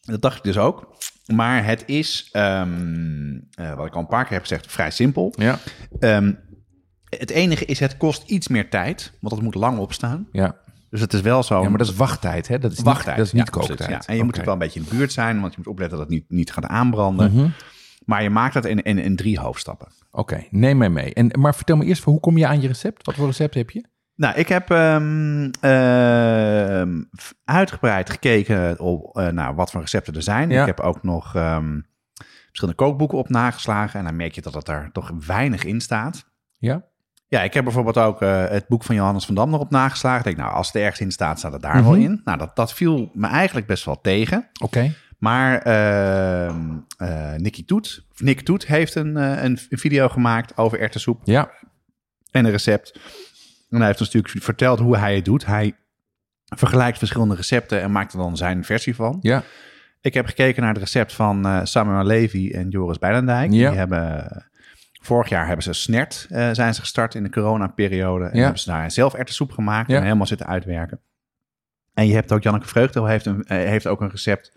Dat 0.00 0.22
dacht 0.22 0.36
ik 0.36 0.42
dus 0.42 0.58
ook. 0.58 0.96
Maar 1.26 1.64
het 1.64 1.82
is, 1.86 2.28
ehm, 2.32 3.38
eh, 3.54 3.74
wat 3.74 3.86
ik 3.86 3.94
al 3.94 4.00
een 4.00 4.06
paar 4.06 4.24
keer 4.24 4.32
heb 4.32 4.42
gezegd, 4.42 4.72
vrij 4.72 4.90
simpel. 4.90 5.34
Ja. 5.36 5.58
Het 7.04 7.30
enige 7.30 7.64
is, 7.64 7.80
het 7.80 7.96
kost 7.96 8.30
iets 8.30 8.48
meer 8.48 8.70
tijd, 8.70 9.12
want 9.20 9.34
het 9.34 9.44
moet 9.44 9.54
lang 9.54 9.78
opstaan. 9.78 10.28
Ja, 10.32 10.59
Dus 10.90 11.00
het 11.00 11.12
is 11.12 11.20
wel 11.20 11.42
zo. 11.42 11.62
ja 11.62 11.68
maar 11.68 11.78
dat 11.78 11.88
is 11.88 11.94
wachttijd, 11.94 12.48
hè? 12.48 12.58
Dat 12.58 12.72
is 12.72 12.80
wachttijd. 12.80 13.06
niet, 13.06 13.16
dat 13.16 13.26
is 13.26 13.32
niet 13.32 13.44
Ja, 13.44 13.50
kooktijd. 13.50 13.90
ja. 13.90 14.02
En 14.06 14.16
je 14.16 14.24
moet 14.24 14.38
ook 14.38 14.44
wel 14.44 14.52
een 14.52 14.58
beetje 14.60 14.80
in 14.80 14.86
de 14.88 14.94
buurt 14.96 15.12
zijn, 15.12 15.40
want 15.40 15.52
je 15.52 15.58
moet 15.58 15.68
opletten 15.68 15.98
dat 15.98 16.06
het 16.06 16.16
niet, 16.16 16.30
niet 16.30 16.52
gaat 16.52 16.66
aanbranden. 16.66 17.32
Mhm. 17.32 17.48
Maar 18.04 18.22
je 18.22 18.30
maakt 18.30 18.54
dat 18.54 18.64
in, 18.64 18.82
in, 18.82 18.98
in 18.98 19.16
drie 19.16 19.38
hoofdstappen. 19.38 19.88
Oké, 20.10 20.44
neem 20.50 20.76
mij 20.76 20.90
mee. 20.90 21.14
En, 21.14 21.30
maar 21.38 21.54
vertel 21.54 21.76
me 21.76 21.84
eerst, 21.84 22.02
hoe 22.02 22.20
kom 22.20 22.36
je 22.38 22.46
aan 22.46 22.60
je 22.60 22.66
recept? 22.66 23.06
Wat 23.06 23.14
voor 23.14 23.26
recept 23.26 23.54
heb 23.54 23.70
je? 23.70 23.84
Nou, 24.14 24.34
ik 24.38 24.48
heb 24.48 24.70
ehm, 24.70 25.50
ehm, 25.60 27.02
uitgebreid 27.44 28.10
gekeken 28.10 28.80
op 28.80 29.16
eh, 29.16 29.28
naar 29.28 29.54
wat 29.54 29.70
voor 29.70 29.80
recepten 29.80 30.14
er 30.14 30.22
zijn. 30.22 30.50
Ja. 30.50 30.60
Ik 30.60 30.66
heb 30.66 30.80
ook 30.80 31.02
nog 31.02 31.34
ehm, 31.34 31.80
verschillende 32.46 32.78
kookboeken 32.84 33.18
op 33.18 33.28
nageslagen. 33.28 33.98
En 33.98 34.04
dan 34.04 34.16
merk 34.16 34.34
je 34.34 34.40
dat 34.42 34.54
het 34.54 34.66
daar 34.66 34.90
toch 34.92 35.12
weinig 35.26 35.64
in 35.64 35.80
staat. 35.80 36.30
Ja? 36.58 36.84
Ja, 37.30 37.42
ik 37.42 37.54
heb 37.54 37.64
bijvoorbeeld 37.64 37.98
ook 37.98 38.22
eh, 38.22 38.48
het 38.48 38.68
boek 38.68 38.82
van 38.84 38.94
Johannes 38.94 39.24
van 39.24 39.34
Dam 39.34 39.50
nog 39.50 39.60
op 39.60 39.70
nageslagen. 39.70 40.18
Ik 40.18 40.24
denk, 40.24 40.36
nou, 40.36 40.52
als 40.52 40.66
het 40.66 40.76
ergens 40.76 41.00
in 41.00 41.10
staat, 41.10 41.38
staat 41.38 41.52
het 41.52 41.62
daar 41.62 41.82
wel 41.82 41.92
Mhm. 41.92 42.00
in. 42.00 42.20
Nou, 42.24 42.38
dat, 42.38 42.56
dat 42.56 42.72
viel 42.74 43.10
me 43.14 43.26
eigenlijk 43.26 43.66
best 43.66 43.84
wel 43.84 44.00
tegen. 44.00 44.48
Oké. 44.62 44.92
Maar 45.18 45.58
ehm 45.58 46.60
eh, 46.96 47.32
Nicky 47.36 47.64
Toet, 47.64 48.06
Nick 48.16 48.40
Toet 48.40 48.66
heeft 48.66 48.94
een, 48.94 49.16
eh, 49.16 49.42
een 49.42 49.58
video 49.70 50.08
gemaakt 50.08 50.56
over 50.56 50.80
erwtensoep 50.80 51.20
Ja, 51.24 51.50
en 52.30 52.44
een 52.44 52.50
recept. 52.50 53.00
En 53.70 53.76
hij 53.78 53.86
heeft 53.86 54.00
ons 54.00 54.12
natuurlijk 54.12 54.44
verteld 54.44 54.78
hoe 54.78 54.96
hij 54.96 55.14
het 55.14 55.24
doet. 55.24 55.46
Hij 55.46 55.76
vergelijkt 56.56 56.98
verschillende 56.98 57.34
recepten 57.34 57.80
en 57.82 57.92
maakt 57.92 58.12
er 58.12 58.18
dan 58.18 58.36
zijn 58.36 58.64
versie 58.64 58.94
van. 58.94 59.18
ja, 59.20 59.42
Ik 60.00 60.14
heb 60.14 60.26
gekeken 60.26 60.62
naar 60.62 60.72
het 60.72 60.82
recept 60.82 61.12
van 61.12 61.66
Samuel 61.66 62.04
Levy 62.04 62.50
en 62.54 62.68
Joris 62.68 62.98
Bijlendijk. 62.98 63.52
Ja. 63.52 63.68
Die 63.70 63.78
hebben, 63.78 64.26
vorig 65.00 65.28
jaar 65.28 65.46
hebben 65.46 65.64
ze 65.64 65.72
Snert 65.72 66.26
eh, 66.30 66.48
zijn 66.52 66.74
ze 66.74 66.80
gestart 66.80 67.14
in 67.14 67.22
de 67.22 67.30
coronaperiode. 67.30 68.24
En 68.24 68.36
Ja. 68.36 68.42
hebben 68.42 68.60
ze 68.60 68.70
daar 68.70 68.90
zelf 68.90 69.14
erwtensoep 69.14 69.52
gemaakt 69.52 69.90
Ja. 69.90 69.96
en 69.96 70.02
helemaal 70.02 70.26
zitten 70.26 70.46
uitwerken. 70.46 71.00
En 71.94 72.06
je 72.06 72.14
hebt 72.14 72.32
ook, 72.32 72.42
Janneke 72.42 72.68
Vreugdeel 72.68 73.06
heeft, 73.06 73.26
een, 73.26 73.44
eh, 73.44 73.56
heeft 73.56 73.86
ook 73.86 74.00
een 74.00 74.10
recept 74.10 74.52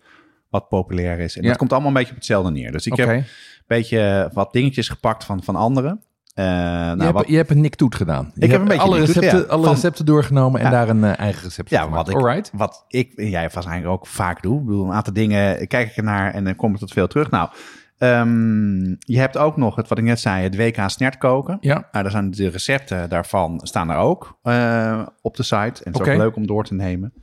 wat 0.50 0.68
populair 0.70 1.20
is. 1.20 1.36
En 1.38 1.42
Ja. 1.44 1.48
dat 1.50 1.58
komt 1.58 1.72
allemaal 1.72 1.90
een 1.90 1.96
beetje 1.96 2.12
op 2.12 2.18
hetzelfde 2.18 2.52
neer. 2.52 2.72
Dus 2.72 2.86
ik 2.86 2.96
heb 2.96 3.08
een 3.10 3.26
beetje 3.68 4.30
wat 4.34 4.54
dingetjes 4.54 4.90
gepakt 4.90 5.24
van, 5.24 5.44
van 5.44 5.56
anderen. 5.56 6.02
Eh, 6.34 6.46
nou, 6.46 6.98
je, 6.98 7.04
hebt, 7.04 7.14
wat, 7.18 7.28
je 7.28 7.36
hebt 7.36 7.50
een 7.50 7.62
Nick 7.62 7.76
Toet 7.76 7.96
gedaan. 7.96 8.32
Je 8.36 8.48
heb 8.48 8.60
een 8.62 8.68
beetje 8.68 8.82
alle 8.82 8.98
Toet, 8.98 9.06
recepten, 9.16 9.40
ja. 9.40 9.46
alle 9.46 9.64
Van- 9.64 9.74
recepten 9.74 10.06
doorgenomen 10.06 10.60
en 10.60 10.66
Ja. 10.66 10.72
daar 10.72 10.90
een 10.90 11.04
eigen 11.04 11.44
recept 11.44 11.70
Ja, 11.70 11.82
van 11.82 11.92
wat 11.92 12.08
gemaakt. 12.10 12.24
ik, 12.26 12.30
Alright. 12.30 12.52
wat 12.54 12.86
ik 12.88 13.14
en 13.14 13.30
jij 13.30 13.50
waarschijnlijk 13.54 13.92
ook 13.92 14.08
vaak 14.08 14.42
doe. 14.42 14.60
Ik 14.60 14.66
bedoel, 14.66 14.86
een 14.86 14.94
aantal 14.94 15.14
dingen 15.14 15.68
kijk 15.68 15.90
ik 15.90 15.96
ernaar 15.98 16.34
en 16.34 16.44
dan 16.44 16.56
kom 16.56 16.74
ik 16.74 16.80
tot 16.80 16.92
veel 16.94 17.08
terug. 17.08 17.30
Nou, 17.30 17.50
ehm, 17.98 18.86
je 19.00 19.20
hebt 19.20 19.38
ook 19.38 19.58
nog 19.58 19.76
het 19.76 19.88
wat 19.88 19.98
ik 19.98 20.04
net 20.04 20.20
zei, 20.20 20.44
het 20.44 20.56
WK 20.56 20.90
snert 20.90 21.18
koken. 21.18 21.58
Ja, 21.62 21.74
Nou, 21.74 22.04
daar 22.04 22.12
zijn 22.12 22.32
de 22.32 22.50
recepten 22.50 23.10
daarvan 23.10 23.60
staan 23.64 23.90
er 23.90 23.98
ook 23.98 24.40
eh, 24.42 25.08
op 25.22 25.36
de 25.36 25.44
site. 25.44 25.84
En 25.84 25.92
het 25.92 26.02
is 26.02 26.08
ook 26.08 26.18
leuk 26.18 26.36
om 26.36 26.48
door 26.48 26.64
te 26.64 26.74
nemen. 26.74 27.14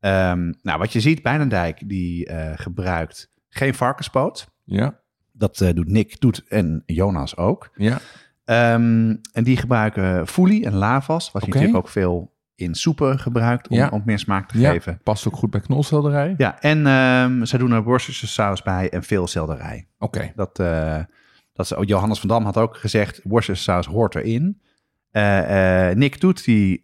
Ehm, 0.00 0.52
nou, 0.62 0.78
wat 0.78 0.92
je 0.92 1.00
ziet, 1.00 1.22
Bijnendijk 1.22 1.88
die 1.88 2.26
eh, 2.26 2.52
gebruikt 2.54 3.30
geen 3.48 3.74
varkenspoot. 3.74 4.48
ja, 4.64 5.00
Dat 5.32 5.60
eh, 5.60 5.74
doet 5.74 5.88
Nick, 5.88 6.20
doet 6.20 6.44
en 6.48 6.82
Jonas 6.86 7.36
ook. 7.36 7.70
ja. 7.74 7.98
Ehm, 8.44 9.16
en 9.32 9.44
die 9.44 9.56
gebruiken 9.56 10.26
foelie 10.26 10.64
en 10.64 10.74
lavas, 10.74 11.30
wat 11.30 11.44
je 11.44 11.48
natuurlijk 11.48 11.76
ook 11.76 11.88
veel 11.88 12.32
in 12.60 12.74
soepen 12.74 13.18
gebruikt 13.18 13.68
om, 13.68 13.76
Ja. 13.76 13.88
om 13.92 14.02
meer 14.04 14.18
smaak 14.18 14.48
te 14.48 14.58
ja. 14.58 14.70
geven. 14.70 15.00
Past 15.02 15.26
ook 15.28 15.36
goed 15.36 15.50
bij 15.50 15.60
knolselderij. 15.60 16.34
Ja, 16.36 16.60
en 16.60 16.86
ehm 16.86 17.44
ze 17.44 17.58
doen 17.58 17.72
er 17.72 17.82
Worcestershire 17.82 18.32
saus 18.32 18.62
bij 18.62 18.90
en 18.90 19.02
veel 19.02 19.26
selderij. 19.26 19.86
Oké, 19.98 20.32
Dat, 20.34 20.58
eh, 20.58 20.98
dat 21.52 21.70
is, 21.70 21.88
Johannes 21.88 22.20
van 22.20 22.28
Dam 22.28 22.44
had 22.44 22.56
ook 22.56 22.76
gezegd, 22.76 23.20
Worcestershire 23.24 23.82
saus 23.82 23.94
hoort 23.94 24.14
erin. 24.14 24.60
Eh, 25.10 25.90
Nick 25.90 26.16
Toet, 26.16 26.44
die 26.44 26.80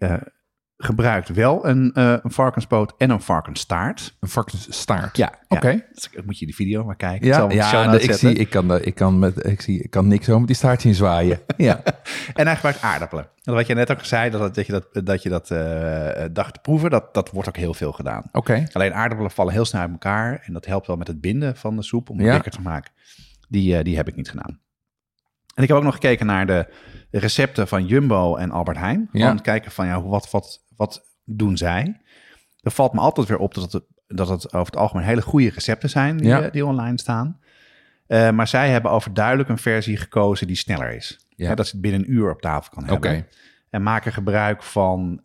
gebruikt 0.78 1.28
wel 1.28 1.66
een, 1.66 1.92
eh, 1.94 2.16
een 2.22 2.30
varkenspoot 2.30 2.94
en 2.98 3.10
een 3.10 3.20
varkensstaart. 3.20 4.16
een 4.20 4.28
varkensstaart. 4.28 5.16
Ja, 5.16 5.32
Oké. 5.48 5.68
ja. 5.68 5.80
Dus 5.92 6.10
moet 6.24 6.38
je 6.38 6.46
die 6.46 6.54
video 6.54 6.84
maar 6.84 6.96
kijken. 6.96 7.26
Ja, 7.26 7.46
ja 7.50 7.92
ik, 7.92 8.00
zetten. 8.00 8.18
zie, 8.18 8.34
ik, 8.34 8.50
kan, 8.50 8.80
ik, 8.82 8.94
kan 8.94 9.18
met, 9.18 9.46
ik, 9.46 9.60
zie, 9.60 9.82
ik 9.82 9.90
kan 9.90 10.08
niks 10.08 10.24
zo 10.24 10.38
met 10.38 10.46
die 10.46 10.56
staart 10.56 10.80
zien 10.80 10.94
zwaaien. 10.94 11.40
Ja, 11.56 11.80
En 12.34 12.46
hij 12.46 12.54
gebruikt 12.54 12.82
aardappelen. 12.82 13.28
En 13.42 13.54
wat 13.54 13.66
je 13.66 13.74
net 13.74 13.90
ook 13.90 14.04
zei, 14.04 14.30
dat, 14.30 14.54
dat 14.54 14.66
je 14.66 14.72
dat, 14.72 15.06
dat, 15.06 15.22
je 15.22 15.28
dat 15.28 15.50
eh, 15.50 16.24
dacht 16.32 16.54
te 16.54 16.60
proeven, 16.60 16.90
dat, 16.90 17.14
dat 17.14 17.30
wordt 17.30 17.48
ook 17.48 17.56
heel 17.56 17.74
veel 17.74 17.92
gedaan. 17.92 18.22
oké. 18.32 18.66
Alleen 18.72 18.94
aardappelen 18.94 19.30
vallen 19.30 19.52
heel 19.52 19.64
snel 19.64 19.80
uit 19.80 19.90
elkaar. 19.90 20.42
En 20.44 20.52
dat 20.52 20.66
helpt 20.66 20.86
wel 20.86 20.96
met 20.96 21.06
het 21.06 21.20
binden 21.20 21.56
van 21.56 21.76
de 21.76 21.82
soep 21.82 22.10
om 22.10 22.16
het 22.16 22.26
Ja. 22.26 22.32
lekker 22.32 22.52
te 22.52 22.60
maken. 22.60 22.92
Die, 23.48 23.76
eh, 23.76 23.84
die 23.84 23.96
heb 23.96 24.08
ik 24.08 24.16
niet 24.16 24.30
gedaan. 24.30 24.60
En 25.54 25.62
ik 25.62 25.68
heb 25.68 25.76
ook 25.76 25.84
nog 25.84 25.94
gekeken 25.94 26.26
naar 26.26 26.46
de 26.46 26.66
recepten 27.10 27.68
van 27.68 27.86
Jumbo 27.86 28.36
en 28.36 28.50
Albert 28.50 28.76
Heijn. 28.78 29.08
Ja. 29.12 29.30
Om 29.30 29.36
te 29.36 29.42
kijken 29.42 29.70
van 29.70 29.86
ja, 29.86 30.02
wat, 30.02 30.30
wat, 30.30 30.64
wat 30.76 31.14
doen 31.24 31.56
zij? 31.56 32.00
Er 32.60 32.70
valt 32.70 32.92
me 32.92 33.00
altijd 33.00 33.28
weer 33.28 33.38
op 33.38 33.54
dat 33.54 33.72
het, 33.72 33.84
dat 34.06 34.28
het 34.28 34.46
over 34.46 34.66
het 34.72 34.76
algemeen 34.76 35.06
hele 35.06 35.22
goede 35.22 35.48
recepten 35.50 35.90
zijn 35.90 36.16
die, 36.16 36.26
Ja. 36.26 36.42
eh, 36.42 36.52
die 36.52 36.66
online 36.66 36.98
staan. 36.98 37.40
Eh, 38.06 38.30
maar 38.30 38.48
zij 38.48 38.70
hebben 38.70 38.90
overduidelijk 38.90 39.48
een 39.48 39.58
versie 39.58 39.96
gekozen 39.96 40.46
die 40.46 40.56
sneller 40.56 40.92
is. 40.92 41.26
Ja. 41.28 41.48
Hè, 41.48 41.54
dat 41.54 41.66
ze 41.66 41.72
het 41.72 41.80
binnen 41.80 42.00
een 42.00 42.12
uur 42.12 42.30
op 42.30 42.40
tafel 42.40 42.70
kan 42.74 42.84
hebben. 42.84 43.26
En 43.70 43.82
maken 43.82 44.12
gebruik 44.12 44.62
van 44.62 45.22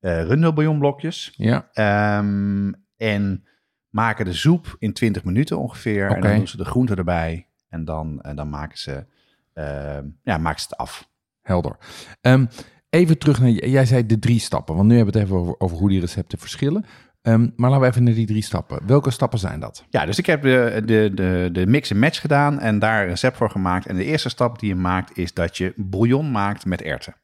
rundelbouillonblokjes. 0.00 1.32
Ja, 1.36 1.68
Ehm, 1.72 2.72
en 2.96 3.44
maken 3.90 4.24
de 4.24 4.32
soep 4.32 4.76
in 4.78 4.92
20 4.92 5.24
minuten 5.24 5.58
ongeveer. 5.58 6.10
En 6.10 6.20
dan 6.20 6.36
doen 6.36 6.48
ze 6.48 6.56
de 6.56 6.64
groenten 6.64 6.96
erbij. 6.96 7.46
En 7.68 7.84
dan, 7.84 8.20
en 8.22 8.36
dan 8.36 8.48
maken, 8.48 8.78
ze, 8.78 9.06
ehm, 9.52 10.06
ja, 10.22 10.38
maken 10.38 10.60
ze 10.60 10.66
het 10.68 10.76
af. 10.78 11.08
helder. 11.42 11.76
Ehm, 12.20 12.46
even 12.94 13.18
terug 13.18 13.40
naar, 13.40 13.50
jij 13.50 13.86
zei 13.86 14.06
de 14.06 14.18
drie 14.18 14.40
stappen. 14.40 14.74
Want 14.74 14.88
nu 14.88 14.96
hebben 14.96 15.12
we 15.14 15.20
het 15.20 15.28
even 15.28 15.40
over, 15.40 15.54
over 15.58 15.76
hoe 15.76 15.88
die 15.88 16.00
recepten 16.00 16.38
verschillen. 16.38 16.84
Ehm, 17.22 17.48
maar 17.56 17.70
laten 17.70 17.84
we 17.84 17.90
even 17.90 18.04
naar 18.04 18.14
die 18.14 18.26
drie 18.26 18.42
stappen. 18.42 18.86
Welke 18.86 19.10
stappen 19.10 19.38
zijn 19.38 19.60
dat? 19.60 19.84
Ja, 19.90 20.06
dus 20.06 20.18
ik 20.18 20.26
heb 20.26 20.42
de, 20.42 20.82
de, 20.84 21.10
de, 21.14 21.48
de 21.52 21.66
mix 21.66 21.90
en 21.90 21.98
match 21.98 22.20
gedaan 22.20 22.60
en 22.60 22.78
daar 22.78 23.02
een 23.02 23.08
recept 23.08 23.36
voor 23.36 23.50
gemaakt. 23.50 23.86
En 23.86 23.96
de 23.96 24.04
eerste 24.04 24.28
stap 24.28 24.58
die 24.58 24.68
je 24.68 24.74
maakt 24.74 25.18
is 25.18 25.32
dat 25.32 25.56
je 25.56 25.72
bouillon 25.76 26.30
maakt 26.30 26.64
met 26.64 26.82
erwten. 26.82 27.14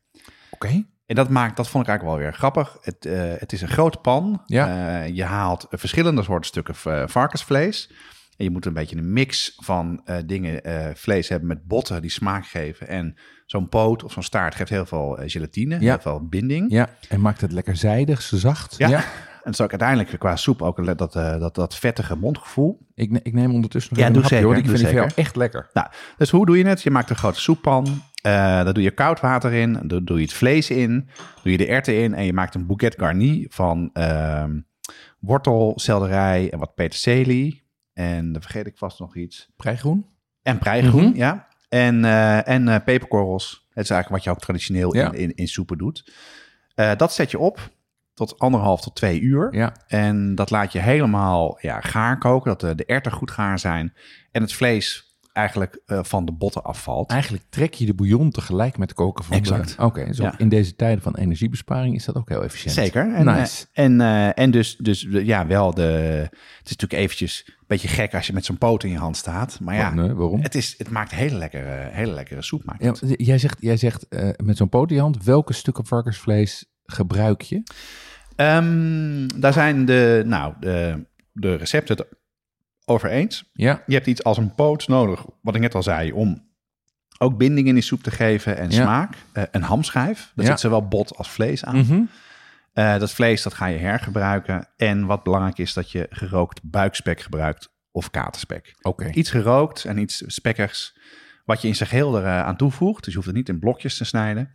Oké. 0.50 0.84
En 1.06 1.16
dat, 1.16 1.28
maakt, 1.28 1.56
dat 1.56 1.68
vond 1.68 1.84
ik 1.84 1.90
eigenlijk 1.90 2.18
wel 2.18 2.28
weer 2.28 2.38
grappig. 2.38 2.78
Het, 2.80 3.06
eh, 3.06 3.32
het 3.38 3.52
is 3.52 3.62
een 3.62 3.68
grote 3.68 3.98
pan. 3.98 4.42
Ja. 4.46 5.02
Eh, 5.02 5.14
je 5.14 5.24
haalt 5.24 5.66
verschillende 5.70 6.22
soorten 6.22 6.46
stukken 6.46 6.74
eh, 6.84 7.02
varkensvlees. 7.06 7.90
En 8.40 8.46
je 8.46 8.52
moet 8.52 8.66
een 8.66 8.72
beetje 8.72 8.96
een 8.96 9.12
mix 9.12 9.54
van 9.56 10.00
eh, 10.04 10.16
dingen, 10.26 10.62
eh, 10.64 10.94
vlees 10.94 11.28
hebben 11.28 11.48
met 11.48 11.64
botten 11.66 12.00
die 12.02 12.10
smaak 12.10 12.46
geven. 12.46 12.88
En 12.88 13.14
zo'n 13.46 13.68
poot 13.68 14.04
of 14.04 14.12
zo'n 14.12 14.22
staart 14.22 14.54
geeft 14.54 14.70
heel 14.70 14.86
veel 14.86 15.18
eh, 15.18 15.30
gelatine, 15.30 15.74
Ja. 15.80 15.80
heel 15.80 15.98
veel 16.00 16.26
binding. 16.28 16.70
Ja, 16.72 16.88
en 17.08 17.20
maakt 17.20 17.40
het 17.40 17.52
lekker 17.52 17.76
zijdig, 17.76 18.22
zacht. 18.22 18.74
Ja. 18.78 19.04
En 19.44 19.50
is 19.50 19.60
ook 19.60 19.70
uiteindelijk 19.70 20.18
qua 20.18 20.36
soep 20.36 20.62
ook 20.62 20.98
dat, 20.98 21.12
dat, 21.12 21.54
dat 21.54 21.74
vettige 21.76 22.16
mondgevoel. 22.16 22.86
Ik, 22.94 23.10
ne- 23.10 23.20
ik 23.22 23.32
neem 23.32 23.54
ondertussen 23.54 23.94
nog 23.94 24.02
Ja, 24.02 24.08
een 24.10 24.20
hapje, 24.20 24.42
hoor. 24.42 24.56
Ik 24.56 24.64
doe 24.64 24.76
vind 24.76 24.88
zeker. 24.88 25.00
jou 25.02 25.10
echt 25.14 25.36
lekker. 25.36 25.70
Nou, 25.72 25.86
dus 26.16 26.30
hoe 26.30 26.46
doe 26.46 26.58
je 26.58 26.64
het? 26.66 26.82
Je 26.82 26.90
maakt 26.90 27.10
een 27.10 27.16
grote 27.16 27.40
soeppan. 27.40 28.02
daar 28.22 28.72
doe 28.74 28.82
je 28.82 28.90
koud 28.90 29.20
water 29.20 29.52
in. 29.52 29.78
Dan 29.82 30.04
doe 30.04 30.16
je 30.16 30.22
het 30.22 30.32
vlees 30.32 30.70
in. 30.70 31.08
Doe 31.42 31.52
je 31.52 31.58
de 31.58 31.66
erwten 31.66 31.94
in. 32.02 32.14
En 32.14 32.24
je 32.24 32.32
maakt 32.32 32.54
een 32.54 32.66
bouquet 32.66 32.94
garni 32.98 33.46
van 33.48 33.90
ehm, 33.92 34.60
wortel, 35.18 35.72
selderij 35.76 36.50
en 36.50 36.58
wat 36.58 36.74
peterselie. 36.74 37.68
En 38.00 38.32
dan 38.32 38.42
vergeet 38.42 38.66
ik 38.66 38.76
vast 38.78 38.98
nog 38.98 39.16
iets. 39.16 39.48
Prijgroen? 39.56 40.06
En 40.42 40.58
preigroen, 40.58 41.08
Mhm. 41.08 41.16
ja. 41.16 41.48
En, 41.68 42.04
eh, 42.04 42.48
en 42.48 42.68
eh, 42.68 42.84
peperkorrels. 42.84 43.66
Het 43.72 43.84
is 43.84 43.90
eigenlijk 43.90 44.08
wat 44.08 44.24
je 44.24 44.30
ook 44.30 44.40
traditioneel 44.44 44.94
Ja. 44.94 45.12
in, 45.12 45.18
in, 45.18 45.34
in 45.34 45.48
soepen 45.48 45.78
doet. 45.78 46.12
Eh, 46.74 46.96
dat 46.96 47.12
zet 47.12 47.30
je 47.30 47.38
op 47.38 47.70
tot 48.14 48.38
anderhalf 48.38 48.80
tot 48.80 48.94
twee 48.96 49.20
uur. 49.20 49.54
Ja. 49.54 49.74
En 49.86 50.34
dat 50.34 50.50
laat 50.50 50.72
je 50.72 50.78
helemaal 50.78 51.58
ja, 51.60 51.80
gaar 51.80 52.18
koken. 52.18 52.50
Dat 52.50 52.60
de, 52.60 52.74
de 52.74 52.84
erwten 52.84 53.12
goed 53.12 53.30
gaar 53.30 53.58
zijn. 53.58 53.94
En 54.32 54.42
het 54.42 54.52
vlees 54.52 55.09
eigenlijk 55.40 55.80
eh, 55.86 55.98
van 56.02 56.24
de 56.24 56.32
botten 56.32 56.62
afvalt. 56.64 57.10
Eigenlijk 57.10 57.44
trek 57.48 57.74
je 57.74 57.86
de 57.86 57.94
bouillon 57.94 58.30
tegelijk 58.30 58.78
met 58.78 58.92
koken 58.92 59.24
van 59.24 59.36
Exact. 59.36 59.76
de... 59.76 59.82
Oké, 59.84 60.06
Ja. 60.10 60.34
in 60.38 60.48
deze 60.48 60.76
tijden 60.76 61.02
van 61.02 61.14
energiebesparing 61.16 61.94
is 61.94 62.04
dat 62.04 62.14
ook 62.16 62.28
heel 62.28 62.42
efficiënt. 62.44 62.74
Zeker. 62.74 63.14
En, 63.14 63.24
Nice. 63.24 63.66
eh, 63.72 63.84
en, 63.84 64.00
eh, 64.00 64.38
en 64.38 64.50
dus, 64.50 64.76
dus 64.76 65.06
ja, 65.10 65.46
wel 65.46 65.74
de. 65.74 65.82
Het 65.82 66.68
is 66.68 66.76
natuurlijk 66.76 67.02
eventjes 67.02 67.42
een 67.46 67.64
beetje 67.66 67.88
gek 67.88 68.14
als 68.14 68.26
je 68.26 68.32
met 68.32 68.44
zo'n 68.44 68.58
poot 68.58 68.84
in 68.84 68.90
je 68.90 68.98
hand 68.98 69.16
staat. 69.16 69.60
Maar 69.60 69.74
ja, 69.74 69.94
nee, 69.94 70.12
waarom? 70.14 70.40
het, 70.42 70.54
is, 70.54 70.74
het 70.78 70.90
maakt 70.90 71.10
hele 71.10 71.36
lekkere, 71.36 71.88
hele 71.92 72.12
lekkere 72.12 72.42
soep. 72.42 72.64
Maakt 72.64 72.82
Ja, 72.82 72.94
jij 73.16 73.38
zegt, 73.38 73.56
jij 73.60 73.76
zegt 73.76 74.06
met 74.44 74.56
zo'n 74.56 74.68
pot 74.68 74.88
in 74.90 74.96
je 74.96 75.02
hand, 75.02 75.24
welke 75.24 75.52
stukken 75.52 75.86
varkensvlees 75.86 76.64
gebruik 76.84 77.40
je? 77.42 77.62
Ehm, 78.36 79.26
daar 79.40 79.52
zijn 79.52 79.84
de, 79.84 80.22
nou, 80.26 80.54
de, 80.60 81.06
de 81.32 81.54
recepten 81.54 82.06
over 82.90 83.10
eens. 83.10 83.50
Ja, 83.52 83.82
Je 83.86 83.94
hebt 83.94 84.06
iets 84.06 84.24
als 84.24 84.36
een 84.36 84.54
poot 84.54 84.88
nodig, 84.88 85.24
wat 85.42 85.54
ik 85.54 85.60
net 85.60 85.74
al 85.74 85.82
zei, 85.82 86.12
om 86.12 86.48
ook 87.18 87.36
binding 87.38 87.66
in 87.68 87.74
die 87.74 87.82
soep 87.82 88.02
te 88.02 88.10
geven 88.10 88.56
en 88.56 88.70
Ja. 88.70 88.82
smaak. 88.82 89.14
Eh, 89.32 89.42
een 89.50 89.62
hamschijf, 89.62 90.32
daar 90.34 90.46
zit 90.46 90.60
zowel 90.60 90.88
bot 90.88 91.16
als 91.16 91.30
vlees 91.30 91.64
aan. 91.64 91.76
Mhm. 91.76 92.02
Eh, 92.72 92.98
dat 92.98 93.12
vlees 93.12 93.42
dat 93.42 93.54
ga 93.54 93.66
je 93.66 93.78
hergebruiken. 93.78 94.68
En 94.76 95.06
wat 95.06 95.22
belangrijk 95.22 95.58
is, 95.58 95.72
dat 95.72 95.90
je 95.90 96.06
gerookt 96.10 96.60
buikspek 96.62 97.20
gebruikt 97.20 97.68
of 97.92 98.10
katerspek. 98.10 98.74
oké. 98.82 99.10
Iets 99.10 99.30
gerookt 99.30 99.84
en 99.84 99.98
iets 99.98 100.22
spekkigs, 100.26 100.98
wat 101.44 101.62
je 101.62 101.68
in 101.68 101.74
zijn 101.76 101.88
geheel 101.88 102.18
eraan 102.18 102.44
aan 102.44 102.56
toevoegt. 102.56 102.98
Dus 103.04 103.08
je 103.08 103.14
hoeft 103.14 103.26
het 103.26 103.36
niet 103.36 103.48
in 103.48 103.58
blokjes 103.58 103.96
te 103.96 104.04
snijden. 104.04 104.50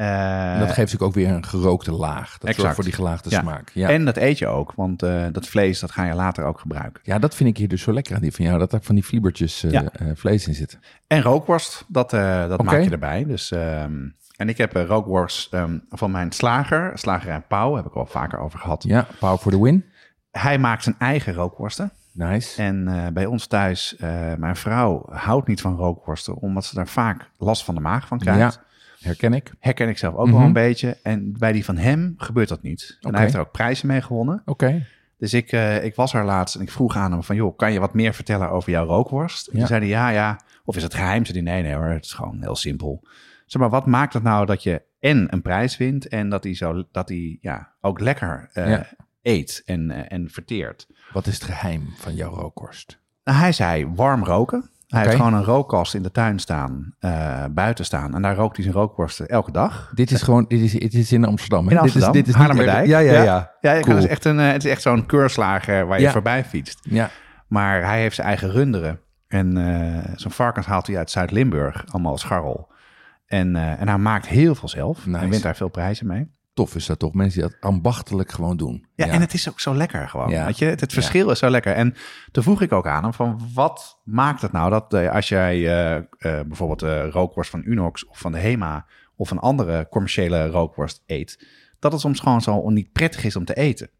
Eh, 0.00 0.52
En 0.52 0.58
dat 0.58 0.66
geeft 0.66 0.78
natuurlijk 0.78 1.02
ook 1.02 1.14
weer 1.14 1.28
een 1.30 1.44
gerookte 1.44 1.92
laag. 1.92 2.38
Dat 2.38 2.54
zorgt 2.54 2.74
voor 2.74 2.84
die 2.84 2.92
gelaagde 2.92 3.30
Ja. 3.30 3.40
smaak. 3.40 3.70
Ja. 3.74 3.88
En 3.88 4.04
dat 4.04 4.16
eet 4.16 4.38
je 4.38 4.46
ook, 4.46 4.72
want 4.76 5.02
eh, 5.02 5.24
dat 5.32 5.46
vlees 5.48 5.80
dat 5.80 5.90
ga 5.90 6.04
je 6.04 6.14
later 6.14 6.44
ook 6.44 6.58
gebruiken. 6.60 7.00
ja, 7.04 7.18
dat 7.18 7.34
vind 7.34 7.48
ik 7.48 7.56
hier 7.56 7.68
dus 7.68 7.82
zo 7.82 7.92
lekker 7.92 8.14
aan 8.14 8.20
die 8.20 8.32
van 8.32 8.44
jou. 8.44 8.58
Dat 8.58 8.72
er 8.72 8.80
van 8.82 8.94
die 8.94 9.04
fliebertjes 9.04 9.62
eh, 9.64 9.70
Ja. 9.70 9.90
vlees 10.14 10.46
in 10.48 10.54
zitten. 10.54 10.80
En 11.06 11.22
rookworst, 11.22 11.84
dat, 11.88 12.10
dat 12.10 12.62
maak 12.62 12.82
je 12.82 12.90
erbij. 12.90 13.24
Dus, 13.24 13.50
ehm, 13.50 13.92
en 14.36 14.48
ik 14.48 14.58
heb 14.58 14.76
rookworst 14.76 15.52
ehm, 15.52 15.78
van 15.90 16.10
mijn 16.10 16.32
slager, 16.32 16.90
slagerij 16.98 17.40
Pauw, 17.40 17.74
heb 17.74 17.86
ik 17.86 17.94
al 17.94 18.06
vaker 18.06 18.38
over 18.38 18.58
gehad. 18.58 18.82
Ja, 18.82 19.06
power 19.18 19.38
for 19.38 19.52
the 19.52 19.62
win. 19.62 19.84
Hij 20.30 20.58
maakt 20.58 20.82
zijn 20.82 20.96
eigen 20.98 21.34
rookworsten. 21.34 21.92
Nice. 22.12 22.62
En 22.62 23.10
bij 23.14 23.26
ons 23.26 23.46
thuis, 23.46 23.96
mijn 24.36 24.56
vrouw 24.56 25.06
houdt 25.10 25.46
niet 25.48 25.60
van 25.60 25.76
rookworsten, 25.76 26.34
omdat 26.36 26.64
ze 26.64 26.74
daar 26.74 26.88
vaak 26.88 27.30
last 27.38 27.64
van 27.64 27.74
de 27.74 27.80
maag 27.80 28.06
van 28.06 28.18
krijgt. 28.18 28.54
Ja, 28.54 28.68
herken 29.02 29.32
ik. 29.32 29.52
Herken 29.58 29.88
ik 29.88 29.98
zelf 29.98 30.14
ook 30.14 30.26
Mhm. 30.26 30.36
wel 30.36 30.44
een 30.46 30.52
beetje. 30.52 30.96
En 31.02 31.32
bij 31.38 31.52
die 31.52 31.64
van 31.64 31.76
hem 31.76 32.14
gebeurt 32.16 32.48
dat 32.48 32.62
niet. 32.62 32.96
En 33.00 33.12
hij 33.12 33.22
heeft 33.22 33.34
er 33.34 33.40
ook 33.40 33.50
prijzen 33.52 33.86
mee 33.86 34.00
gewonnen. 34.02 34.42
Oké. 34.44 34.86
Dus 35.18 35.34
ik, 35.34 35.52
eh, 35.52 35.84
ik 35.84 35.94
was 35.94 36.14
er 36.14 36.24
laatst 36.24 36.54
en 36.54 36.60
ik 36.60 36.70
vroeg 36.70 36.96
aan 36.96 37.12
hem 37.12 37.22
van... 37.22 37.36
joh, 37.36 37.56
kan 37.56 37.72
je 37.72 37.80
wat 37.80 37.94
meer 37.94 38.14
vertellen 38.14 38.50
over 38.50 38.70
jouw 38.70 38.86
rookworst? 38.86 39.46
En 39.46 39.52
Ja. 39.52 39.58
toen 39.58 39.68
zei 39.68 39.80
hij 39.80 39.88
ja, 39.88 40.08
ja. 40.08 40.40
Of 40.64 40.76
is 40.76 40.82
het 40.82 40.94
geheim? 40.94 41.24
Zei 41.24 41.42
hij 41.42 41.52
nee, 41.52 41.62
nee 41.62 41.74
hoor, 41.74 41.84
het 41.88 42.04
is 42.04 42.12
gewoon 42.12 42.42
heel 42.42 42.56
simpel. 42.56 43.04
Zeg 43.46 43.60
maar, 43.60 43.70
wat 43.70 43.86
maakt 43.86 44.12
het 44.12 44.22
nou 44.22 44.46
dat 44.46 44.62
je 44.62 44.82
en 45.00 45.32
een 45.32 45.42
prijs 45.42 45.76
wint... 45.76 46.08
en 46.08 46.28
dat 46.28 46.44
hij, 46.44 46.54
zo, 46.54 46.84
dat 46.92 47.08
hij 47.08 47.38
ja, 47.40 47.72
ook 47.80 48.00
lekker 48.00 48.50
eh, 48.52 48.68
Ja. 48.68 48.86
eet 49.22 49.62
en, 49.64 49.90
eh, 49.90 50.04
en 50.18 50.30
verteert? 50.30 50.86
Wat 51.12 51.26
is 51.26 51.34
het 51.34 51.44
geheim 51.44 51.88
van 51.96 52.14
jouw 52.14 52.34
rookworst? 52.34 52.98
Nou, 53.24 53.38
hij 53.38 53.52
zei 53.52 53.86
warm 53.94 54.24
roken. 54.24 54.70
Hij 54.90 55.02
heeft 55.02 55.16
gewoon 55.16 55.34
een 55.34 55.44
rookkast 55.44 55.94
in 55.94 56.02
de 56.02 56.10
tuin 56.10 56.38
staan, 56.38 56.94
eh, 56.98 57.44
buiten 57.50 57.84
staan. 57.84 58.14
En 58.14 58.22
daar 58.22 58.34
rookt 58.34 58.54
hij 58.56 58.64
zijn 58.64 58.76
rookworsten 58.76 59.28
elke 59.28 59.52
dag. 59.52 59.92
Dit 59.94 60.10
is 60.10 60.22
gewoon, 60.22 60.44
dit 60.48 60.60
is, 60.60 60.72
dit 60.72 60.94
is 60.94 61.12
in 61.12 61.24
Amsterdam. 61.24 61.64
Hè? 61.66 61.70
In 61.72 61.78
Amsterdam, 61.78 62.12
dit 62.12 62.26
is, 62.28 62.34
dit 62.34 62.48
is 62.48 62.54
niet 62.54 62.64
Ja, 62.64 62.80
ja, 62.80 62.98
Ja. 62.98 63.22
ja. 63.22 63.50
Ja, 63.60 63.80
Cool. 63.80 63.96
dus 63.96 64.06
echt 64.06 64.24
een, 64.24 64.40
eh, 64.40 64.50
het 64.52 64.64
is 64.64 64.70
echt 64.70 64.82
zo'n 64.82 65.06
keurslager 65.06 65.86
waar 65.86 65.98
je 65.98 66.04
Ja. 66.04 66.10
voorbij 66.12 66.44
fietst. 66.44 66.78
Ja, 66.82 67.10
Maar 67.48 67.84
hij 67.84 68.00
heeft 68.00 68.14
zijn 68.14 68.26
eigen 68.26 68.50
runderen. 68.50 69.00
En 69.28 69.56
eh 69.56 70.12
zo'n 70.16 70.30
varkens 70.30 70.66
haalt 70.66 70.86
hij 70.86 70.96
uit 70.98 71.10
Zuid-Limburg, 71.10 71.84
allemaal 71.90 72.12
als 72.12 72.20
scharrel. 72.20 72.72
En, 73.26 73.56
en 73.56 73.88
hij 73.88 73.98
maakt 73.98 74.26
heel 74.26 74.54
veel 74.54 74.68
zelf. 74.68 75.06
Nice. 75.06 75.18
En 75.24 75.30
wint 75.30 75.42
daar 75.42 75.56
veel 75.56 75.68
prijzen 75.68 76.06
mee. 76.06 76.30
Tof 76.60 76.74
is 76.74 76.86
dat 76.86 76.98
toch? 76.98 77.14
Mensen 77.14 77.40
die 77.40 77.50
dat 77.50 77.60
ambachtelijk 77.60 78.32
gewoon 78.32 78.56
doen. 78.56 78.86
Ja, 78.94 79.06
en 79.06 79.20
het 79.20 79.34
is 79.34 79.48
ook 79.48 79.60
zo 79.60 79.74
lekker 79.74 80.08
gewoon. 80.08 80.30
Ja. 80.30 80.44
Weet 80.44 80.58
je? 80.58 80.64
Het, 80.64 80.80
het 80.80 80.92
verschil 80.92 81.30
is 81.30 81.38
zo 81.38 81.50
lekker. 81.50 81.72
En 81.72 81.94
toen 82.30 82.42
vroeg 82.42 82.62
ik 82.62 82.72
ook 82.72 82.86
aan 82.86 83.02
hem 83.02 83.12
van 83.12 83.40
wat 83.54 84.00
maakt 84.04 84.42
het 84.42 84.52
nou 84.52 84.70
dat 84.70 84.94
eh, 84.94 85.12
als 85.12 85.28
jij 85.28 85.56
eh, 85.56 85.96
eh, 85.96 86.04
bijvoorbeeld 86.18 86.80
de 86.80 87.10
rookworst 87.10 87.50
van 87.50 87.62
Unox 87.64 88.06
of 88.06 88.18
van 88.18 88.32
de 88.32 88.38
Hema 88.38 88.86
of 89.16 89.30
een 89.30 89.38
andere 89.38 89.86
commerciële 89.90 90.46
rookworst 90.46 91.02
eet, 91.06 91.46
dat 91.78 91.92
het 91.92 92.00
soms 92.00 92.20
gewoon 92.20 92.40
zo 92.40 92.70
niet 92.70 92.92
prettig 92.92 93.24
is 93.24 93.36
om 93.36 93.44
te 93.44 93.54
eten. 93.54 93.90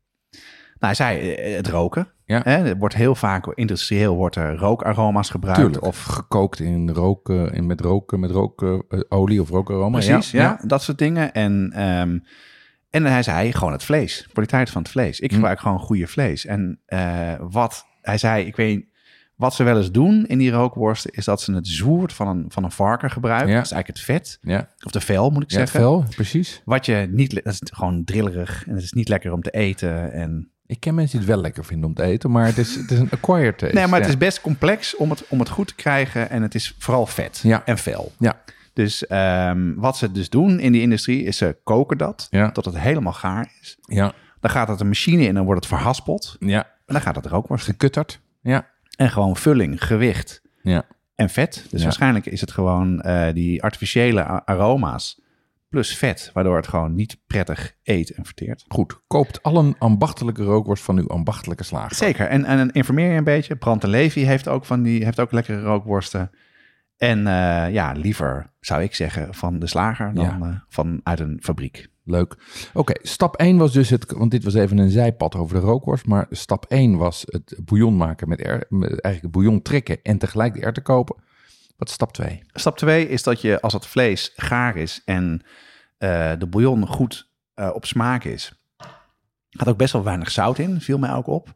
Nou, 0.81 0.95
hij 0.95 0.95
zei 0.95 1.35
het 1.35 1.69
roken. 1.69 2.09
Ja. 2.31 2.41
Hè, 2.45 2.65
er 2.69 2.77
wordt 2.77 2.95
heel 2.95 3.15
vaak 3.15 3.47
industrieel 3.55 4.15
wordt 4.15 4.37
er 4.37 4.57
rookaroma's 4.57 5.31
gebruikt. 5.31 5.61
Tuurlijk. 5.61 5.85
Of 5.85 6.03
gekookt 6.03 6.61
in 6.61 6.91
roken, 6.91 7.53
in 7.53 7.67
met 7.67 7.81
roken, 7.81 8.21
met 8.21 8.31
roken, 8.31 8.85
eh, 8.89 9.01
olie 9.09 9.41
of 9.41 9.49
rookaroma. 9.49 9.99
Precies, 9.99 10.31
ja, 10.31 10.61
dat 10.67 10.83
soort 10.83 10.99
dingen. 10.99 11.33
En, 11.33 11.71
ehm, 11.75 12.19
en 12.91 13.05
hij 13.05 13.23
zei 13.23 13.53
gewoon 13.53 13.73
het 13.73 13.85
vlees, 13.85 14.27
kwaliteit 14.33 14.71
van 14.71 14.83
het 14.83 14.91
vlees. 14.91 15.21
Ik 15.21 15.29
Hm. 15.31 15.35
gebruik 15.37 15.61
gewoon 15.61 15.79
goede 15.79 16.07
vlees. 16.07 16.47
En 16.47 16.81
eh, 16.87 17.33
wat 17.41 17.87
hij 18.03 18.19
zei, 18.19 18.45
ik 18.47 18.57
weet 18.57 18.89
wat 19.37 19.55
ze 19.55 19.63
wel 19.63 19.77
eens 19.77 19.91
doen 19.91 20.27
in 20.27 20.39
die 20.39 20.51
rookworsten, 20.51 21.11
is 21.13 21.25
dat 21.25 21.41
ze 21.41 21.53
het 21.53 21.67
zwoerd 21.69 22.13
van 22.13 22.29
een, 22.29 22.45
van 22.49 22.65
een 22.65 22.71
varken 22.71 23.11
gebruiken. 23.11 23.49
Ja. 23.49 23.55
Dat 23.57 23.65
is 23.65 23.73
eigenlijk 23.73 24.07
het 24.07 24.17
vet, 24.17 24.39
Ja, 24.43 24.69
of 24.85 24.93
de 24.93 25.01
vel 25.01 25.31
moet 25.31 25.43
ik 25.43 25.51
ja 25.51 25.57
zeggen. 25.57 25.81
vel, 25.81 26.05
precies. 26.15 26.63
Wat 26.65 26.87
je 26.87 27.09
niet, 27.11 27.31
dat 27.45 27.53
is 27.53 27.61
gewoon 27.65 28.05
drillerig 28.05 28.65
en 28.67 28.75
het 28.75 28.83
is 28.83 28.93
niet 28.93 29.09
lekker 29.09 29.33
om 29.33 29.43
te 29.43 29.51
eten. 29.51 30.13
En, 30.13 30.51
Ik 30.67 30.81
ken 30.81 30.95
mensen 30.95 31.19
die 31.19 31.27
het 31.27 31.35
wel 31.37 31.45
lekker 31.45 31.65
vinden 31.65 31.89
om 31.89 31.95
te 31.95 32.03
eten, 32.03 32.31
maar 32.31 32.47
het 32.47 32.59
is, 32.59 32.75
het 32.75 32.91
is 32.91 32.99
een 32.99 33.11
acquired 33.11 33.59
taste. 33.59 33.75
nee, 33.75 33.87
maar 33.87 34.01
het 34.01 34.09
is 34.09 34.17
best 34.17 34.41
complex 34.41 34.97
om 34.97 35.11
het, 35.11 35.25
om 35.29 35.39
het 35.39 35.49
goed 35.49 35.67
te 35.67 35.75
krijgen 35.75 36.31
en 36.31 36.43
het 36.43 36.55
is 36.55 36.75
vooral 36.79 37.07
vet 37.07 37.45
en 37.65 37.79
fel. 37.79 38.13
Ja, 38.19 38.41
Dus 38.73 39.07
ehm, 39.07 39.75
wat 39.75 39.97
ze 39.97 40.13
dus 40.13 40.29
doen 40.31 40.61
in 40.61 40.73
die 40.73 40.81
industrie 40.81 41.23
is 41.25 41.37
ze 41.37 41.57
koken 41.65 41.99
dat 41.99 42.27
Ja. 42.31 42.51
tot 42.51 42.65
het 42.65 42.79
helemaal 42.79 43.13
gaar 43.13 43.53
is. 43.61 43.77
ja, 43.81 44.13
Dan 44.41 44.51
gaat 44.51 44.69
het 44.69 44.81
een 44.81 44.87
machine 44.89 45.23
in 45.23 45.29
en 45.29 45.35
dan 45.35 45.45
wordt 45.45 45.61
het 45.65 45.75
verhaspeld. 45.75 46.37
ja. 46.41 46.63
En 46.87 46.97
dan 46.97 47.01
gaat 47.05 47.17
het 47.17 47.27
rookworst 47.27 47.67
in. 47.67 47.73
Gekutterd. 47.73 48.21
Ja, 48.43 48.69
En 48.97 49.11
gewoon 49.11 49.37
vulling, 49.37 49.85
gewicht 49.85 50.43
ja. 50.63 50.83
en 51.15 51.29
vet. 51.31 51.67
Dus 51.71 51.79
Ja. 51.79 51.85
waarschijnlijk 51.85 52.27
is 52.27 52.41
het 52.41 52.51
gewoon 52.51 53.01
eh, 53.01 53.35
die 53.35 53.63
artificiële 53.63 54.23
aroma's 54.47 55.21
plus 55.69 55.97
vet. 55.97 56.31
Waardoor 56.33 56.57
het 56.57 56.69
gewoon 56.69 56.95
niet 56.95 57.17
prettig 57.27 57.75
eet 57.83 58.11
en 58.11 58.25
verteert. 58.25 58.65
Goed, 58.69 59.01
koopt 59.07 59.43
al 59.43 59.57
een 59.57 59.77
ambachtelijke 59.79 60.43
rookworst 60.43 60.83
van 60.85 60.99
uw 60.99 61.09
ambachtelijke 61.09 61.65
slager. 61.65 61.95
Zeker. 61.97 62.27
En, 62.27 62.45
en 62.45 62.71
informeer 62.73 63.11
je 63.11 63.17
een 63.19 63.25
beetje. 63.25 63.57
Brand 63.57 63.85
en 63.85 63.91
Levi 63.91 64.25
heeft 64.27 64.49
ook, 64.49 64.65
van 64.65 64.83
die, 64.83 65.05
heeft 65.05 65.21
ook 65.21 65.33
lekkere 65.33 65.61
rookworsten. 65.63 66.31
En 67.01 67.27
eh, 67.27 67.73
ja, 67.73 67.93
liever 67.93 68.53
zou 68.61 68.83
ik 68.83 68.95
zeggen 68.95 69.35
van 69.35 69.59
de 69.59 69.67
slager 69.67 70.15
dan 70.15 70.25
Ja. 70.25 70.39
eh, 70.41 70.55
van 70.69 71.01
uit 71.03 71.21
een 71.21 71.39
fabriek. 71.43 71.89
Leuk. 72.05 72.37
Oké, 72.75 72.93
stap 73.03 73.37
1 73.37 73.57
was 73.57 73.73
dus 73.73 73.91
het, 73.91 74.13
want 74.13 74.31
dit 74.31 74.45
was 74.45 74.55
even 74.55 74.79
een 74.79 74.91
zijpad 74.91 75.35
over 75.35 75.61
de 75.61 75.67
rookworst, 75.67 76.07
maar 76.07 76.27
stap 76.31 76.65
1 76.69 76.97
was 76.97 77.25
het 77.27 77.57
bouillon 77.65 77.97
maken 77.97 78.29
met, 78.29 78.47
er, 78.47 78.67
met 78.69 78.89
eigenlijk 78.89 79.23
het 79.23 79.31
bouillon 79.31 79.63
trekken 79.63 80.03
en 80.03 80.19
tegelijk 80.19 80.55
de 80.55 80.61
erwten 80.61 80.83
kopen. 80.83 81.17
Wat 81.77 81.89
is 81.89 81.95
stap 81.95 82.13
2? 82.13 82.43
Stap 82.53 82.77
2 82.77 83.09
is 83.09 83.23
dat 83.23 83.41
je 83.41 83.61
als 83.61 83.73
het 83.73 83.87
vlees 83.87 84.33
gaar 84.37 84.77
is 84.77 85.03
en 85.05 85.43
eh, 85.99 86.33
de 86.39 86.47
bouillon 86.47 86.87
goed 86.87 87.29
op 87.73 87.87
smaak 87.87 88.25
is, 88.25 88.53
gaat 89.51 89.69
ook 89.69 89.79
best 89.79 89.93
wel 89.93 90.05
weinig 90.05 90.31
zout 90.31 90.59
in, 90.59 90.81
viel 90.81 90.99
mij 90.99 91.13
ook 91.13 91.27
op. 91.27 91.49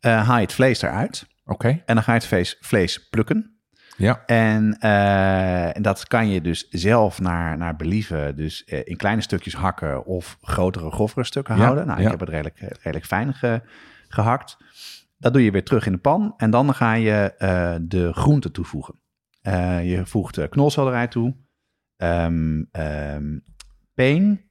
Eh, 0.00 0.26
haal 0.26 0.36
je 0.36 0.42
het 0.42 0.52
vlees 0.52 0.82
eruit 0.82 1.26
Oké, 1.46 1.68
en 1.68 1.94
dan 1.94 2.02
ga 2.02 2.12
je 2.12 2.18
het 2.18 2.28
vlees, 2.28 2.56
vlees 2.60 3.08
plukken. 3.08 3.53
Ja. 3.96 4.22
En, 4.26 4.78
eh, 4.78 5.82
dat 5.82 6.06
kan 6.06 6.28
je 6.28 6.40
dus 6.40 6.68
zelf 6.68 7.20
naar, 7.20 7.56
naar 7.56 7.76
believen, 7.76 8.36
dus 8.36 8.64
eh, 8.64 8.80
in 8.84 8.96
kleine 8.96 9.22
stukjes 9.22 9.54
hakken 9.54 10.04
of 10.06 10.38
grotere, 10.40 10.90
grovere 10.90 11.24
stukken 11.24 11.56
Ja, 11.56 11.62
houden. 11.62 11.86
Nou, 11.86 11.98
ja. 11.98 12.04
ik 12.04 12.10
heb 12.10 12.20
het 12.20 12.28
redelijk, 12.28 12.58
redelijk 12.58 13.06
fijn 13.06 13.34
ge- 13.34 13.62
gehakt. 14.08 14.56
Dat 15.18 15.32
doe 15.32 15.44
je 15.44 15.50
weer 15.50 15.64
terug 15.64 15.86
in 15.86 15.92
de 15.92 15.98
pan 15.98 16.34
en 16.36 16.50
dan 16.50 16.74
ga 16.74 16.92
je 16.94 17.34
eh, 17.38 17.74
de 17.82 18.12
groenten 18.12 18.52
toevoegen. 18.52 18.94
Eh, 19.42 19.90
je 19.90 20.06
voegt 20.06 20.48
knolselderij 20.48 21.08
toe, 21.08 21.36
ehm 21.96 22.62
peen, 23.94 24.50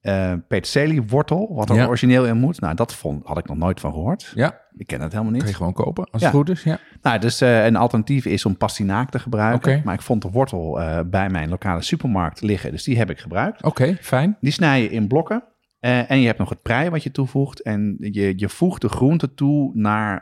eh 0.00 0.32
peterseliewortel, 0.48 1.54
wat 1.54 1.70
er 1.70 1.76
Ja. 1.76 1.86
origineel 1.86 2.26
in 2.26 2.36
moet. 2.36 2.60
Nou, 2.60 2.74
dat 2.74 2.94
vond, 2.94 3.26
had 3.26 3.38
ik 3.38 3.46
nog 3.48 3.56
nooit 3.56 3.80
van 3.80 3.92
gehoord. 3.92 4.32
Ja, 4.34 4.60
Ik 4.76 4.86
ken 4.86 5.00
het 5.00 5.12
helemaal 5.12 5.32
niet. 5.32 5.40
kan 5.42 5.50
je 5.50 5.56
gewoon 5.56 5.72
kopen 5.72 6.08
als 6.10 6.20
Ja. 6.22 6.26
het 6.28 6.36
goed 6.36 6.48
is. 6.50 6.62
Ja. 6.62 6.78
Nou, 7.02 7.18
dus 7.18 7.40
eh, 7.40 7.64
een 7.64 7.76
alternatief 7.76 8.24
is 8.26 8.44
om 8.44 8.56
pastinaak 8.56 9.10
te 9.10 9.18
gebruiken. 9.18 9.82
Maar 9.84 9.94
ik 9.94 10.02
vond 10.02 10.22
de 10.22 10.30
wortel 10.30 10.80
eh, 10.80 11.00
bij 11.06 11.28
mijn 11.30 11.48
lokale 11.48 11.82
supermarkt 11.82 12.40
liggen, 12.40 12.70
dus 12.70 12.84
die 12.84 12.96
heb 12.98 13.10
ik 13.10 13.18
gebruikt. 13.18 13.62
Oké, 13.62 13.96
fijn. 14.00 14.36
Die 14.40 14.52
snij 14.52 14.82
je 14.82 14.88
in 14.90 15.06
blokken. 15.08 15.42
en 15.80 16.20
je 16.20 16.26
hebt 16.26 16.38
nog 16.38 16.48
het 16.48 16.62
prei 16.62 16.90
wat 16.90 17.02
je 17.02 17.10
toevoegt. 17.10 17.62
En 17.62 17.96
je, 17.98 18.32
je 18.36 18.48
voegt 18.48 18.80
de 18.80 18.88
groenten 18.88 19.34
toe 19.34 19.70
naar, 19.74 20.20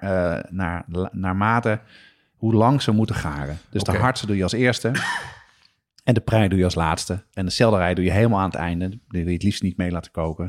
naar, 0.51 0.85
naar 1.13 1.37
mate 1.37 1.81
hoe 2.37 2.55
lang 2.55 2.83
ze 2.83 2.93
moeten 2.93 3.15
garen. 3.15 3.59
Dus 3.71 3.83
de 3.83 3.93
hartse 3.97 4.27
doe 4.27 4.37
je 4.37 4.43
als 4.43 4.53
eerste. 4.53 4.91
En 6.09 6.15
de 6.15 6.21
prei 6.21 6.49
doe 6.49 6.59
je 6.59 6.65
als 6.65 6.75
laatste. 6.75 7.25
En 7.33 7.45
de 7.45 7.51
selderij 7.51 7.95
doe 7.95 8.05
je 8.05 8.11
helemaal 8.11 8.39
aan 8.39 8.51
het 8.51 8.55
einde. 8.55 8.89
Die 8.89 8.99
wil 9.09 9.27
je 9.27 9.33
het 9.33 9.43
liefst 9.43 9.63
niet 9.63 9.77
mee 9.77 9.91
laten 9.91 10.11
koken. 10.13 10.45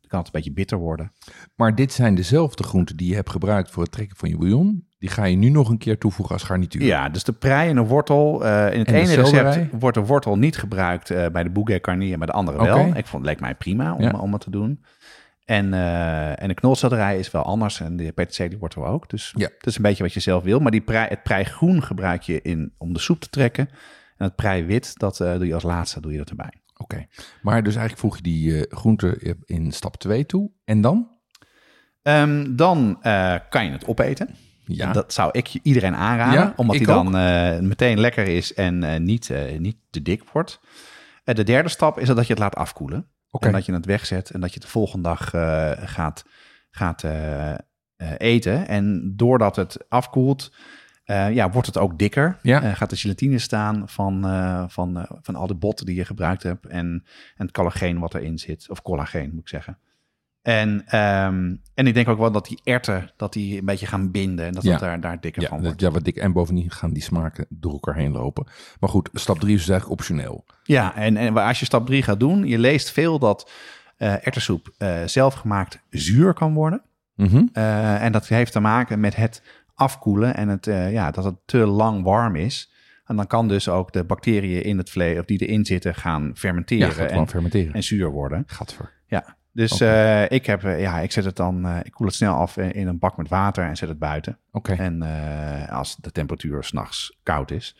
Dan 0.00 0.08
kan 0.08 0.18
het 0.18 0.26
een 0.26 0.32
beetje 0.32 0.52
bitter 0.52 0.78
worden. 0.78 1.12
Maar 1.56 1.74
dit 1.74 1.92
zijn 1.92 2.14
dezelfde 2.14 2.62
groenten 2.62 2.96
die 2.96 3.08
je 3.08 3.14
hebt 3.14 3.30
gebruikt 3.30 3.70
voor 3.70 3.82
het 3.82 3.92
trekken 3.92 4.16
van 4.16 4.28
je 4.28 4.36
bouillon. 4.36 4.86
Die 4.98 5.08
ga 5.10 5.24
je 5.24 5.36
nu 5.36 5.48
nog 5.48 5.68
een 5.68 5.78
keer 5.78 5.98
toevoegen 5.98 6.34
als 6.34 6.42
garnituur. 6.44 6.82
Ja, 6.82 7.08
dus 7.08 7.24
de 7.24 7.32
prei 7.32 7.68
en 7.68 7.74
de 7.74 7.80
wortel. 7.82 8.44
eh, 8.44 8.72
in 8.72 8.78
het 8.78 8.88
En 8.88 8.94
ene 8.94 9.14
recept 9.14 9.80
wordt 9.80 9.96
de 9.96 10.04
wortel 10.04 10.38
niet 10.38 10.56
gebruikt 10.56 11.10
eh, 11.10 11.26
bij 11.28 11.42
de 11.42 11.50
bouquet 11.50 11.80
carnier, 11.82 12.12
en 12.12 12.18
bij 12.18 12.26
de 12.26 12.32
andere 12.32 12.62
wel. 12.64 12.86
Ik 12.86 13.06
vond 13.06 13.22
het 13.22 13.32
leek 13.32 13.40
mij 13.40 13.54
prima 13.54 13.94
om, 13.94 14.02
Ja. 14.02 14.10
om 14.10 14.32
het 14.32 14.40
te 14.42 14.50
doen. 14.50 14.84
En, 15.44 15.74
eh, 15.74 16.42
en 16.42 16.48
de 16.48 16.54
knolselderij 16.54 17.18
is 17.18 17.30
wel 17.30 17.42
anders 17.42 17.80
en 17.80 17.96
de 17.96 18.12
peterselie 18.12 18.58
wortel 18.58 18.86
ook. 18.86 19.10
Dus 19.10 19.32
Ja. 19.36 19.48
het 19.58 19.66
is 19.66 19.76
een 19.76 19.82
beetje 19.82 20.02
wat 20.02 20.12
je 20.12 20.20
zelf 20.20 20.42
wil. 20.42 20.58
Maar 20.60 20.70
die 20.70 20.80
prei, 20.80 21.06
het 21.08 21.22
prei 21.22 21.44
groen 21.44 21.82
gebruik 21.82 22.22
je 22.22 22.42
in, 22.42 22.72
om 22.78 22.92
de 22.92 23.00
soep 23.00 23.20
te 23.20 23.28
trekken. 23.30 23.68
En 24.22 24.28
het 24.28 24.36
prei 24.36 24.64
wit, 24.64 24.98
dat 24.98 25.20
eh, 25.20 25.34
doe 25.34 25.46
je 25.46 25.54
als 25.54 25.62
laatste 25.62 26.00
doe 26.00 26.12
je 26.12 26.18
dat 26.18 26.30
erbij. 26.30 26.52
Oké. 26.76 27.06
Maar 27.42 27.62
dus 27.62 27.76
eigenlijk 27.76 27.98
voeg 27.98 28.16
je 28.16 28.22
die 28.22 28.66
eh 28.66 28.78
groenten 28.78 29.36
in 29.44 29.72
stap 29.72 29.96
2 29.96 30.26
toe. 30.26 30.50
En 30.64 30.80
dan? 30.80 31.08
Ehm, 32.02 32.56
dan 32.56 32.98
eh, 33.02 33.36
kan 33.48 33.64
je 33.64 33.70
het 33.70 33.86
opeten. 33.86 34.28
Ja. 34.64 34.86
En 34.86 34.92
Dat 34.92 35.12
zou 35.12 35.28
ik 35.32 35.48
iedereen 35.62 35.94
aanraden, 35.94 36.40
Ja, 36.40 36.52
omdat 36.56 36.76
hij 36.76 36.84
dan 36.84 37.16
eh, 37.16 37.58
meteen 37.58 38.00
lekker 38.00 38.28
is 38.28 38.54
en 38.54 38.82
eh, 38.82 39.00
niet, 39.00 39.30
eh, 39.30 39.58
niet 39.58 39.76
te 39.90 40.02
dik 40.02 40.22
wordt. 40.32 40.60
De 41.24 41.44
derde 41.44 41.68
stap 41.68 41.98
is 41.98 42.08
dat 42.08 42.26
je 42.26 42.32
het 42.32 42.42
laat 42.42 42.56
afkoelen. 42.56 43.06
Oké. 43.30 43.46
En 43.46 43.52
dat 43.52 43.66
je 43.66 43.72
het 43.72 43.86
wegzet 43.86 44.30
en 44.30 44.40
dat 44.40 44.48
je 44.48 44.54
het 44.54 44.64
de 44.64 44.70
volgende 44.72 45.08
dag 45.08 45.34
eh, 45.34 45.70
gaat, 45.76 46.24
gaat 46.70 47.02
eh, 47.04 47.52
eh, 47.52 47.58
eten. 48.18 48.68
En 48.68 49.12
doordat 49.16 49.56
het 49.56 49.84
afkoelt, 49.88 50.52
eh, 51.04 51.34
ja, 51.34 51.50
wordt 51.50 51.66
het 51.66 51.78
ook 51.78 51.98
dikker. 51.98 52.38
Ja. 52.42 52.62
Eh, 52.62 52.74
gaat 52.74 52.90
de 52.90 52.96
gelatine 52.96 53.38
staan 53.38 53.88
van, 53.88 54.24
eh, 54.26 54.64
van, 54.68 55.06
van 55.22 55.34
al 55.34 55.46
de 55.46 55.54
botten 55.54 55.86
die 55.86 55.94
je 55.94 56.04
gebruikt 56.04 56.42
hebt. 56.42 56.66
En, 56.66 56.86
en 57.36 57.46
het 57.46 57.50
collageen 57.50 57.98
wat 57.98 58.14
erin 58.14 58.38
zit. 58.38 58.70
Of 58.70 58.82
collageen 58.82 59.30
moet 59.32 59.40
ik 59.40 59.48
zeggen. 59.48 59.78
En, 60.42 60.82
ehm, 60.86 61.54
en 61.74 61.86
ik 61.86 61.94
denk 61.94 62.08
ook 62.08 62.18
wel 62.18 62.32
dat 62.32 62.46
die 62.46 62.60
erten 62.64 63.10
dat 63.16 63.32
die 63.32 63.58
een 63.58 63.64
beetje 63.64 63.86
gaan 63.86 64.10
binden. 64.10 64.44
En 64.46 64.52
dat 64.52 64.62
Ja. 64.62 64.70
het 64.70 64.80
daar, 64.80 65.00
daar 65.00 65.20
dikker 65.20 65.42
Ja, 65.42 65.48
van 65.48 65.56
dat, 65.56 65.66
wordt. 65.66 65.80
ja, 65.80 65.90
wat 65.90 66.04
dik. 66.04 66.16
En 66.16 66.32
bovendien 66.32 66.70
gaan 66.70 66.92
die 66.92 67.02
smaken 67.02 67.46
door 67.48 67.72
elkaar 67.72 67.94
heen 67.96 68.12
lopen. 68.12 68.46
Maar 68.80 68.90
goed, 68.90 69.08
stap 69.12 69.38
3 69.40 69.54
is 69.54 69.60
dus 69.60 69.68
eigenlijk 69.68 70.00
optioneel. 70.00 70.44
Ja, 70.62 70.94
en, 70.94 71.16
en 71.16 71.36
als 71.36 71.58
je 71.58 71.64
stap 71.64 71.86
3 71.86 72.02
gaat 72.02 72.20
doen, 72.20 72.46
je 72.46 72.58
leest 72.58 72.90
veel 72.90 73.18
dat 73.18 73.50
erwtensoep 73.96 74.74
eh 74.78 75.02
zelfgemaakt 75.06 75.80
zuur 75.90 76.34
kan 76.34 76.54
worden. 76.54 76.82
Mhm. 77.14 77.46
En 77.52 78.12
dat 78.12 78.26
heeft 78.28 78.52
te 78.52 78.60
maken 78.60 79.00
met 79.00 79.16
het 79.16 79.42
afkoelen 79.82 80.34
en 80.34 80.48
het, 80.48 80.66
eh, 80.66 80.92
ja, 80.92 81.10
dat 81.10 81.24
het 81.24 81.36
te 81.44 81.58
lang 81.58 82.04
warm 82.04 82.36
is. 82.36 82.72
En 83.04 83.16
dan 83.16 83.26
kan 83.26 83.48
dus 83.48 83.68
ook 83.68 83.92
de 83.92 84.04
bacteriën 84.04 84.64
in 84.64 84.78
het 84.78 84.90
vlees, 84.90 85.18
of 85.18 85.24
die 85.24 85.38
erin 85.38 85.64
zitten, 85.64 85.94
gaan 85.94 86.30
fermenteren 86.34 87.10
en, 87.10 87.28
fermenteren. 87.28 87.74
en 87.74 87.82
zuur 87.82 88.10
worden. 88.10 88.42
Gadver. 88.46 88.92
Ja, 89.06 89.36
dus 89.52 89.80
eh, 89.80 90.30
ik, 90.30 90.46
heb, 90.46 90.64
eh, 90.64 90.80
ja, 90.80 91.00
ik 91.00 91.12
zet 91.12 91.24
het 91.24 91.36
dan, 91.36 91.76
ik 91.82 91.92
koel 91.92 92.06
het 92.06 92.16
snel 92.16 92.34
af 92.34 92.56
in 92.56 92.86
een 92.86 92.98
bak 92.98 93.16
met 93.16 93.28
water 93.28 93.64
en 93.64 93.76
zet 93.76 93.88
het 93.88 93.98
buiten. 93.98 94.38
Oké. 94.50 94.72
En 94.72 95.02
als 95.68 95.96
de 95.96 96.12
temperatuur 96.12 96.64
s'nachts 96.64 97.18
koud 97.22 97.50
is. 97.50 97.76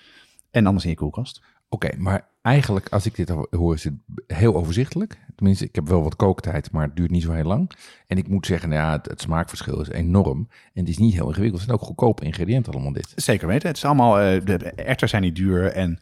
En 0.51 0.67
anders 0.67 0.85
in 0.85 0.91
je 0.91 0.97
koelkast. 0.97 1.43
Oké, 1.69 1.97
maar 1.97 2.29
eigenlijk 2.43 2.89
als 2.89 3.07
ik 3.07 3.15
dit 3.15 3.29
hoor, 3.51 3.75
is 3.75 3.85
het 3.85 3.95
heel 4.27 4.55
overzichtelijk. 4.55 5.19
Tenminste, 5.35 5.65
ik 5.65 5.75
heb 5.75 5.89
wel 5.89 6.03
wat 6.03 6.17
kooktijd, 6.17 6.71
maar 6.71 6.87
het 6.87 6.97
duurt 6.97 7.11
niet 7.11 7.23
zo 7.23 7.33
heel 7.33 7.45
lang. 7.45 7.71
En 8.07 8.17
ik 8.17 8.29
moet 8.29 8.47
zeggen, 8.47 8.69
nou 8.69 8.83
ja, 8.83 8.93
het, 8.93 9.07
het 9.07 9.21
smaakverschil 9.21 9.81
is 9.81 9.89
enorm. 9.89 10.49
En 10.75 10.81
het 10.81 10.89
is 10.89 10.99
niet 10.99 11.13
heel 11.13 11.29
ingewikkeld. 11.29 11.61
Het 11.61 11.69
zijn 11.69 11.81
ook 11.81 11.87
goedkope 11.87 12.25
ingrediënten 12.25 12.73
allemaal 12.73 12.93
dit. 12.93 13.13
Zeker 13.17 13.49
weten. 13.49 13.69
Het 13.69 13.77
is 13.77 13.85
allemaal, 13.85 14.21
eh, 14.21 14.45
de 14.45 14.57
erwten 14.59 15.09
zijn 15.09 15.23
niet 15.23 15.37
duur 15.37 15.67
en 15.67 16.01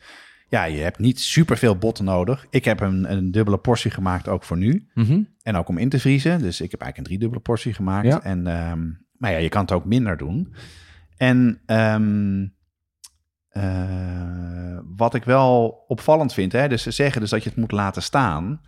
ja, 0.51 0.65
je 0.65 0.79
hebt 0.79 0.99
niet 0.99 1.21
superveel 1.21 1.77
botten 1.77 2.05
nodig. 2.05 2.47
Ik 2.51 2.65
heb 2.65 2.81
een, 2.81 3.13
een 3.13 3.31
dubbele 3.31 3.59
portie 3.59 3.91
gemaakt 3.91 4.29
ook 4.29 4.45
voor 4.45 4.57
nu. 4.57 4.89
Mhm. 4.95 5.23
En 5.43 5.57
ook 5.57 5.69
om 5.69 5.79
in 5.79 5.89
te 5.89 5.99
vriezen. 5.99 6.39
Dus 6.39 6.61
ik 6.61 6.71
heb 6.71 6.81
eigenlijk 6.81 6.97
een 6.97 7.05
driedubbele 7.05 7.43
portie 7.43 7.75
gemaakt. 7.75 8.07
Ja. 8.07 8.23
En, 8.23 8.47
ehm, 8.47 8.91
maar 9.17 9.31
ja, 9.33 9.39
je 9.39 9.49
kan 9.49 9.61
het 9.61 9.73
ook 9.73 9.85
minder 9.85 10.17
doen. 10.17 10.55
En 11.17 11.61
ehm, 11.67 12.47
eh, 13.49 14.79
wat 14.97 15.15
ik 15.15 15.25
wel 15.25 15.85
opvallend 15.89 16.33
vind, 16.33 16.53
hè, 16.53 16.69
dus 16.69 16.83
ze 16.83 16.91
zeggen 16.91 17.21
dus 17.21 17.31
dat 17.31 17.43
je 17.43 17.49
het 17.49 17.59
moet 17.59 17.73
laten 17.73 18.03
staan. 18.03 18.61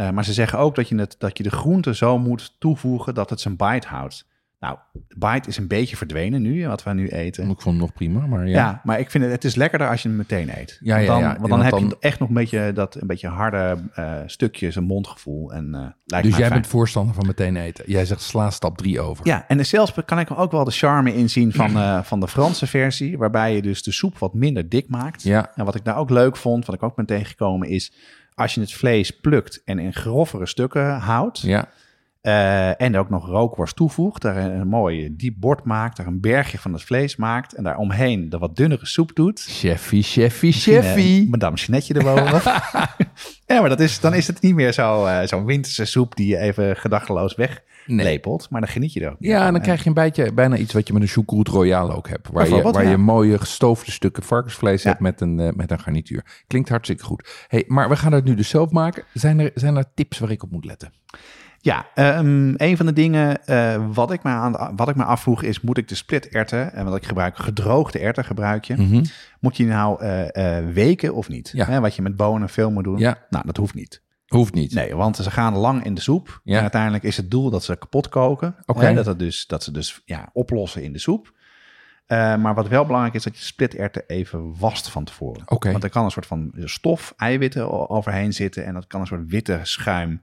Eh, 0.00 0.10
maar 0.10 0.24
ze 0.24 0.32
zeggen 0.32 0.58
ook 0.58 0.74
dat 0.74 0.88
je, 0.88 0.96
het, 0.96 1.14
dat 1.18 1.36
je 1.36 1.42
de 1.42 1.50
groente 1.50 1.94
zo 1.94 2.18
moet 2.18 2.54
toevoegen 2.58 3.14
dat 3.14 3.30
het 3.30 3.40
zijn 3.40 3.56
bite 3.56 3.86
houdt. 3.86 4.28
Nou, 4.60 4.78
de 4.92 5.14
bite 5.18 5.48
is 5.48 5.56
een 5.56 5.66
beetje 5.68 5.96
verdwenen 5.96 6.42
nu, 6.42 6.66
wat 6.66 6.82
we 6.82 6.92
nu 6.92 7.08
eten. 7.08 7.42
Ik 7.42 7.60
vond 7.60 7.64
hem 7.64 7.76
nog 7.76 7.92
prima, 7.92 8.26
maar 8.26 8.48
ja. 8.48 8.54
Ja. 8.56 8.80
maar 8.84 8.98
ik 8.98 9.10
vind 9.10 9.24
het, 9.24 9.32
het 9.32 9.44
is 9.44 9.54
lekkerder 9.54 9.88
als 9.88 10.02
je 10.02 10.08
hem 10.08 10.16
meteen 10.16 10.58
eet. 10.58 10.78
Ja, 10.82 10.94
want 10.94 11.06
ja, 11.06 11.12
dan, 11.12 11.20
ja. 11.22 11.26
Want 11.26 11.40
dan 11.40 11.48
Want 11.48 11.62
heb 11.62 11.70
dan- 11.70 11.88
je 11.88 11.96
echt 12.00 12.18
nog 12.18 12.28
een 12.28 12.34
beetje 12.34 12.72
dat 12.72 12.94
een 13.00 13.06
beetje 13.06 13.28
harde 13.28 13.76
eh, 13.94 14.14
stukjes, 14.26 14.76
een 14.76 14.84
mondgevoel. 14.84 15.52
En, 15.52 15.74
eh, 15.74 15.80
lijkt 16.04 16.26
Dus 16.26 16.36
jij 16.36 16.46
fijn. 16.46 16.60
bent 16.60 16.66
voorstander 16.66 17.14
van 17.14 17.26
meteen 17.26 17.56
eten. 17.56 17.84
Jij 17.86 18.04
zegt 18.04 18.20
sla 18.22 18.50
stap 18.50 18.78
3 18.78 19.00
over. 19.00 19.26
Ja, 19.26 19.44
en 19.48 19.66
zelfs 19.66 19.92
kan 20.04 20.18
ik 20.18 20.30
ook 20.38 20.50
wel 20.52 20.64
de 20.64 20.70
charme 20.70 21.14
inzien 21.14 21.52
van, 21.52 22.04
van 22.04 22.20
de 22.20 22.28
Franse 22.28 22.66
versie, 22.66 23.18
waarbij 23.18 23.54
je 23.54 23.62
dus 23.62 23.82
de 23.82 23.92
soep 23.92 24.18
wat 24.18 24.34
minder 24.34 24.68
dik 24.68 24.88
maakt. 24.88 25.22
Ja. 25.22 25.50
En 25.54 25.64
wat 25.64 25.74
ik 25.74 25.84
daar 25.84 25.96
ook 25.96 26.10
leuk 26.10 26.36
vond, 26.36 26.66
wat 26.66 26.74
ik 26.74 26.82
ook 26.82 26.96
ben 26.96 27.06
tegengekomen, 27.06 27.68
is 27.68 27.92
als 28.40 28.54
je 28.54 28.60
het 28.60 28.72
vlees 28.72 29.10
plukt 29.10 29.62
en 29.64 29.78
in 29.78 29.92
grovere 29.94 30.46
stukken 30.46 30.98
houdt, 30.98 31.40
Ja. 31.40 31.68
eh, 32.20 32.80
en 32.80 32.94
er 32.94 33.00
ook 33.00 33.10
nog 33.10 33.26
rookworst 33.26 33.76
toevoegt, 33.76 34.22
daar 34.22 34.36
een, 34.36 34.50
een 34.60 34.68
mooi 34.68 35.16
diep 35.16 35.34
bord 35.38 35.64
maakt, 35.64 35.96
daar 35.96 36.06
een 36.06 36.20
bergje 36.20 36.58
van 36.58 36.72
het 36.72 36.82
vlees 36.82 37.16
maakt 37.16 37.52
en 37.54 37.62
daar 37.64 37.76
omheen 37.76 38.28
de 38.28 38.38
wat 38.38 38.56
dunnere 38.56 38.86
soep 38.86 39.14
doet. 39.14 39.40
Cheffy, 39.48 39.96
Misschien, 39.96 40.22
eh, 40.74 40.80
cheffy. 40.80 41.26
Madame 41.30 41.56
Jeanetje 41.56 41.94
erboven. 41.94 42.40
ja, 43.46 43.60
maar 43.60 43.68
dat 43.68 43.80
is, 43.80 44.00
dan 44.00 44.14
is 44.14 44.26
het 44.26 44.40
niet 44.40 44.54
meer 44.54 44.78
eh, 44.78 45.20
zo'n 45.24 45.44
winterse 45.44 45.84
soep 45.84 46.16
die 46.16 46.26
je 46.26 46.38
even 46.38 46.76
gedachteloos 46.76 47.34
weglepelt. 47.86 48.50
Maar 48.50 48.60
dan 48.60 48.70
geniet 48.70 48.92
je 48.92 49.00
er 49.00 49.10
ook 49.10 49.16
Ja, 49.18 49.46
en 49.46 49.52
dan 49.52 49.62
krijg 49.62 49.82
je 49.82 49.88
een 49.88 49.94
beetje 49.94 50.32
bijna 50.32 50.56
iets 50.56 50.72
wat 50.72 50.86
je 50.86 50.92
met 50.92 51.02
een 51.02 51.08
choucroute 51.08 51.50
royale 51.50 51.94
ook 51.94 52.08
hebt. 52.08 52.28
Waar, 52.32 52.48
je, 52.48 52.62
waar 52.62 52.84
ja. 52.84 52.90
je 52.90 52.96
mooie 52.96 53.38
gestoofde 53.38 53.90
stukken 53.90 54.22
varkensvlees 54.22 54.82
Ja. 54.82 54.88
hebt 54.88 55.00
met 55.02 55.20
een, 55.20 55.40
eh, 55.40 55.52
met 55.52 55.70
een 55.70 55.78
garnituur. 55.80 56.42
Klinkt 56.46 56.68
hartstikke 56.68 57.04
goed. 57.04 57.44
Hey, 57.48 57.64
maar 57.66 57.88
we 57.88 57.96
gaan 57.96 58.12
het 58.12 58.24
nu 58.24 58.34
dus 58.34 58.48
zelf 58.48 58.70
maken. 58.70 59.02
Zijn 59.14 59.38
er, 59.38 59.50
zijn 59.54 59.76
er 59.76 59.84
tips 59.94 60.18
waar 60.18 60.30
ik 60.30 60.42
op 60.42 60.50
moet 60.50 60.64
letten? 60.64 60.92
Ja, 61.62 61.86
ehm, 61.94 62.54
een 62.56 62.76
van 62.76 62.86
de 62.86 62.92
dingen 62.92 63.44
eh, 63.46 63.84
wat, 63.92 64.12
ik 64.12 64.22
me 64.22 64.30
aan, 64.30 64.72
wat 64.76 64.88
ik 64.88 64.96
me 64.96 65.04
afvroeg 65.04 65.42
is, 65.42 65.60
moet 65.60 65.78
ik 65.78 65.88
de 65.88 65.94
split 65.94 66.28
erwten, 66.28 66.72
en 66.72 66.84
wat 66.84 66.96
ik 66.96 67.04
gebruik, 67.06 67.36
gedroogde 67.36 67.98
erwten 67.98 68.24
gebruik 68.24 68.64
je, 68.64 68.74
Mhm. 68.76 69.04
moet 69.40 69.56
je 69.56 69.64
nou 69.64 70.02
eh, 70.02 70.58
weken 70.72 71.14
of 71.14 71.28
niet? 71.28 71.50
Ja. 71.54 71.66
Hè, 71.66 71.80
wat 71.80 71.94
je 71.94 72.02
met 72.02 72.16
bonen 72.16 72.48
veel 72.48 72.70
moet 72.70 72.84
doen. 72.84 72.98
Ja. 72.98 73.18
Nou, 73.30 73.46
dat 73.46 73.56
hoeft 73.56 73.74
niet. 73.74 74.02
Hoeft 74.34 74.54
niet. 74.54 74.74
Nee, 74.74 74.94
want 74.96 75.16
ze 75.16 75.30
gaan 75.30 75.56
lang 75.56 75.84
in 75.84 75.94
de 75.94 76.00
soep. 76.00 76.40
Ja. 76.44 76.56
En 76.56 76.60
uiteindelijk 76.60 77.04
is 77.04 77.16
het 77.16 77.30
doel 77.30 77.50
dat 77.50 77.64
ze 77.64 77.76
kapot 77.76 78.08
koken. 78.08 78.56
Oké. 78.66 78.84
Hè, 78.84 78.94
dat, 78.94 79.06
het 79.06 79.18
dus, 79.18 79.46
dat 79.46 79.62
ze 79.62 79.72
dus 79.72 80.02
ja, 80.04 80.30
oplossen 80.32 80.82
in 80.82 80.92
de 80.92 80.98
soep. 80.98 81.32
Eh, 82.06 82.36
maar 82.36 82.54
wat 82.54 82.68
wel 82.68 82.86
belangrijk 82.86 83.14
is, 83.14 83.22
dat 83.22 83.38
je 83.38 83.44
splitterwten 83.44 84.04
even 84.06 84.58
wast 84.58 84.88
van 84.88 85.04
tevoren. 85.04 85.42
Oké. 85.46 85.70
Want 85.70 85.84
er 85.84 85.90
kan 85.90 86.04
een 86.04 86.10
soort 86.10 86.26
van 86.26 86.52
stof, 86.56 87.14
eiwitten 87.16 87.90
overheen 87.90 88.32
zitten. 88.32 88.64
En 88.64 88.74
dat 88.74 88.86
kan 88.86 89.00
een 89.00 89.06
soort 89.06 89.28
witte 89.28 89.60
schuim 89.62 90.22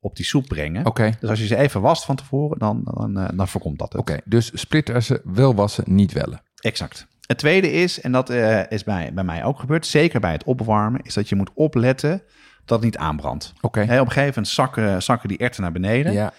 op 0.00 0.16
die 0.16 0.24
soep 0.24 0.46
brengen. 0.46 0.86
Oké. 0.86 1.12
Dus 1.20 1.30
als 1.30 1.38
je 1.38 1.46
ze 1.46 1.56
even 1.56 1.80
wast 1.80 2.04
van 2.04 2.16
tevoren, 2.16 2.58
dan, 2.58 2.80
dan, 2.84 3.18
eh, 3.18 3.28
dan 3.34 3.48
voorkomt 3.48 3.78
dat 3.78 3.92
het. 3.92 4.00
Oké, 4.00 4.18
dus 4.24 4.50
splittersen 4.54 5.20
wel 5.24 5.54
wassen, 5.54 5.84
niet 5.86 6.12
wellen. 6.12 6.42
Exact. 6.60 7.06
Het 7.26 7.38
tweede 7.38 7.72
is, 7.72 8.00
en 8.00 8.12
dat 8.12 8.30
eh, 8.30 8.70
is 8.70 8.84
bij, 8.84 9.12
bij 9.14 9.24
mij 9.24 9.44
ook 9.44 9.58
gebeurd, 9.58 9.86
zeker 9.86 10.20
bij 10.20 10.32
het 10.32 10.44
opwarmen, 10.44 11.00
is 11.02 11.14
dat 11.14 11.28
je 11.28 11.34
moet 11.34 11.50
opletten 11.54 12.22
dat 12.64 12.82
niet 12.82 12.96
aanbrandt. 12.96 13.52
Oké. 13.60 13.80
Hè, 13.80 14.00
op 14.00 14.06
een 14.06 14.12
gegeven 14.12 14.34
moment 14.34 14.54
zakken, 14.54 15.02
zakken 15.02 15.28
die 15.28 15.38
erwten 15.38 15.62
naar 15.62 15.72
beneden. 15.72 16.12
Ja. 16.12 16.32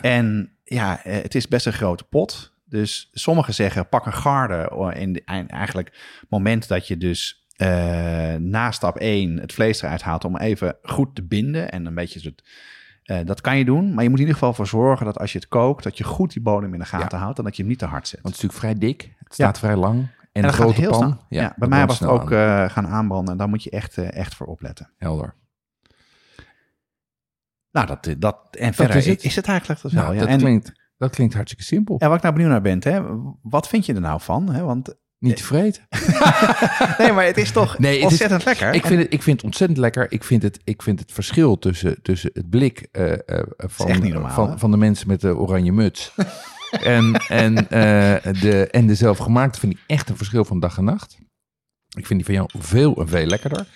En 0.00 0.52
ja, 0.64 1.04
eh, 1.04 1.22
het 1.22 1.34
is 1.34 1.48
best 1.48 1.66
een 1.66 1.72
grote 1.72 2.04
pot. 2.04 2.54
Dus 2.64 3.10
sommigen 3.12 3.54
zeggen 3.54 3.88
pak 3.88 4.06
een 4.06 4.12
garde 4.12 4.70
oh, 4.74 4.94
in 4.94 5.12
de, 5.12 5.22
eigenlijk 5.46 5.90
het 6.20 6.30
moment 6.30 6.68
dat 6.68 6.88
je 6.88 6.96
dus 6.96 7.46
eh, 7.56 8.34
na 8.34 8.70
stap 8.70 8.96
1 8.96 9.36
het 9.40 9.52
vlees 9.52 9.82
eruit 9.82 10.02
haalt 10.02 10.24
om 10.24 10.36
even 10.36 10.76
goed 10.82 11.14
te 11.14 11.22
binden 11.22 11.70
en 11.70 11.86
een 11.86 11.94
beetje 11.94 12.20
het, 12.22 12.42
eh, 13.02 13.18
dat 13.26 13.40
kan 13.40 13.58
je 13.58 13.64
doen, 13.64 13.94
maar 13.94 14.02
je 14.02 14.10
moet 14.10 14.18
in 14.18 14.24
ieder 14.26 14.38
geval 14.38 14.54
voor 14.54 14.66
zorgen 14.66 15.06
dat 15.06 15.18
als 15.18 15.32
je 15.32 15.38
het 15.38 15.48
kookt, 15.48 15.84
dat 15.84 15.98
je 15.98 16.04
goed 16.04 16.32
die 16.32 16.42
bodem 16.42 16.72
in 16.72 16.78
de 16.78 16.84
gaten 16.84 17.18
houdt 17.18 17.38
en 17.38 17.44
dat 17.44 17.56
je 17.56 17.62
hem 17.62 17.70
niet 17.70 17.78
te 17.80 17.86
hard 17.86 18.08
zet. 18.08 18.20
Want 18.22 18.34
het 18.34 18.44
is 18.44 18.50
natuurlijk 18.50 18.78
vrij 18.78 18.88
dik. 18.90 19.14
Het 19.18 19.34
staat 19.34 19.58
vrij 19.58 19.76
lang. 19.76 19.98
En, 19.98 20.08
en 20.42 20.44
een 20.44 20.52
grote 20.52 20.80
heel 20.80 20.90
pan. 20.90 21.20
Ja, 21.28 21.54
bij 21.56 21.68
mij 21.68 21.86
was 21.86 21.98
het 21.98 22.08
ook 22.08 22.32
aan. 22.32 22.64
eh, 22.64 22.72
gaan 22.72 22.86
aanbranden 22.86 23.32
en 23.32 23.38
daar 23.38 23.48
moet 23.48 23.62
je 23.62 23.70
echt, 23.70 23.98
eh, 23.98 24.12
echt 24.12 24.34
voor 24.34 24.46
opletten. 24.46 24.90
Helder. 24.98 25.34
Nou, 27.76 27.86
dat, 27.86 28.14
dat 28.18 28.36
en 28.50 28.74
verder 28.74 28.96
is 28.96 29.06
is 29.06 29.22
het. 29.22 29.34
het, 29.34 29.46
eigenlijk 29.46 29.82
dat 29.82 29.92
wel. 29.92 30.02
Nou, 30.02 30.14
ja. 30.14 30.20
dat, 30.20 30.28
en, 30.28 30.38
klinkt, 30.38 30.72
dat 30.96 31.10
klinkt 31.10 31.34
hartstikke 31.34 31.64
simpel. 31.64 31.98
en 31.98 32.08
wat 32.08 32.16
ik 32.16 32.22
nou 32.22 32.34
benieuwd 32.34 32.52
naar 32.52 32.62
ben, 32.62 32.92
hè, 32.92 33.00
wat 33.42 33.68
vind 33.68 33.86
je 33.86 33.94
er 33.94 34.00
nou 34.00 34.20
van? 34.20 34.52
Hè? 34.52 34.62
Want 34.62 34.94
Niet 35.18 35.36
tevreden. 35.36 35.80
nee, 36.98 37.12
maar 37.12 37.24
het 37.24 37.36
is 37.36 37.50
toch 37.50 37.78
Nee, 37.78 37.98
is- 37.98 38.04
ontzettend 38.04 38.44
lekker. 38.44 38.74
Ik 38.74 38.86
vind, 38.86 39.02
het, 39.02 39.12
ik 39.12 39.22
vind 39.22 39.36
het 39.36 39.44
ontzettend 39.44 39.78
lekker. 39.78 40.12
Ik 40.12 40.24
vind 40.24 40.42
het, 40.42 40.60
ik 40.64 40.82
vind 40.82 41.00
het 41.00 41.12
verschil 41.12 41.58
tussen, 41.58 42.02
tussen 42.02 42.30
het 42.32 42.50
blik 42.50 42.88
eh, 42.92 43.12
eh, 43.12 43.42
van, 43.56 44.08
normaal, 44.08 44.30
van, 44.30 44.58
van 44.58 44.70
de 44.70 44.76
mensen 44.76 45.08
met 45.08 45.20
de 45.20 45.36
oranje 45.36 45.72
muts 45.72 46.12
en, 46.70 47.14
en, 47.28 47.56
eh, 47.56 48.32
de, 48.40 48.68
en 48.70 48.86
de 48.86 48.94
zelfgemaakte 48.94 49.60
vind 49.60 49.72
ik 49.72 49.80
echt 49.86 50.08
een 50.08 50.16
verschil 50.16 50.44
van 50.44 50.60
dag 50.60 50.78
en 50.78 50.84
nacht. 50.84 51.16
Ik 51.96 52.06
vind 52.06 52.24
die 52.24 52.24
van 52.24 52.34
jou 52.34 52.48
veel 52.58 52.96
en 53.00 53.08
veel 53.08 53.26
lekkerder. 53.26 53.66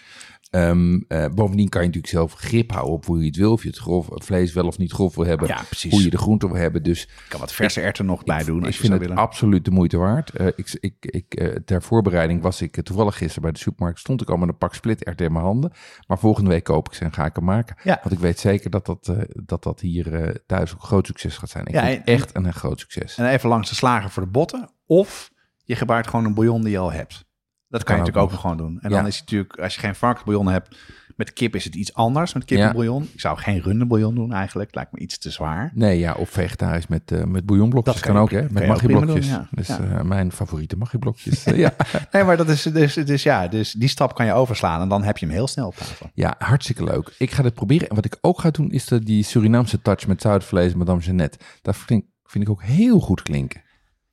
Ehm, 0.50 1.00
eh, 1.08 1.26
bovendien 1.34 1.68
kan 1.68 1.80
je 1.80 1.86
natuurlijk 1.86 2.12
zelf 2.14 2.32
grip 2.32 2.70
houden 2.72 2.94
op 2.94 3.06
hoe 3.06 3.18
je 3.20 3.26
het 3.26 3.36
wil. 3.36 3.52
Of 3.52 3.62
je 3.62 3.68
het 3.68 3.78
grof, 3.78 4.06
vlees 4.10 4.52
wel 4.52 4.66
of 4.66 4.78
niet 4.78 4.92
grof 4.92 5.14
wil 5.14 5.24
hebben. 5.26 5.48
Ja. 5.48 5.62
Hoe 5.90 6.02
je 6.02 6.10
de 6.10 6.18
groente 6.18 6.46
wil 6.46 6.56
hebben. 6.56 6.82
Dus 6.82 7.00
Je 7.00 7.08
kan 7.28 7.40
wat 7.40 7.52
verse 7.52 7.80
erwten 7.80 8.06
nog 8.06 8.24
bij 8.24 8.44
doen 8.44 8.58
ik 8.58 8.64
als 8.64 8.74
je 8.74 8.80
vind 8.80 8.92
het 8.92 9.02
willen. 9.02 9.16
absoluut 9.16 9.64
de 9.64 9.70
moeite 9.70 9.96
waard. 9.96 10.30
Eh, 10.30 10.46
ik, 10.46 10.76
ik, 10.80 10.94
ik, 11.00 11.34
eh, 11.34 11.46
ter 11.64 11.82
voorbereiding 11.82 12.42
was 12.42 12.62
ik 12.62 12.82
toevallig 12.82 13.16
gisteren 13.16 13.42
bij 13.42 13.52
de 13.52 13.58
supermarkt. 13.58 13.98
Stond 13.98 14.22
ik 14.22 14.30
al 14.30 14.36
met 14.36 14.48
een 14.48 14.58
pak 14.58 14.74
splitterwten 14.74 15.26
in 15.26 15.32
mijn 15.32 15.44
handen. 15.44 15.72
Maar 16.06 16.18
volgende 16.18 16.50
week 16.50 16.64
koop 16.64 16.88
ik 16.88 16.94
ze 16.94 17.04
en 17.04 17.12
ga 17.12 17.24
ik 17.24 17.34
hem 17.36 17.44
maken. 17.44 17.76
Ja. 17.82 17.98
Want 18.02 18.12
ik 18.14 18.18
weet 18.20 18.38
zeker 18.38 18.70
dat 18.70 18.86
dat, 18.86 19.12
dat, 19.44 19.62
dat 19.62 19.80
hier 19.80 20.36
thuis 20.46 20.72
ook 20.74 20.80
een 20.80 20.86
groot 20.86 21.06
succes 21.06 21.36
gaat 21.36 21.50
zijn. 21.50 21.66
Ik 21.66 21.72
Ja, 21.74 21.84
vind 21.86 22.04
en- 22.04 22.14
echt 22.14 22.36
een, 22.36 22.44
een 22.44 22.52
groot 22.52 22.80
succes. 22.80 23.16
En 23.18 23.26
even 23.26 23.48
langs 23.48 23.68
de 23.68 23.74
slager 23.74 24.10
voor 24.10 24.22
de 24.22 24.28
botten. 24.30 24.70
Of 24.86 25.30
je 25.64 25.76
gebruikt 25.76 26.08
gewoon 26.08 26.24
een 26.24 26.34
bouillon 26.34 26.62
die 26.62 26.70
je 26.70 26.78
al 26.78 26.92
hebt. 26.92 27.28
Dat 27.70 27.84
kan, 27.84 27.96
je 27.96 28.00
natuurlijk 28.02 28.32
ook 28.32 28.38
gewoon 28.40 28.56
doen. 28.56 28.78
En 28.80 28.90
Ja. 28.90 28.96
dan 28.96 29.06
is 29.06 29.14
het 29.18 29.24
natuurlijk, 29.24 29.58
als 29.58 29.74
je 29.74 29.80
geen 29.80 29.94
varkensbouillon 29.94 30.48
hebt, 30.48 30.76
met 31.16 31.32
kip 31.32 31.54
is 31.54 31.64
het 31.64 31.74
iets 31.74 31.94
anders. 31.94 32.32
Met 32.32 32.44
kippenbouillon. 32.44 33.08
Ik 33.12 33.20
zou 33.20 33.38
geen 33.38 33.60
rundenbouillon 33.60 34.14
doen 34.14 34.32
eigenlijk. 34.32 34.74
Lijkt 34.74 34.92
me 34.92 34.98
iets 34.98 35.18
te 35.18 35.30
zwaar. 35.30 35.70
Nee, 35.74 35.98
ja, 35.98 36.12
of 36.14 36.30
vegetarisch 36.30 36.86
met, 36.86 37.12
eh 37.12 37.24
met 37.24 37.46
bouillonblokjes 37.46 37.94
Dat 37.94 38.02
kan, 38.04 38.12
kan 38.14 38.22
ook, 38.22 38.30
hè? 38.30 38.42
Met 38.50 38.66
magieblokjes. 38.66 39.26
ja. 39.28 39.48
Dus 39.50 39.66
Ja. 39.66 39.78
eh, 39.80 40.00
mijn 40.02 40.32
favoriete 40.32 40.76
magieblokjes. 40.76 41.44
Eh, 41.44 41.56
ja. 41.58 41.72
Nee, 42.12 42.24
maar 42.24 42.36
dat 42.36 42.48
is 42.48 42.62
dus, 42.62 42.94
dus 42.94 43.22
ja, 43.22 43.48
dus 43.48 43.72
die 43.72 43.88
stap 43.88 44.14
kan 44.14 44.26
je 44.26 44.32
overslaan 44.32 44.80
en 44.80 44.88
dan 44.88 45.02
heb 45.02 45.18
je 45.18 45.26
hem 45.26 45.34
heel 45.34 45.48
snel 45.48 45.66
op 45.66 45.76
tafel. 45.76 46.10
ja, 46.14 46.34
hartstikke 46.38 46.84
leuk. 46.84 47.14
Ik 47.18 47.30
ga 47.30 47.42
dit 47.42 47.54
proberen. 47.54 47.88
En 47.88 47.94
wat 47.94 48.04
ik 48.04 48.18
ook 48.20 48.40
ga 48.40 48.50
doen, 48.50 48.70
is 48.70 48.84
de, 48.84 49.02
die 49.02 49.22
Surinaamse 49.22 49.82
touch 49.82 50.06
met 50.06 50.20
zoutvlees, 50.20 50.74
Madame 50.74 51.00
Jeannette. 51.00 51.38
Dat 51.62 51.76
vind, 51.76 52.04
vind 52.24 52.44
ik 52.44 52.50
ook 52.50 52.62
heel 52.62 53.00
goed 53.00 53.22
klinken. 53.22 53.62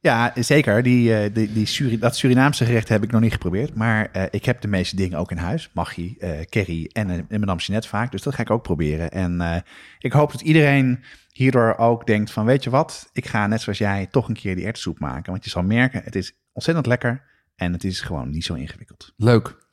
Ja, 0.07 0.33
zeker. 0.35 0.83
Die, 0.83 1.15
eh, 1.15 1.33
die, 1.33 1.53
die 1.53 1.65
Suri- 1.65 1.99
dat 1.99 2.15
Surinaamse 2.15 2.65
gerecht 2.65 2.89
heb 2.89 3.03
ik 3.03 3.11
nog 3.11 3.21
niet 3.21 3.31
geprobeerd. 3.31 3.75
Maar 3.75 4.09
eh, 4.11 4.23
ik 4.29 4.45
heb 4.45 4.61
de 4.61 4.67
meeste 4.67 4.95
dingen 4.95 5.17
ook 5.17 5.31
in 5.31 5.37
huis. 5.37 5.69
Maggi, 5.73 6.15
eh 6.19 6.41
curry 6.49 6.89
en, 6.93 7.09
en 7.09 7.39
Madame 7.39 7.59
Jeanette 7.59 7.87
vaak. 7.87 8.11
Dus 8.11 8.21
dat 8.21 8.35
ga 8.35 8.41
ik 8.41 8.49
ook 8.49 8.63
proberen. 8.63 9.11
En 9.11 9.63
ik 9.99 10.11
hoop 10.11 10.31
dat 10.31 10.41
iedereen 10.41 11.03
hierdoor 11.31 11.75
ook 11.77 12.05
denkt 12.05 12.31
van... 12.31 12.45
weet 12.45 12.63
je 12.63 12.69
wat, 12.69 13.09
ik 13.13 13.25
ga 13.27 13.47
net 13.47 13.61
zoals 13.61 13.77
jij 13.77 14.07
toch 14.11 14.27
een 14.27 14.35
keer 14.35 14.55
die 14.55 14.65
erwtensoep 14.65 14.99
maken. 14.99 15.31
Want 15.31 15.43
je 15.43 15.49
zal 15.49 15.63
merken, 15.63 16.01
het 16.03 16.15
is 16.15 16.33
ontzettend 16.51 16.87
lekker. 16.87 17.23
En 17.55 17.73
het 17.73 17.83
is 17.83 18.01
gewoon 18.01 18.29
niet 18.29 18.45
zo 18.45 18.53
ingewikkeld. 18.53 19.13
Leuk. 19.17 19.66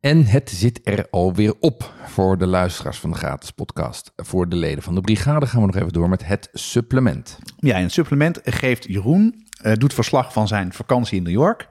En 0.00 0.26
het 0.26 0.50
zit 0.50 0.80
er 0.84 1.06
alweer 1.10 1.54
op 1.58 1.92
voor 2.06 2.38
de 2.38 2.46
luisteraars 2.46 2.98
van 2.98 3.10
de 3.10 3.16
gratis 3.16 3.50
podcast. 3.50 4.12
Voor 4.16 4.48
de 4.48 4.56
leden 4.56 4.82
van 4.82 4.94
de 4.94 5.00
brigade 5.00 5.46
gaan 5.46 5.60
we 5.60 5.66
nog 5.66 5.76
even 5.76 5.92
door 5.92 6.08
met 6.08 6.26
het 6.26 6.48
supplement. 6.52 7.38
Ja, 7.56 7.76
in 7.76 7.82
het 7.82 7.92
supplement 7.92 8.40
geeft 8.44 8.84
Jeroen, 8.84 9.46
eh, 9.62 9.72
doet 9.72 9.94
verslag 9.94 10.32
van 10.32 10.48
zijn 10.48 10.72
vakantie 10.72 11.16
in 11.16 11.22
New 11.22 11.32
York. 11.32 11.68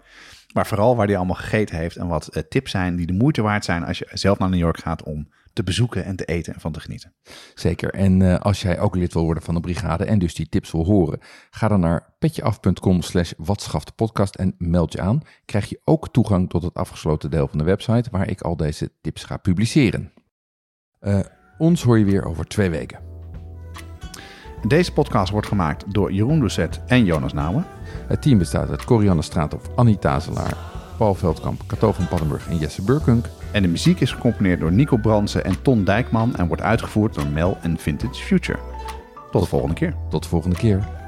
Maar 0.53 0.67
vooral 0.67 0.95
waar 0.95 1.07
hij 1.07 1.17
allemaal 1.17 1.35
gegeten 1.35 1.75
heeft 1.75 1.95
en 1.95 2.07
wat 2.07 2.27
eh, 2.27 2.43
tips 2.49 2.71
zijn 2.71 2.95
die 2.95 3.05
de 3.05 3.13
moeite 3.13 3.41
waard 3.41 3.65
zijn 3.65 3.85
als 3.85 3.97
je 3.97 4.07
zelf 4.13 4.37
naar 4.37 4.49
New 4.49 4.59
York 4.59 4.79
gaat 4.79 5.03
om 5.03 5.27
te 5.59 5.65
bezoeken 5.65 6.05
en 6.05 6.15
te 6.15 6.25
eten 6.25 6.53
en 6.53 6.59
van 6.59 6.71
te 6.71 6.79
genieten. 6.79 7.13
Zeker. 7.53 7.93
En 7.93 8.21
eh, 8.21 8.39
als 8.39 8.61
jij 8.61 8.79
ook 8.79 8.95
lid 8.95 9.13
wil 9.13 9.23
worden 9.23 9.43
van 9.43 9.53
de 9.53 9.59
brigade 9.59 10.05
en 10.05 10.19
dus 10.19 10.33
die 10.33 10.49
tips 10.49 10.71
wil 10.71 10.85
horen, 10.85 11.19
ga 11.49 11.67
dan 11.67 11.79
naar 11.79 12.13
petjeaf.com 12.19 13.01
slash 13.01 13.31
podcast 13.95 14.35
en 14.35 14.55
meld 14.57 14.93
je 14.93 15.01
aan. 15.01 15.21
Krijg 15.45 15.69
je 15.69 15.81
ook 15.83 16.09
toegang 16.09 16.49
tot 16.49 16.63
het 16.63 16.73
afgesloten 16.73 17.31
deel 17.31 17.47
van 17.47 17.57
de 17.57 17.63
website 17.63 18.09
waar 18.11 18.29
ik 18.29 18.41
al 18.41 18.55
deze 18.55 18.91
tips 19.01 19.23
ga 19.23 19.37
publiceren. 19.37 20.13
Eh, 20.99 21.19
ons 21.57 21.83
hoor 21.83 21.99
je 21.99 22.05
weer 22.05 22.25
over 22.25 22.45
twee 22.45 22.69
weken. 22.69 22.99
Deze 24.67 24.93
podcast 24.93 25.31
wordt 25.31 25.47
gemaakt 25.47 25.93
door 25.93 26.11
Jeroen 26.11 26.39
Doucet 26.39 26.81
en 26.85 27.05
Jonas 27.05 27.33
Nouwen. 27.33 27.65
Het 28.07 28.21
team 28.21 28.37
bestaat 28.37 28.69
uit 28.69 28.83
Corianne 28.83 29.21
Straathof, 29.21 29.69
Annie 29.75 29.99
Tazelaar, 29.99 30.57
Paul 30.97 31.15
Veldkamp, 31.15 31.63
Cato 31.67 31.91
van 31.91 32.07
Paddenburg 32.07 32.47
en 32.49 32.57
Jesse 32.57 32.81
Burkunk. 32.81 33.25
En 33.51 33.61
de 33.61 33.67
muziek 33.67 33.99
is 33.99 34.11
gecomponeerd 34.11 34.59
door 34.59 34.71
Nico 34.71 34.97
Brandsen 34.97 35.43
en 35.43 35.61
Ton 35.61 35.83
Dijkman 35.83 36.35
en 36.35 36.47
wordt 36.47 36.61
uitgevoerd 36.61 37.13
door 37.13 37.27
Mel 37.27 37.57
en 37.61 37.77
Vintage 37.77 38.23
Future. 38.23 38.59
Tot 39.31 39.41
de 39.41 39.47
volgende 39.47 39.75
keer. 39.75 39.93
Tot 40.09 40.23
de 40.23 40.29
volgende 40.29 40.55
keer. 40.55 40.98